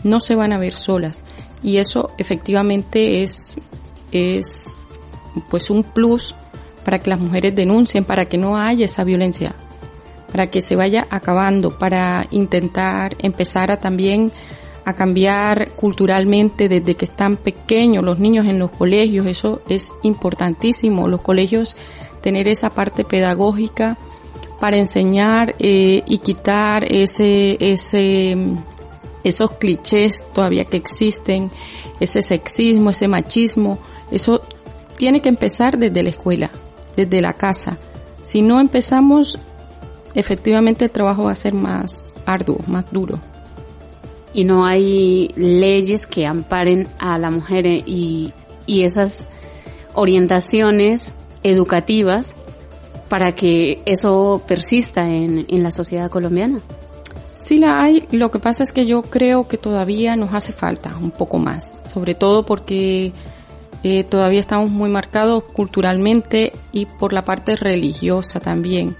No 0.03 0.19
se 0.19 0.35
van 0.35 0.53
a 0.53 0.57
ver 0.57 0.73
solas. 0.73 1.21
Y 1.63 1.77
eso 1.77 2.11
efectivamente 2.17 3.23
es 3.23 3.57
es 4.11 4.51
pues 5.49 5.69
un 5.69 5.83
plus 5.83 6.35
para 6.83 6.99
que 6.99 7.09
las 7.09 7.19
mujeres 7.19 7.55
denuncien, 7.55 8.05
para 8.05 8.25
que 8.25 8.37
no 8.37 8.57
haya 8.57 8.85
esa 8.85 9.03
violencia, 9.03 9.55
para 10.31 10.47
que 10.47 10.61
se 10.61 10.75
vaya 10.75 11.07
acabando, 11.09 11.77
para 11.77 12.27
intentar 12.31 13.15
empezar 13.19 13.71
a 13.71 13.79
también 13.79 14.31
a 14.83 14.93
cambiar 14.93 15.71
culturalmente 15.73 16.67
desde 16.67 16.95
que 16.95 17.05
están 17.05 17.37
pequeños 17.37 18.03
los 18.03 18.17
niños 18.17 18.47
en 18.47 18.57
los 18.57 18.71
colegios, 18.71 19.27
eso 19.27 19.61
es 19.69 19.93
importantísimo, 20.01 21.07
los 21.07 21.21
colegios 21.21 21.75
tener 22.21 22.47
esa 22.47 22.71
parte 22.71 23.03
pedagógica 23.03 23.97
para 24.61 24.77
enseñar 24.77 25.55
eh, 25.57 26.03
y 26.05 26.19
quitar 26.19 26.83
ese, 26.83 27.57
ese, 27.59 28.37
esos 29.23 29.51
clichés 29.53 30.23
todavía 30.35 30.65
que 30.65 30.77
existen, 30.77 31.49
ese 31.99 32.21
sexismo, 32.21 32.91
ese 32.91 33.07
machismo, 33.07 33.79
eso 34.11 34.43
tiene 34.97 35.19
que 35.19 35.29
empezar 35.29 35.79
desde 35.79 36.03
la 36.03 36.09
escuela, 36.09 36.51
desde 36.95 37.21
la 37.21 37.33
casa. 37.33 37.79
Si 38.21 38.43
no 38.43 38.59
empezamos, 38.59 39.39
efectivamente 40.13 40.85
el 40.85 40.91
trabajo 40.91 41.23
va 41.23 41.31
a 41.31 41.35
ser 41.35 41.55
más 41.55 42.19
arduo, 42.27 42.59
más 42.67 42.91
duro. 42.91 43.19
Y 44.31 44.43
no 44.43 44.63
hay 44.63 45.31
leyes 45.35 46.05
que 46.05 46.27
amparen 46.27 46.87
a 46.99 47.17
la 47.17 47.31
mujer 47.31 47.65
eh, 47.65 47.83
y, 47.83 48.31
y 48.67 48.83
esas 48.83 49.25
orientaciones 49.95 51.15
educativas 51.41 52.35
para 53.11 53.35
que 53.35 53.81
eso 53.85 54.41
persista 54.47 55.05
en, 55.05 55.45
en 55.49 55.63
la 55.63 55.71
sociedad 55.71 56.09
colombiana. 56.09 56.61
Sí 57.35 57.57
la 57.57 57.83
hay, 57.83 58.07
lo 58.11 58.31
que 58.31 58.39
pasa 58.39 58.63
es 58.63 58.71
que 58.71 58.85
yo 58.85 59.01
creo 59.01 59.49
que 59.49 59.57
todavía 59.57 60.15
nos 60.15 60.33
hace 60.33 60.53
falta 60.53 60.95
un 60.95 61.11
poco 61.11 61.37
más, 61.37 61.91
sobre 61.91 62.15
todo 62.15 62.45
porque 62.45 63.11
eh, 63.83 64.05
todavía 64.05 64.39
estamos 64.39 64.69
muy 64.69 64.89
marcados 64.89 65.43
culturalmente 65.43 66.53
y 66.71 66.85
por 66.85 67.11
la 67.11 67.25
parte 67.25 67.57
religiosa 67.57 68.39
también, 68.39 68.95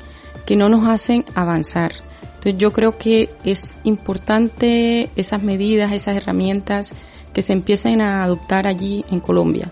que 0.45 0.57
no 0.57 0.68
nos 0.68 0.89
hacen 0.89 1.24
avanzar. 1.34 1.93
Entonces 2.22 2.57
yo 2.57 2.74
creo 2.74 2.97
que 2.97 3.30
es 3.45 3.78
importante 3.86 5.09
esas 5.16 5.41
medidas, 5.41 5.93
esas 5.93 6.18
herramientas 6.18 6.91
que 7.32 7.41
se 7.41 7.53
empiecen 7.53 8.01
a 8.01 8.24
adoptar 8.24 8.68
allí 8.68 9.05
en 9.09 9.22
Colombia. 9.22 9.72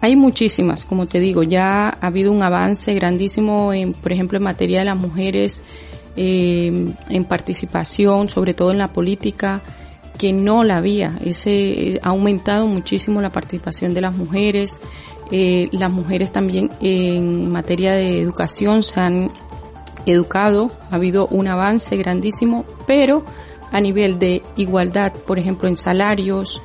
Hay 0.00 0.14
muchísimas, 0.14 0.84
como 0.84 1.06
te 1.06 1.18
digo, 1.18 1.42
ya 1.42 1.88
ha 1.88 2.06
habido 2.06 2.30
un 2.30 2.42
avance 2.42 2.94
grandísimo 2.94 3.72
en, 3.72 3.94
por 3.94 4.12
ejemplo, 4.12 4.38
en 4.38 4.44
materia 4.44 4.78
de 4.80 4.84
las 4.84 4.96
mujeres, 4.96 5.62
eh, 6.16 6.94
en 7.08 7.24
participación, 7.24 8.28
sobre 8.28 8.54
todo 8.54 8.70
en 8.70 8.78
la 8.78 8.92
política, 8.92 9.60
que 10.16 10.32
no 10.32 10.62
la 10.62 10.76
había. 10.76 11.18
Ese 11.24 12.00
ha 12.02 12.10
aumentado 12.10 12.66
muchísimo 12.66 13.20
la 13.20 13.32
participación 13.32 13.94
de 13.94 14.00
las 14.00 14.16
mujeres. 14.16 14.78
Eh, 15.30 15.68
las 15.72 15.90
mujeres 15.90 16.32
también 16.32 16.70
en 16.80 17.50
materia 17.50 17.94
de 17.94 18.20
educación 18.20 18.82
se 18.82 19.00
han 19.00 19.30
educado, 20.06 20.70
ha 20.90 20.94
habido 20.94 21.26
un 21.26 21.48
avance 21.48 21.96
grandísimo, 21.96 22.64
pero 22.86 23.24
a 23.70 23.80
nivel 23.80 24.18
de 24.18 24.42
igualdad, 24.56 25.12
por 25.12 25.38
ejemplo, 25.38 25.68
en 25.68 25.76
salarios, 25.76 26.62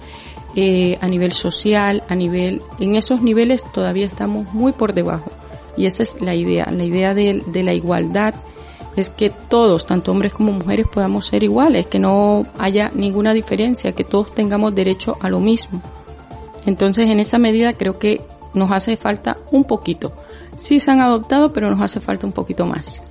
eh, 0.55 0.97
a 1.01 1.07
nivel 1.07 1.31
social, 1.31 2.03
a 2.09 2.15
nivel, 2.15 2.61
en 2.79 2.95
esos 2.95 3.21
niveles 3.21 3.63
todavía 3.71 4.05
estamos 4.05 4.53
muy 4.53 4.71
por 4.71 4.93
debajo. 4.93 5.31
Y 5.75 5.87
esa 5.87 6.03
es 6.03 6.21
la 6.21 6.35
idea, 6.35 6.69
la 6.71 6.83
idea 6.83 7.13
de, 7.13 7.43
de 7.47 7.63
la 7.63 7.73
igualdad 7.73 8.35
es 8.95 9.09
que 9.09 9.29
todos, 9.29 9.85
tanto 9.85 10.11
hombres 10.11 10.33
como 10.33 10.51
mujeres, 10.51 10.87
podamos 10.87 11.25
ser 11.25 11.43
iguales, 11.43 11.87
que 11.87 11.99
no 11.99 12.45
haya 12.59 12.91
ninguna 12.93 13.33
diferencia, 13.33 13.93
que 13.93 14.03
todos 14.03 14.33
tengamos 14.35 14.75
derecho 14.75 15.17
a 15.19 15.29
lo 15.29 15.39
mismo. 15.39 15.81
Entonces, 16.65 17.09
en 17.09 17.19
esa 17.19 17.39
medida 17.39 17.73
creo 17.73 17.97
que 17.97 18.21
nos 18.53 18.71
hace 18.71 18.97
falta 18.97 19.37
un 19.51 19.63
poquito. 19.63 20.13
Sí 20.55 20.79
se 20.79 20.91
han 20.91 21.01
adoptado, 21.01 21.51
pero 21.51 21.69
nos 21.69 21.81
hace 21.81 21.99
falta 21.99 22.27
un 22.27 22.33
poquito 22.33 22.65
más. 22.65 23.01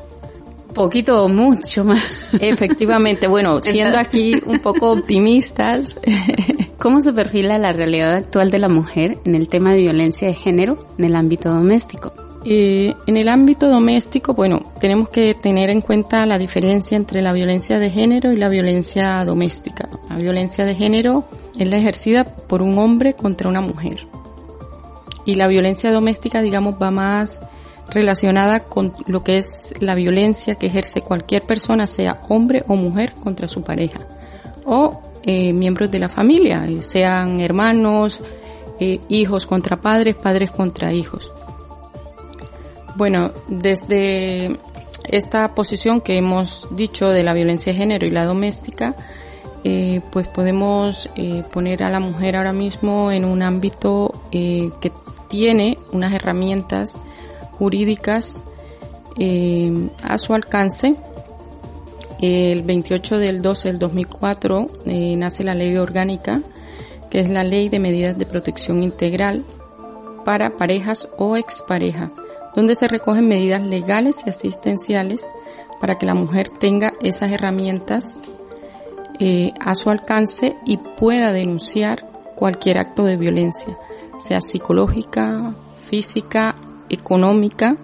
Poquito 0.72 1.24
o 1.24 1.28
mucho 1.28 1.84
más. 1.84 2.02
Efectivamente, 2.40 3.26
bueno, 3.26 3.60
siendo 3.62 3.98
aquí 3.98 4.40
un 4.46 4.60
poco 4.60 4.92
optimistas. 4.92 5.98
¿Cómo 6.82 7.00
se 7.00 7.12
perfila 7.12 7.58
la 7.58 7.72
realidad 7.72 8.16
actual 8.16 8.50
de 8.50 8.58
la 8.58 8.68
mujer 8.68 9.20
en 9.24 9.36
el 9.36 9.46
tema 9.46 9.72
de 9.72 9.82
violencia 9.82 10.26
de 10.26 10.34
género 10.34 10.76
en 10.98 11.04
el 11.04 11.14
ámbito 11.14 11.48
doméstico? 11.48 12.12
Eh, 12.44 12.92
en 13.06 13.16
el 13.16 13.28
ámbito 13.28 13.68
doméstico, 13.68 14.34
bueno, 14.34 14.64
tenemos 14.80 15.08
que 15.08 15.34
tener 15.34 15.70
en 15.70 15.80
cuenta 15.80 16.26
la 16.26 16.38
diferencia 16.38 16.96
entre 16.96 17.22
la 17.22 17.32
violencia 17.32 17.78
de 17.78 17.88
género 17.88 18.32
y 18.32 18.36
la 18.36 18.48
violencia 18.48 19.24
doméstica. 19.24 19.88
La 20.10 20.16
violencia 20.16 20.64
de 20.64 20.74
género 20.74 21.24
es 21.56 21.68
la 21.68 21.76
ejercida 21.76 22.24
por 22.24 22.62
un 22.62 22.76
hombre 22.78 23.14
contra 23.14 23.48
una 23.48 23.60
mujer. 23.60 24.08
Y 25.24 25.36
la 25.36 25.46
violencia 25.46 25.92
doméstica, 25.92 26.42
digamos, 26.42 26.82
va 26.82 26.90
más 26.90 27.42
relacionada 27.90 28.64
con 28.64 28.92
lo 29.06 29.22
que 29.22 29.38
es 29.38 29.72
la 29.78 29.94
violencia 29.94 30.56
que 30.56 30.66
ejerce 30.66 31.02
cualquier 31.02 31.42
persona, 31.42 31.86
sea 31.86 32.24
hombre 32.28 32.64
o 32.66 32.74
mujer, 32.74 33.14
contra 33.22 33.46
su 33.46 33.62
pareja. 33.62 34.00
O 34.64 35.11
eh, 35.24 35.52
miembros 35.52 35.90
de 35.90 35.98
la 35.98 36.08
familia, 36.08 36.66
sean 36.80 37.40
hermanos, 37.40 38.20
eh, 38.80 39.00
hijos 39.08 39.46
contra 39.46 39.80
padres, 39.80 40.16
padres 40.16 40.50
contra 40.50 40.92
hijos. 40.92 41.32
Bueno, 42.96 43.32
desde 43.48 44.56
esta 45.08 45.54
posición 45.54 46.00
que 46.00 46.16
hemos 46.16 46.68
dicho 46.72 47.08
de 47.10 47.22
la 47.22 47.34
violencia 47.34 47.72
de 47.72 47.78
género 47.78 48.06
y 48.06 48.10
la 48.10 48.24
doméstica, 48.24 48.96
eh, 49.64 50.00
pues 50.10 50.26
podemos 50.26 51.08
poner 51.52 51.84
a 51.84 51.90
la 51.90 52.00
mujer 52.00 52.34
ahora 52.34 52.52
mismo 52.52 53.12
en 53.12 53.24
un 53.24 53.42
ámbito 53.42 54.24
que 54.32 54.92
tiene 55.28 55.78
unas 55.92 56.12
herramientas 56.12 56.98
jurídicas 57.58 58.44
a 60.02 60.18
su 60.18 60.34
alcance. 60.34 60.96
El 62.22 62.62
28 62.62 63.18
del 63.18 63.42
12 63.42 63.68
del 63.68 63.78
2004 63.78 64.70
nace 64.86 65.44
la 65.44 65.54
ley 65.54 65.76
orgánica, 65.76 66.40
que 67.10 67.20
es 67.20 67.28
la 67.28 67.44
ley 67.44 67.68
de 67.68 67.80
medidas 67.80 68.16
de 68.16 68.24
protección 68.24 68.82
integral 68.82 69.44
para 70.24 70.56
parejas 70.56 71.08
o 71.18 71.36
expareja 71.36 72.10
donde 72.54 72.74
se 72.74 72.88
recogen 72.88 73.28
medidas 73.28 73.62
legales 73.62 74.16
y 74.26 74.30
asistenciales 74.30 75.26
para 75.80 75.98
que 75.98 76.06
la 76.06 76.14
mujer 76.14 76.48
tenga 76.48 76.92
esas 77.00 77.30
herramientas 77.32 78.20
eh, 79.18 79.52
a 79.60 79.74
su 79.74 79.90
alcance 79.90 80.56
y 80.66 80.76
pueda 80.76 81.32
denunciar 81.32 82.06
cualquier 82.36 82.78
acto 82.78 83.04
de 83.04 83.16
violencia, 83.16 83.76
sea 84.20 84.40
psicológica, 84.40 85.54
física, 85.88 86.56
económica 86.88 87.76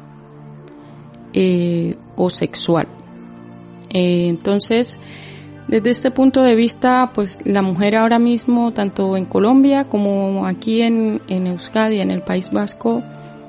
eh, 1.32 1.96
o 2.16 2.30
sexual. 2.30 2.88
Eh, 3.90 4.28
entonces, 4.28 4.98
desde 5.68 5.90
este 5.90 6.10
punto 6.10 6.42
de 6.42 6.54
vista, 6.54 7.10
pues 7.14 7.40
la 7.44 7.60
mujer 7.60 7.96
ahora 7.96 8.18
mismo, 8.18 8.72
tanto 8.72 9.16
en 9.16 9.26
Colombia 9.26 9.84
como 9.84 10.46
aquí 10.46 10.80
en, 10.80 11.20
Euskadi, 11.28 12.00
en 12.00 12.10
el 12.10 12.22
País 12.22 12.50
Vasco, 12.50 13.02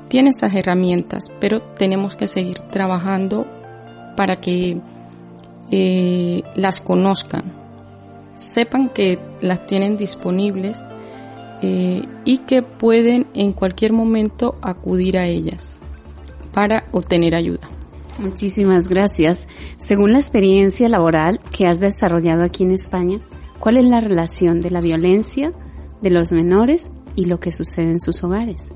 tiene 0.09 0.31
esas 0.31 0.53
herramientas, 0.53 1.31
pero 1.39 1.61
tenemos 1.61 2.15
que 2.17 2.27
seguir 2.27 2.59
trabajando 2.71 3.47
para 4.17 4.41
que 4.41 4.81
eh, 5.71 6.43
las 6.55 6.81
conozcan, 6.81 7.43
sepan 8.35 8.89
que 8.89 9.17
las 9.39 9.65
tienen 9.65 9.95
disponibles 9.95 10.83
eh, 11.61 12.03
y 12.25 12.39
que 12.39 12.63
pueden 12.63 13.27
en 13.33 13.53
cualquier 13.53 13.93
momento 13.93 14.55
acudir 14.61 15.17
a 15.17 15.25
ellas 15.25 15.77
para 16.53 16.83
obtener 16.91 17.35
ayuda. 17.35 17.69
Muchísimas 18.19 18.89
gracias. 18.89 19.47
Según 19.77 20.11
la 20.11 20.19
experiencia 20.19 20.89
laboral 20.89 21.39
que 21.55 21.67
has 21.67 21.79
desarrollado 21.79 22.43
aquí 22.43 22.63
en 22.63 22.71
España, 22.71 23.19
¿cuál 23.59 23.77
es 23.77 23.85
la 23.85 24.01
relación 24.01 24.59
de 24.61 24.71
la 24.71 24.81
violencia 24.81 25.53
de 26.01 26.09
los 26.09 26.33
menores 26.33 26.89
y 27.15 27.25
lo 27.25 27.39
que 27.39 27.53
sucede 27.53 27.91
en 27.91 28.01
sus 28.01 28.21
hogares? 28.23 28.67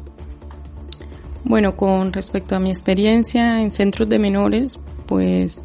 Bueno, 1.44 1.76
con 1.76 2.14
respecto 2.14 2.56
a 2.56 2.60
mi 2.60 2.70
experiencia 2.70 3.62
en 3.62 3.72
centros 3.72 4.08
de 4.08 4.18
menores, 4.18 4.80
pues 5.08 5.62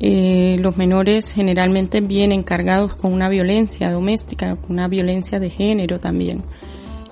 eh, 0.00 0.56
los 0.58 0.76
menores 0.76 1.30
generalmente 1.30 2.00
vienen 2.00 2.42
cargados 2.42 2.94
con 2.94 3.12
una 3.12 3.28
violencia 3.28 3.92
doméstica, 3.92 4.56
con 4.56 4.72
una 4.72 4.88
violencia 4.88 5.38
de 5.38 5.50
género 5.50 6.00
también. 6.00 6.42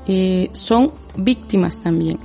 Eh, 0.09 0.51
son 0.53 0.91
víctimas 1.17 1.81
también 1.81 2.19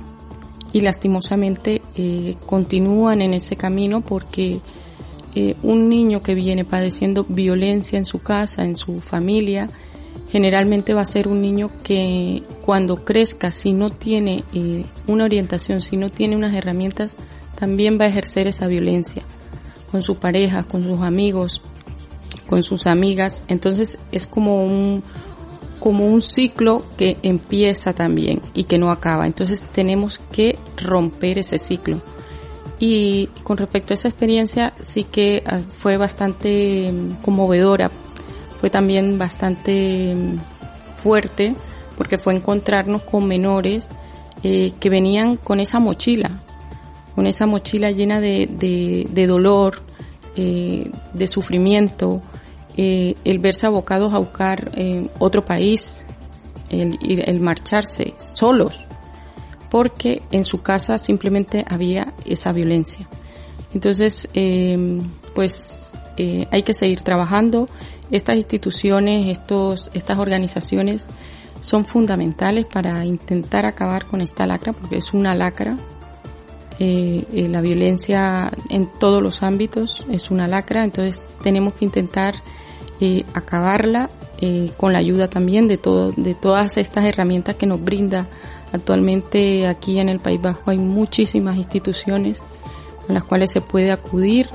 y 0.72 0.80
lastimosamente 0.80 1.82
eh, 1.96 2.36
continúan 2.46 3.22
en 3.22 3.34
ese 3.34 3.56
camino 3.56 4.00
porque 4.00 4.60
un 5.62 5.88
niño 5.88 6.22
que 6.22 6.34
viene 6.34 6.66
padeciendo 6.66 7.24
violencia 7.26 7.98
en 7.98 8.04
su 8.04 8.18
casa, 8.18 8.66
en 8.66 8.76
su 8.76 9.00
familia, 9.00 9.70
generalmente 10.32 10.94
va 10.94 11.02
a 11.02 11.06
ser 11.06 11.28
un 11.28 11.42
niño 11.42 11.70
que 11.82 12.42
cuando 12.64 13.04
crezca, 13.04 13.50
si 13.50 13.72
no 13.74 13.90
tiene 13.90 14.44
eh, 14.54 14.86
una 15.06 15.24
orientación, 15.24 15.82
si 15.82 15.98
no 15.98 16.08
tiene 16.08 16.36
unas 16.36 16.54
herramientas, 16.54 17.16
también 17.54 17.98
va 18.00 18.06
a 18.06 18.08
ejercer 18.08 18.46
esa 18.46 18.66
violencia 18.66 19.22
con 19.90 20.02
su 20.02 20.16
pareja, 20.16 20.62
con 20.62 20.84
sus 20.84 21.00
amigos, 21.00 21.60
con 22.46 22.62
sus 22.62 22.86
amigas. 22.86 23.42
Entonces 23.48 23.98
es 24.10 24.26
como 24.26 24.64
un, 24.64 25.02
como 25.82 26.06
un 26.06 26.22
ciclo 26.22 26.84
que 26.96 27.16
empieza 27.24 27.92
también 27.92 28.40
y 28.54 28.64
que 28.64 28.78
no 28.78 28.92
acaba. 28.92 29.26
Entonces 29.26 29.60
tenemos 29.60 30.20
que 30.30 30.56
romper 30.76 31.38
ese 31.38 31.58
ciclo. 31.58 32.00
Y 32.78 33.26
con 33.42 33.56
respecto 33.56 33.92
a 33.92 33.94
esa 33.94 34.06
experiencia, 34.06 34.74
sí 34.80 35.02
que 35.02 35.42
ah, 35.44 35.58
fue 35.76 35.96
bastante 35.96 36.92
mm, 36.92 37.22
conmovedora 37.22 37.90
fue 38.60 38.70
también 38.70 39.18
bastante 39.18 40.14
mm, 40.14 40.38
fuerte 40.98 41.56
porque 41.98 42.16
fue 42.16 42.36
encontrarnos 42.36 43.02
con 43.02 43.26
menores 43.26 43.88
eh, 44.44 44.74
que 44.78 44.88
venían 44.88 45.36
con 45.36 45.58
esa 45.58 45.80
mochila, 45.80 46.30
con 47.16 47.26
esa 47.26 47.46
mochila 47.46 47.90
llena 47.90 48.20
de, 48.20 48.48
de, 49.10 49.26
dolor, 49.26 49.82
eh, 50.36 50.92
de 51.12 51.26
sufrimiento, 51.26 52.22
eh, 52.76 53.14
el 53.24 53.38
verse 53.38 53.66
abocados 53.66 54.14
a 54.14 54.18
buscar 54.18 54.72
otro 55.18 55.44
país, 55.44 56.04
el, 56.70 56.98
el 57.02 57.40
marcharse 57.40 58.14
solos, 58.18 58.80
porque 59.70 60.22
en 60.30 60.44
su 60.44 60.62
casa 60.62 60.98
simplemente 60.98 61.64
había 61.68 62.14
esa 62.24 62.52
violencia. 62.52 63.08
Entonces, 63.74 64.28
pues 65.34 65.96
hay 66.50 66.62
que 66.62 66.74
seguir 66.74 67.00
trabajando 67.00 67.68
estas 68.12 68.36
instituciones, 68.36 69.28
estos, 69.28 69.90
estas 69.94 70.18
organizaciones 70.18 71.06
son 71.62 71.86
fundamentales 71.86 72.66
para 72.66 73.04
intentar 73.06 73.64
acabar 73.64 74.06
con 74.06 74.20
esta 74.20 74.46
lacra, 74.46 74.72
porque 74.72 74.98
es 74.98 75.14
una 75.14 75.34
lacra. 75.34 75.78
Eh, 76.78 77.24
eh, 77.32 77.48
la 77.48 77.60
violencia 77.60 78.50
en 78.68 78.90
todos 78.98 79.22
los 79.22 79.42
ámbitos 79.42 80.04
es 80.10 80.30
una 80.30 80.46
lacra, 80.48 80.84
entonces 80.84 81.24
tenemos 81.42 81.74
que 81.74 81.84
intentar 81.84 82.34
eh, 83.02 83.24
acabarla 83.34 84.08
con 84.76 84.92
la 84.92 84.98
ayuda 84.98 85.28
también 85.28 85.68
de 85.68 85.76
todo, 85.76 86.10
de 86.10 86.34
todas 86.34 86.76
estas 86.76 87.04
herramientas 87.04 87.54
que 87.54 87.64
nos 87.64 87.80
brinda 87.80 88.26
actualmente 88.72 89.66
aquí 89.66 89.98
en 89.98 90.08
el 90.08 90.18
País 90.18 90.40
Bajo. 90.40 90.70
Hay 90.70 90.78
muchísimas 90.78 91.56
instituciones 91.56 92.42
con 93.06 93.14
las 93.14 93.24
cuales 93.24 93.50
se 93.50 93.60
puede 93.60 93.92
acudir 93.92 94.48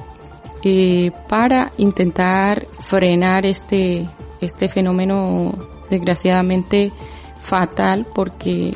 eh, 0.63 1.11
para 1.29 1.71
intentar 1.77 2.67
frenar 2.89 3.45
este, 3.45 4.09
este 4.41 4.69
fenómeno 4.69 5.53
desgraciadamente 5.89 6.91
fatal 7.41 8.05
porque 8.13 8.73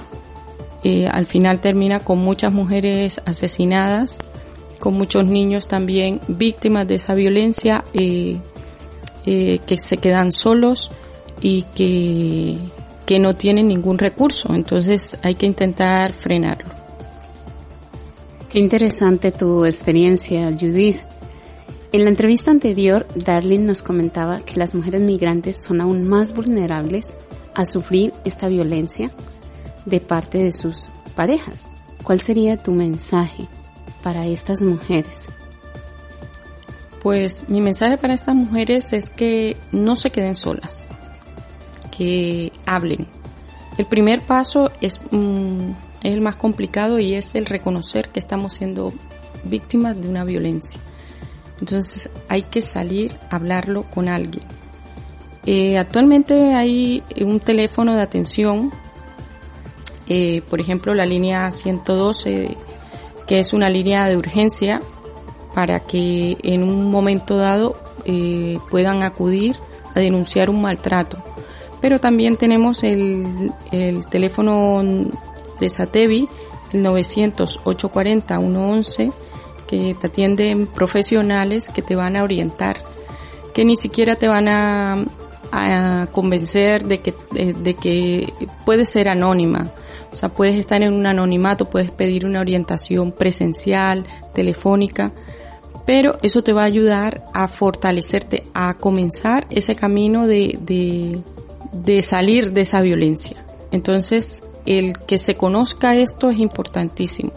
eh, 0.83 1.07
al 1.07 1.25
final 1.25 1.59
termina 1.59 1.99
con 1.99 2.19
muchas 2.19 2.53
mujeres 2.53 3.21
asesinadas, 3.25 4.19
con 4.79 4.93
muchos 4.93 5.25
niños 5.25 5.67
también 5.67 6.21
víctimas 6.27 6.87
de 6.87 6.95
esa 6.95 7.13
violencia 7.13 7.83
eh, 7.93 8.39
que 9.23 9.77
se 9.79 9.97
quedan 9.97 10.31
solos 10.31 10.91
y 11.41 11.63
que, 11.75 12.57
que 13.05 13.19
no 13.19 13.33
tienen 13.33 13.67
ningún 13.67 13.97
recurso. 13.97 14.53
Entonces 14.53 15.17
hay 15.21 15.35
que 15.35 15.45
intentar 15.45 16.13
frenarlo. 16.13 16.71
Qué 18.49 18.59
interesante 18.59 19.31
tu 19.31 19.65
experiencia, 19.65 20.51
Judith. 20.51 20.97
En 21.93 22.03
la 22.03 22.09
entrevista 22.09 22.51
anterior, 22.51 23.05
Darlene 23.15 23.65
nos 23.65 23.81
comentaba 23.81 24.41
que 24.41 24.57
las 24.57 24.75
mujeres 24.75 25.01
migrantes 25.01 25.61
son 25.61 25.81
aún 25.81 26.07
más 26.07 26.33
vulnerables 26.33 27.13
a 27.53 27.65
sufrir 27.65 28.13
esta 28.23 28.47
violencia 28.47 29.11
de 29.85 29.99
parte 29.99 30.37
de 30.37 30.51
sus 30.51 30.89
parejas. 31.15 31.67
¿cuál 32.03 32.19
sería 32.19 32.57
tu 32.57 32.71
mensaje 32.71 33.47
para 34.03 34.25
estas 34.25 34.61
mujeres? 34.61 35.29
Pues 37.01 37.49
mi 37.49 37.61
mensaje 37.61 37.97
para 37.97 38.13
estas 38.13 38.35
mujeres 38.35 38.93
es 38.93 39.09
que 39.09 39.57
no 39.71 39.95
se 39.95 40.11
queden 40.11 40.35
solas, 40.35 40.87
que 41.95 42.51
hablen. 42.65 43.07
El 43.77 43.85
primer 43.87 44.21
paso 44.21 44.71
es, 44.81 45.01
mm, 45.09 45.71
es 46.03 46.13
el 46.13 46.21
más 46.21 46.35
complicado 46.35 46.99
y 46.99 47.15
es 47.15 47.33
el 47.33 47.47
reconocer 47.47 48.09
que 48.09 48.19
estamos 48.19 48.53
siendo 48.53 48.93
víctimas 49.43 49.99
de 49.99 50.09
una 50.09 50.23
violencia. 50.23 50.79
Entonces 51.59 52.11
hay 52.27 52.43
que 52.43 52.61
salir 52.61 53.17
a 53.31 53.37
hablarlo 53.37 53.83
con 53.83 54.07
alguien. 54.07 54.43
Eh, 55.47 55.79
actualmente 55.79 56.53
hay 56.53 57.03
un 57.19 57.39
teléfono 57.39 57.95
de 57.95 58.01
atención, 58.03 58.71
eh, 60.07 60.43
por 60.51 60.61
ejemplo 60.61 60.93
la 60.93 61.07
línea 61.07 61.49
112, 61.49 62.55
que 63.25 63.39
es 63.39 63.53
una 63.53 63.69
línea 63.71 64.05
de 64.05 64.17
urgencia 64.17 64.81
para 65.53 65.81
que 65.81 66.37
en 66.43 66.63
un 66.63 66.89
momento 66.89 67.37
dado 67.37 67.75
eh, 68.05 68.57
puedan 68.69 69.03
acudir 69.03 69.57
a 69.93 69.99
denunciar 69.99 70.49
un 70.49 70.61
maltrato. 70.61 71.17
Pero 71.81 71.99
también 71.99 72.35
tenemos 72.35 72.83
el, 72.83 73.51
el 73.71 74.05
teléfono 74.05 74.83
de 75.59 75.69
Satevi, 75.69 76.27
el 76.73 76.85
900-840-111, 76.85 79.13
que 79.67 79.95
te 79.99 80.07
atienden 80.07 80.67
profesionales 80.67 81.69
que 81.69 81.81
te 81.81 81.95
van 81.95 82.17
a 82.17 82.23
orientar, 82.23 82.83
que 83.53 83.65
ni 83.65 83.75
siquiera 83.75 84.15
te 84.15 84.27
van 84.27 84.47
a, 84.47 85.05
a 85.51 86.07
convencer 86.11 86.85
de 86.85 86.99
que, 86.99 87.15
de, 87.31 87.53
de 87.53 87.73
que 87.73 88.31
puedes 88.65 88.89
ser 88.89 89.09
anónima. 89.09 89.71
O 90.11 90.15
sea, 90.15 90.29
puedes 90.29 90.57
estar 90.57 90.81
en 90.83 90.93
un 90.93 91.05
anonimato, 91.07 91.69
puedes 91.69 91.91
pedir 91.91 92.25
una 92.25 92.41
orientación 92.41 93.11
presencial, 93.11 94.05
telefónica, 94.33 95.11
pero 95.85 96.17
eso 96.21 96.43
te 96.43 96.53
va 96.53 96.61
a 96.63 96.65
ayudar 96.65 97.25
a 97.33 97.47
fortalecerte, 97.47 98.43
a 98.53 98.73
comenzar 98.75 99.47
ese 99.49 99.75
camino 99.75 100.27
de, 100.27 100.57
de, 100.61 101.21
de 101.71 102.01
salir 102.01 102.51
de 102.51 102.61
esa 102.61 102.81
violencia. 102.81 103.43
Entonces, 103.71 104.43
el 104.65 104.97
que 104.99 105.17
se 105.17 105.35
conozca 105.35 105.95
esto 105.95 106.29
es 106.29 106.39
importantísimo. 106.39 107.31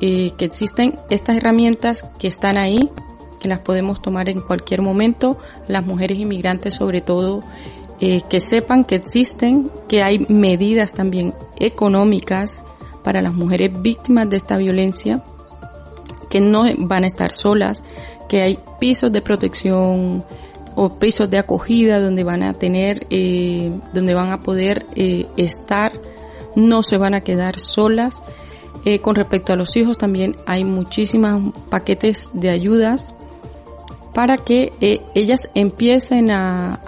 Eh, 0.00 0.32
que 0.36 0.44
existen 0.44 0.98
estas 1.08 1.36
herramientas 1.38 2.04
que 2.18 2.28
están 2.28 2.58
ahí, 2.58 2.90
que 3.40 3.48
las 3.48 3.60
podemos 3.60 4.02
tomar 4.02 4.28
en 4.28 4.40
cualquier 4.40 4.82
momento, 4.82 5.38
las 5.68 5.86
mujeres 5.86 6.18
inmigrantes 6.18 6.74
sobre 6.74 7.00
todo, 7.00 7.42
eh, 8.00 8.22
que 8.28 8.40
sepan 8.40 8.84
que 8.84 8.96
existen, 8.96 9.70
que 9.88 10.02
hay 10.02 10.26
medidas 10.28 10.92
también 10.92 11.34
económicas 11.58 12.62
para 13.02 13.22
las 13.22 13.34
mujeres 13.34 13.70
víctimas 13.82 14.28
de 14.28 14.36
esta 14.36 14.56
violencia, 14.56 15.22
que 16.28 16.40
no 16.40 16.64
van 16.78 17.04
a 17.04 17.06
estar 17.06 17.32
solas, 17.32 17.82
que 18.28 18.42
hay 18.42 18.58
pisos 18.80 19.12
de 19.12 19.22
protección 19.22 20.24
o 20.74 20.98
pisos 20.98 21.30
de 21.30 21.38
acogida 21.38 22.00
donde 22.00 22.22
van 22.22 22.42
a 22.42 22.54
tener, 22.54 23.06
eh, 23.10 23.72
donde 23.94 24.14
van 24.14 24.30
a 24.30 24.42
poder 24.42 24.86
eh, 24.94 25.26
estar, 25.36 25.92
no 26.54 26.82
se 26.82 26.98
van 26.98 27.14
a 27.14 27.22
quedar 27.22 27.58
solas. 27.58 28.22
Eh, 28.84 29.00
con 29.00 29.16
respecto 29.16 29.52
a 29.52 29.56
los 29.56 29.76
hijos 29.76 29.98
también 29.98 30.36
hay 30.46 30.64
muchísimos 30.64 31.52
paquetes 31.70 32.28
de 32.34 32.50
ayudas 32.50 33.14
para 34.16 34.38
que 34.38 34.72
eh, 34.80 35.02
ellas 35.14 35.50
empiecen 35.54 36.30
a, 36.30 36.80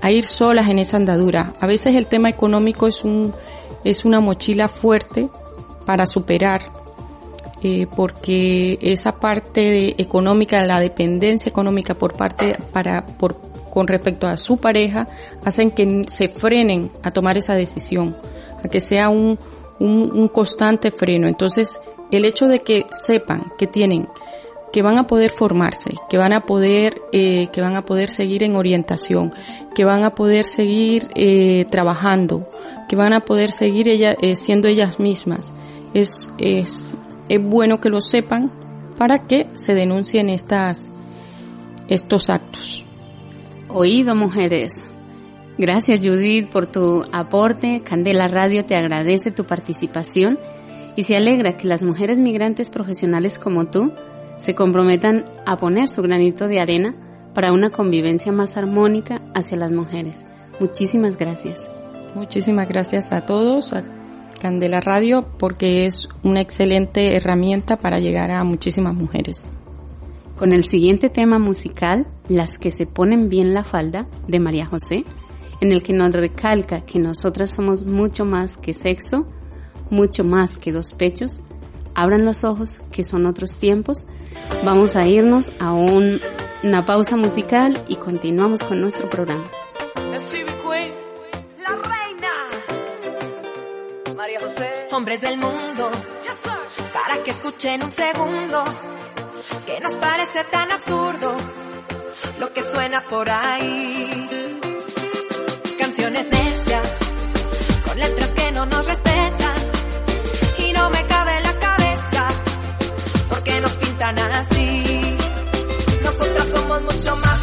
a, 0.00 0.10
ir 0.12 0.24
solas 0.24 0.68
en 0.68 0.78
esa 0.78 0.96
andadura. 0.96 1.54
A 1.58 1.66
veces 1.66 1.96
el 1.96 2.06
tema 2.06 2.28
económico 2.28 2.86
es 2.86 3.02
un 3.02 3.34
es 3.82 4.04
una 4.04 4.20
mochila 4.20 4.68
fuerte 4.68 5.28
para 5.86 6.06
superar 6.06 6.70
eh, 7.64 7.88
porque 7.96 8.78
esa 8.80 9.18
parte 9.18 10.00
económica, 10.00 10.64
la 10.64 10.78
dependencia 10.78 11.50
económica 11.50 11.94
por 11.94 12.14
parte 12.14 12.56
para 12.72 13.04
por 13.04 13.40
con 13.68 13.88
respecto 13.88 14.28
a 14.28 14.36
su 14.36 14.58
pareja 14.58 15.08
hacen 15.44 15.72
que 15.72 16.04
se 16.08 16.28
frenen 16.28 16.92
a 17.02 17.10
tomar 17.10 17.36
esa 17.36 17.56
decisión, 17.56 18.16
a 18.62 18.68
que 18.68 18.80
sea 18.80 19.08
un, 19.08 19.36
un 19.80 20.28
constante 20.28 20.92
freno. 20.92 21.26
Entonces, 21.26 21.80
el 22.12 22.24
hecho 22.24 22.46
de 22.46 22.60
que 22.60 22.86
sepan 23.04 23.52
que 23.58 23.66
tienen 23.66 24.06
que 24.72 24.82
van 24.82 24.98
a 24.98 25.06
poder 25.06 25.30
formarse, 25.30 25.94
que 26.08 26.18
van 26.18 26.32
a 26.32 26.40
poder, 26.40 27.00
eh, 27.12 27.48
que 27.52 27.60
van 27.60 27.76
a 27.76 27.84
poder 27.84 28.10
seguir 28.10 28.42
en 28.42 28.56
orientación, 28.56 29.32
que 29.74 29.84
van 29.84 30.04
a 30.04 30.14
poder 30.14 30.44
seguir 30.44 31.08
eh, 31.14 31.66
trabajando, 31.70 32.48
que 32.88 32.96
van 32.96 33.12
a 33.12 33.20
poder 33.20 33.52
seguir 33.52 33.88
ella, 33.88 34.16
eh, 34.20 34.36
siendo 34.36 34.68
ellas 34.68 34.98
mismas. 34.98 35.52
Es, 35.94 36.32
es, 36.38 36.92
es 37.28 37.42
bueno 37.42 37.80
que 37.80 37.90
lo 37.90 38.00
sepan 38.00 38.52
para 38.98 39.26
que 39.26 39.46
se 39.54 39.74
denuncien 39.74 40.30
estas, 40.30 40.88
estos 41.88 42.30
actos. 42.30 42.84
Oído, 43.68 44.14
mujeres. 44.14 44.82
Gracias, 45.58 46.00
Judith, 46.04 46.50
por 46.50 46.66
tu 46.66 47.02
aporte. 47.12 47.82
Candela 47.82 48.28
Radio 48.28 48.64
te 48.64 48.76
agradece 48.76 49.30
tu 49.30 49.44
participación 49.44 50.38
y 50.96 51.04
se 51.04 51.16
alegra 51.16 51.56
que 51.56 51.68
las 51.68 51.82
mujeres 51.82 52.18
migrantes 52.18 52.70
profesionales 52.70 53.38
como 53.38 53.66
tú 53.66 53.92
se 54.38 54.54
comprometan 54.54 55.24
a 55.44 55.56
poner 55.56 55.88
su 55.88 56.02
granito 56.02 56.48
de 56.48 56.60
arena 56.60 56.94
para 57.34 57.52
una 57.52 57.70
convivencia 57.70 58.32
más 58.32 58.56
armónica 58.56 59.20
hacia 59.34 59.56
las 59.56 59.72
mujeres. 59.72 60.24
Muchísimas 60.58 61.16
gracias. 61.16 61.68
Muchísimas 62.14 62.68
gracias 62.68 63.12
a 63.12 63.26
todos, 63.26 63.74
a 63.74 63.84
Candela 64.40 64.80
Radio, 64.80 65.20
porque 65.38 65.86
es 65.86 66.08
una 66.22 66.40
excelente 66.40 67.14
herramienta 67.14 67.76
para 67.76 68.00
llegar 68.00 68.30
a 68.30 68.42
muchísimas 68.44 68.94
mujeres. 68.94 69.46
Con 70.36 70.52
el 70.52 70.64
siguiente 70.64 71.08
tema 71.10 71.38
musical, 71.38 72.06
Las 72.28 72.58
que 72.58 72.70
se 72.70 72.86
ponen 72.86 73.28
bien 73.28 73.54
la 73.54 73.64
falda, 73.64 74.06
de 74.28 74.40
María 74.40 74.66
José, 74.66 75.04
en 75.60 75.72
el 75.72 75.82
que 75.82 75.92
nos 75.92 76.12
recalca 76.12 76.82
que 76.82 76.98
nosotras 76.98 77.50
somos 77.50 77.84
mucho 77.84 78.24
más 78.24 78.56
que 78.56 78.74
sexo, 78.74 79.26
mucho 79.90 80.24
más 80.24 80.56
que 80.56 80.72
dos 80.72 80.92
pechos, 80.92 81.40
abran 81.96 82.24
los 82.24 82.44
ojos, 82.44 82.78
que 82.92 83.02
son 83.02 83.26
otros 83.26 83.58
tiempos. 83.58 84.06
Vamos 84.64 84.94
a 84.94 85.06
irnos 85.06 85.52
a 85.58 85.72
un, 85.72 86.20
una 86.62 86.86
pausa 86.86 87.16
musical 87.16 87.82
y 87.88 87.96
continuamos 87.96 88.62
con 88.62 88.80
nuestro 88.80 89.10
programa. 89.10 89.44
La 91.58 91.70
reina. 91.70 92.28
María 94.14 94.38
José. 94.40 94.86
Hombres 94.92 95.20
del 95.22 95.38
mundo. 95.38 95.90
Para 96.92 97.22
que 97.24 97.30
escuchen 97.30 97.82
un 97.82 97.90
segundo. 97.90 98.64
Que 99.64 99.80
nos 99.80 99.94
parece 99.96 100.44
tan 100.44 100.70
absurdo. 100.70 101.34
Lo 102.38 102.52
que 102.52 102.62
suena 102.62 103.04
por 103.06 103.28
ahí. 103.30 104.28
Canciones 105.78 106.28
necias. 106.30 106.92
Con 107.86 107.98
letras 107.98 108.30
que 108.30 108.52
no 108.52 108.66
nos 108.66 108.86
respetan. 108.86 109.56
Y 110.58 110.72
no 110.72 110.90
me 110.90 111.06
que 113.46 113.60
nos 113.60 113.72
pintan 113.74 114.18
así. 114.18 115.16
Nosotras 116.02 116.46
somos 116.52 116.82
mucho 116.82 117.16
más 117.16 117.35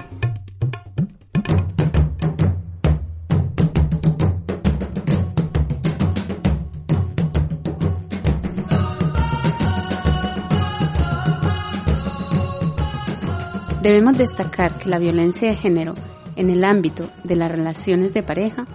Debemos 13.80 14.18
destacar 14.18 14.76
que 14.78 14.88
la 14.88 14.98
violencia 14.98 15.50
de 15.50 15.54
género 15.54 15.94
en 16.36 16.50
el 16.50 16.64
ámbito 16.64 17.10
de 17.22 17.36
las 17.36 17.50
relaciones 17.50 18.14
de 18.14 18.22
pareja 18.22 18.66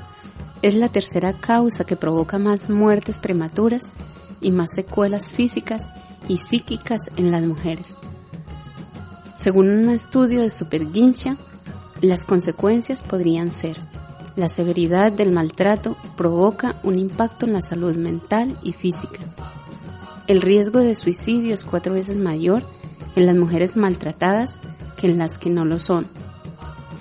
es 0.61 0.73
la 0.75 0.89
tercera 0.89 1.33
causa 1.33 1.85
que 1.85 1.95
provoca 1.95 2.37
más 2.37 2.69
muertes 2.69 3.19
prematuras 3.19 3.91
y 4.41 4.51
más 4.51 4.71
secuelas 4.75 5.31
físicas 5.31 5.85
y 6.27 6.37
psíquicas 6.37 7.01
en 7.15 7.31
las 7.31 7.43
mujeres. 7.43 7.95
Según 9.35 9.69
un 9.69 9.89
estudio 9.89 10.41
de 10.41 10.49
Superguincha, 10.49 11.37
las 12.01 12.25
consecuencias 12.25 13.01
podrían 13.01 13.51
ser 13.51 13.79
la 14.39 14.47
severidad 14.47 15.11
del 15.11 15.31
maltrato 15.31 15.97
provoca 16.15 16.79
un 16.83 16.97
impacto 16.97 17.45
en 17.45 17.51
la 17.51 17.61
salud 17.61 17.97
mental 17.97 18.57
y 18.63 18.71
física. 18.71 19.19
El 20.27 20.41
riesgo 20.41 20.79
de 20.79 20.95
suicidio 20.95 21.53
es 21.53 21.65
cuatro 21.65 21.93
veces 21.93 22.17
mayor 22.17 22.65
en 23.17 23.25
las 23.25 23.35
mujeres 23.35 23.75
maltratadas 23.75 24.55
que 24.95 25.07
en 25.07 25.17
las 25.17 25.37
que 25.37 25.49
no 25.49 25.65
lo 25.65 25.77
son 25.77 26.07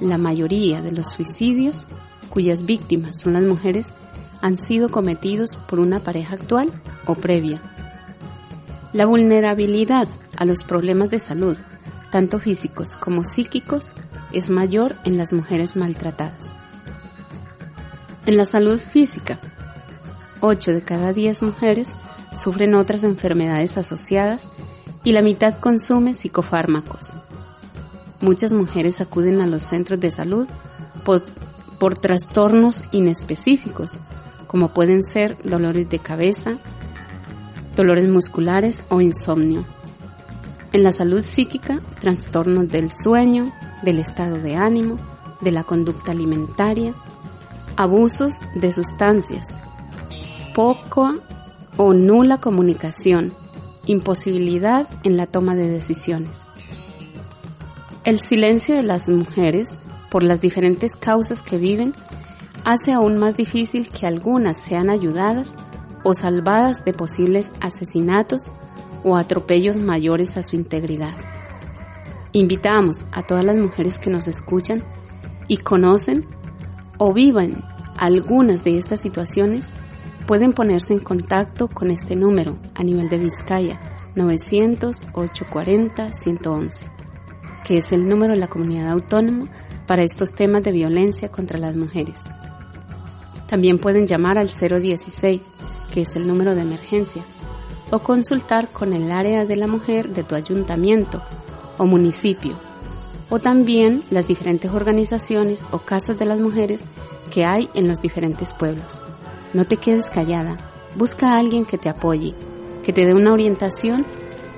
la 0.01 0.18
mayoría 0.18 0.82
de 0.82 0.92
los 0.92 1.09
suicidios 1.09 1.86
cuyas 2.28 2.64
víctimas 2.64 3.20
son 3.20 3.32
las 3.32 3.42
mujeres 3.42 3.92
han 4.40 4.59
sido 4.59 4.88
cometidos 4.90 5.57
por 5.57 5.80
una 5.80 6.01
pareja 6.03 6.34
actual 6.34 6.70
o 7.07 7.14
previa. 7.14 7.61
La 8.92 9.07
vulnerabilidad 9.07 10.09
a 10.36 10.44
los 10.44 10.62
problemas 10.62 11.11
de 11.11 11.18
salud, 11.18 11.57
tanto 12.11 12.38
físicos 12.38 12.96
como 12.96 13.24
psíquicos, 13.24 13.92
es 14.32 14.51
mayor 14.51 14.96
en 15.05 15.16
las 15.16 15.32
mujeres 15.32 15.76
maltratadas. 15.76 16.51
En 18.26 18.36
la 18.36 18.44
salud 18.44 18.78
física, 18.78 19.38
8 20.40 20.72
de 20.72 20.82
cada 20.82 21.12
10 21.12 21.42
mujeres 21.42 21.90
sufren 22.34 22.74
otras 22.74 23.03
enfermedades 23.03 23.76
asociadas 23.78 24.51
y 25.03 25.12
la 25.12 25.22
mitad 25.22 25.59
consume 25.59 26.14
psicofármacos. 26.14 27.12
Muchas 28.20 28.52
mujeres 28.52 29.00
acuden 29.00 29.40
a 29.40 29.46
los 29.46 29.62
centros 29.62 30.00
de 30.00 30.10
salud 30.10 30.48
por, 31.04 31.22
trastornos 31.98 32.84
inespecíficos, 32.90 33.98
como 34.48 34.74
pueden 34.74 35.04
ser 35.04 35.36
dolores 35.44 35.88
de 35.88 36.00
cabeza, 36.00 36.58
dolores 37.76 38.08
musculares 38.08 38.84
o 38.88 39.00
insomnio. 39.00 39.64
En 40.72 40.82
la 40.82 40.90
salud 40.90 41.22
psíquica, 41.22 41.78
trastornos 42.00 42.68
del 42.68 42.90
sueño, 42.92 43.52
del 43.82 44.00
estado 44.00 44.38
de 44.38 44.56
ánimo, 44.56 44.96
de 45.40 45.52
la 45.52 45.62
conducta 45.62 46.10
alimentaria, 46.10 46.94
abusos 47.76 48.34
de 48.56 48.72
sustancias, 48.72 49.60
poca 50.56 51.14
o 51.76 51.92
nula 51.94 52.38
comunicación, 52.38 53.32
imposibilidad 53.86 54.88
en 55.04 55.16
la 55.16 55.28
toma 55.28 55.54
de 55.54 55.68
decisiones. 55.68 56.47
El 58.09 58.20
silencio 58.20 58.74
de 58.74 58.82
las 58.82 59.06
mujeres, 59.11 59.76
por 60.11 60.22
las 60.22 60.40
diferentes 60.40 60.92
causas 60.96 61.42
que 61.42 61.59
viven, 61.59 61.92
hace 62.64 62.94
aún 62.94 63.18
más 63.18 63.36
difícil 63.36 63.90
que 63.90 64.06
algunas 64.06 64.56
sean 64.56 64.88
ayudadas 64.88 65.52
o 66.04 66.14
salvadas 66.14 66.86
de 66.86 66.94
posibles 66.94 67.52
asesinatos 67.61 68.50
o 69.04 69.18
atropellos 69.18 69.76
mayores 69.76 70.38
a 70.38 70.42
su 70.42 70.56
integridad. 70.56 71.12
Invitamos 72.32 73.04
a 73.12 73.24
todas 73.24 73.44
las 73.44 73.59
mujeres 73.59 73.98
que 73.98 74.09
nos 74.09 74.26
escuchan 74.26 74.82
y 75.46 75.59
conocen 75.59 76.24
o 76.96 77.12
vivan 77.12 77.62
algunas 77.98 78.64
de 78.64 78.78
estas 78.78 79.02
situaciones, 79.02 79.68
pueden 80.26 80.54
ponerse 80.54 80.94
en 80.94 81.00
contacto 81.00 81.68
con 81.68 81.90
este 81.90 82.16
número 82.16 82.56
a 82.74 82.82
nivel 82.82 83.11
de 83.11 83.18
Vizcaya 83.18 83.78
900 84.14 84.96
840 85.12 86.11
111 86.14 86.97
que 87.68 87.76
es 87.76 87.92
el 87.92 88.08
número 88.08 88.32
de 88.32 88.38
la 88.40 88.48
comunidad 88.48 88.90
autónoma 88.92 89.46
para 89.86 90.02
estos 90.02 90.32
temas 90.32 90.62
de 90.62 90.72
violencia 90.72 91.28
contra 91.28 91.58
las 91.58 91.76
mujeres. 91.76 92.20
También 93.46 93.78
pueden 93.78 94.06
llamar 94.06 94.38
al 94.38 94.48
016, 94.48 95.52
que 95.92 96.00
es 96.00 96.16
el 96.16 96.26
número 96.26 96.54
de 96.54 96.62
emergencia, 96.62 97.22
o 97.90 97.98
consultar 97.98 98.68
con 98.68 98.94
el 98.94 99.12
área 99.12 99.44
de 99.44 99.56
la 99.56 99.66
mujer 99.66 100.14
de 100.14 100.24
tu 100.24 100.34
ayuntamiento 100.34 101.22
o 101.76 101.84
municipio, 101.84 102.58
o 103.28 103.38
también 103.38 104.02
las 104.10 104.26
diferentes 104.26 104.70
organizaciones 104.70 105.66
o 105.70 105.80
casas 105.80 106.18
de 106.18 106.24
las 106.24 106.40
mujeres 106.40 106.84
que 107.30 107.44
hay 107.44 107.68
en 107.74 107.86
los 107.86 108.00
diferentes 108.00 108.54
pueblos. 108.54 109.02
No 109.52 109.66
te 109.66 109.76
quedes 109.76 110.08
callada, 110.08 110.56
busca 110.96 111.34
a 111.34 111.38
alguien 111.38 111.66
que 111.66 111.76
te 111.76 111.90
apoye, 111.90 112.34
que 112.82 112.94
te 112.94 113.04
dé 113.04 113.12
una 113.12 113.34
orientación 113.34 114.06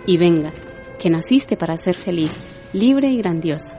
y 0.06 0.16
venga, 0.16 0.52
que 1.00 1.10
naciste 1.10 1.56
para 1.56 1.76
ser 1.76 1.96
feliz 1.96 2.40
libre 2.72 3.08
y 3.08 3.18
grandiosa. 3.18 3.76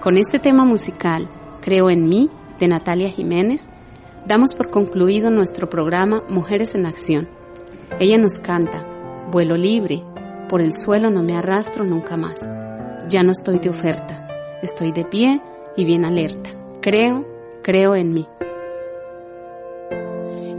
Con 0.00 0.18
este 0.18 0.38
tema 0.38 0.64
musical, 0.64 1.28
Creo 1.66 1.90
en 1.90 2.08
mí, 2.08 2.30
de 2.60 2.68
Natalia 2.68 3.10
Jiménez, 3.10 3.68
damos 4.24 4.54
por 4.54 4.70
concluido 4.70 5.30
nuestro 5.30 5.68
programa 5.68 6.22
Mujeres 6.28 6.76
en 6.76 6.86
Acción. 6.86 7.28
Ella 7.98 8.18
nos 8.18 8.38
canta, 8.38 8.86
vuelo 9.32 9.56
libre, 9.56 10.04
por 10.48 10.60
el 10.60 10.72
suelo 10.72 11.10
no 11.10 11.24
me 11.24 11.36
arrastro 11.36 11.84
nunca 11.84 12.16
más. 12.16 12.40
Ya 13.08 13.24
no 13.24 13.32
estoy 13.32 13.58
de 13.58 13.70
oferta, 13.70 14.28
estoy 14.62 14.92
de 14.92 15.04
pie 15.04 15.40
y 15.76 15.84
bien 15.84 16.04
alerta. 16.04 16.50
Creo, 16.80 17.26
creo 17.64 17.96
en 17.96 18.14
mí. 18.14 18.28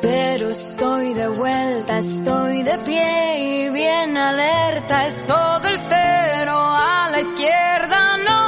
Pero 0.00 0.50
estoy 0.50 1.14
de 1.14 1.28
vuelta, 1.28 1.98
estoy 1.98 2.62
de 2.62 2.78
pie 2.78 3.66
y 3.66 3.70
bien 3.70 4.16
alerta. 4.16 5.06
Es 5.06 5.26
todo 5.26 5.68
el 5.68 5.78
cero 5.88 6.56
a 6.56 7.08
la 7.10 7.20
izquierda, 7.20 8.16
no 8.18 8.47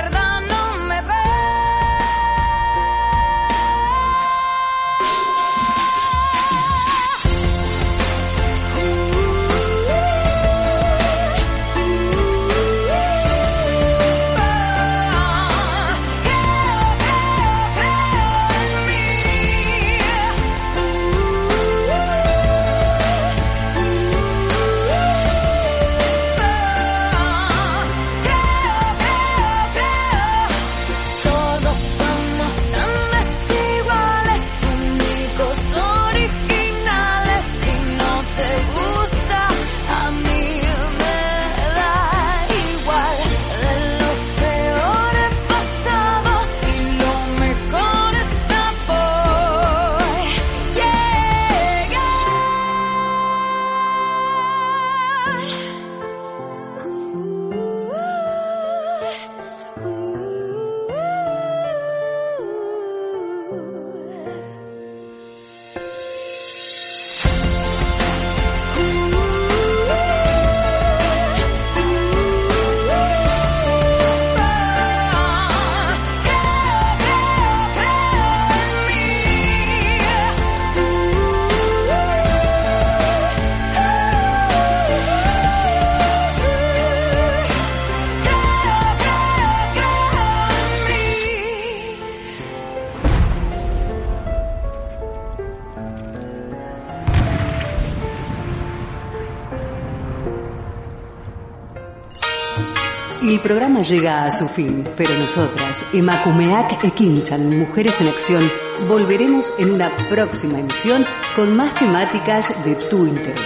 Llega 103.87 104.25
a 104.25 104.31
su 104.31 104.47
fin, 104.47 104.87
pero 104.95 105.11
nosotras, 105.17 105.83
Emakumeak 105.91 106.83
Ekinchan, 106.83 107.57
Mujeres 107.57 107.99
en 107.99 108.09
Acción, 108.09 108.47
volveremos 108.87 109.51
en 109.57 109.71
una 109.71 109.89
próxima 110.07 110.59
emisión 110.59 111.03
con 111.35 111.57
más 111.57 111.73
temáticas 111.73 112.53
de 112.63 112.75
tu 112.75 113.07
interés. 113.07 113.41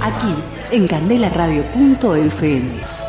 Aquí, 0.00 0.34
en 0.72 0.88
candelaradio.fm. 0.88 2.99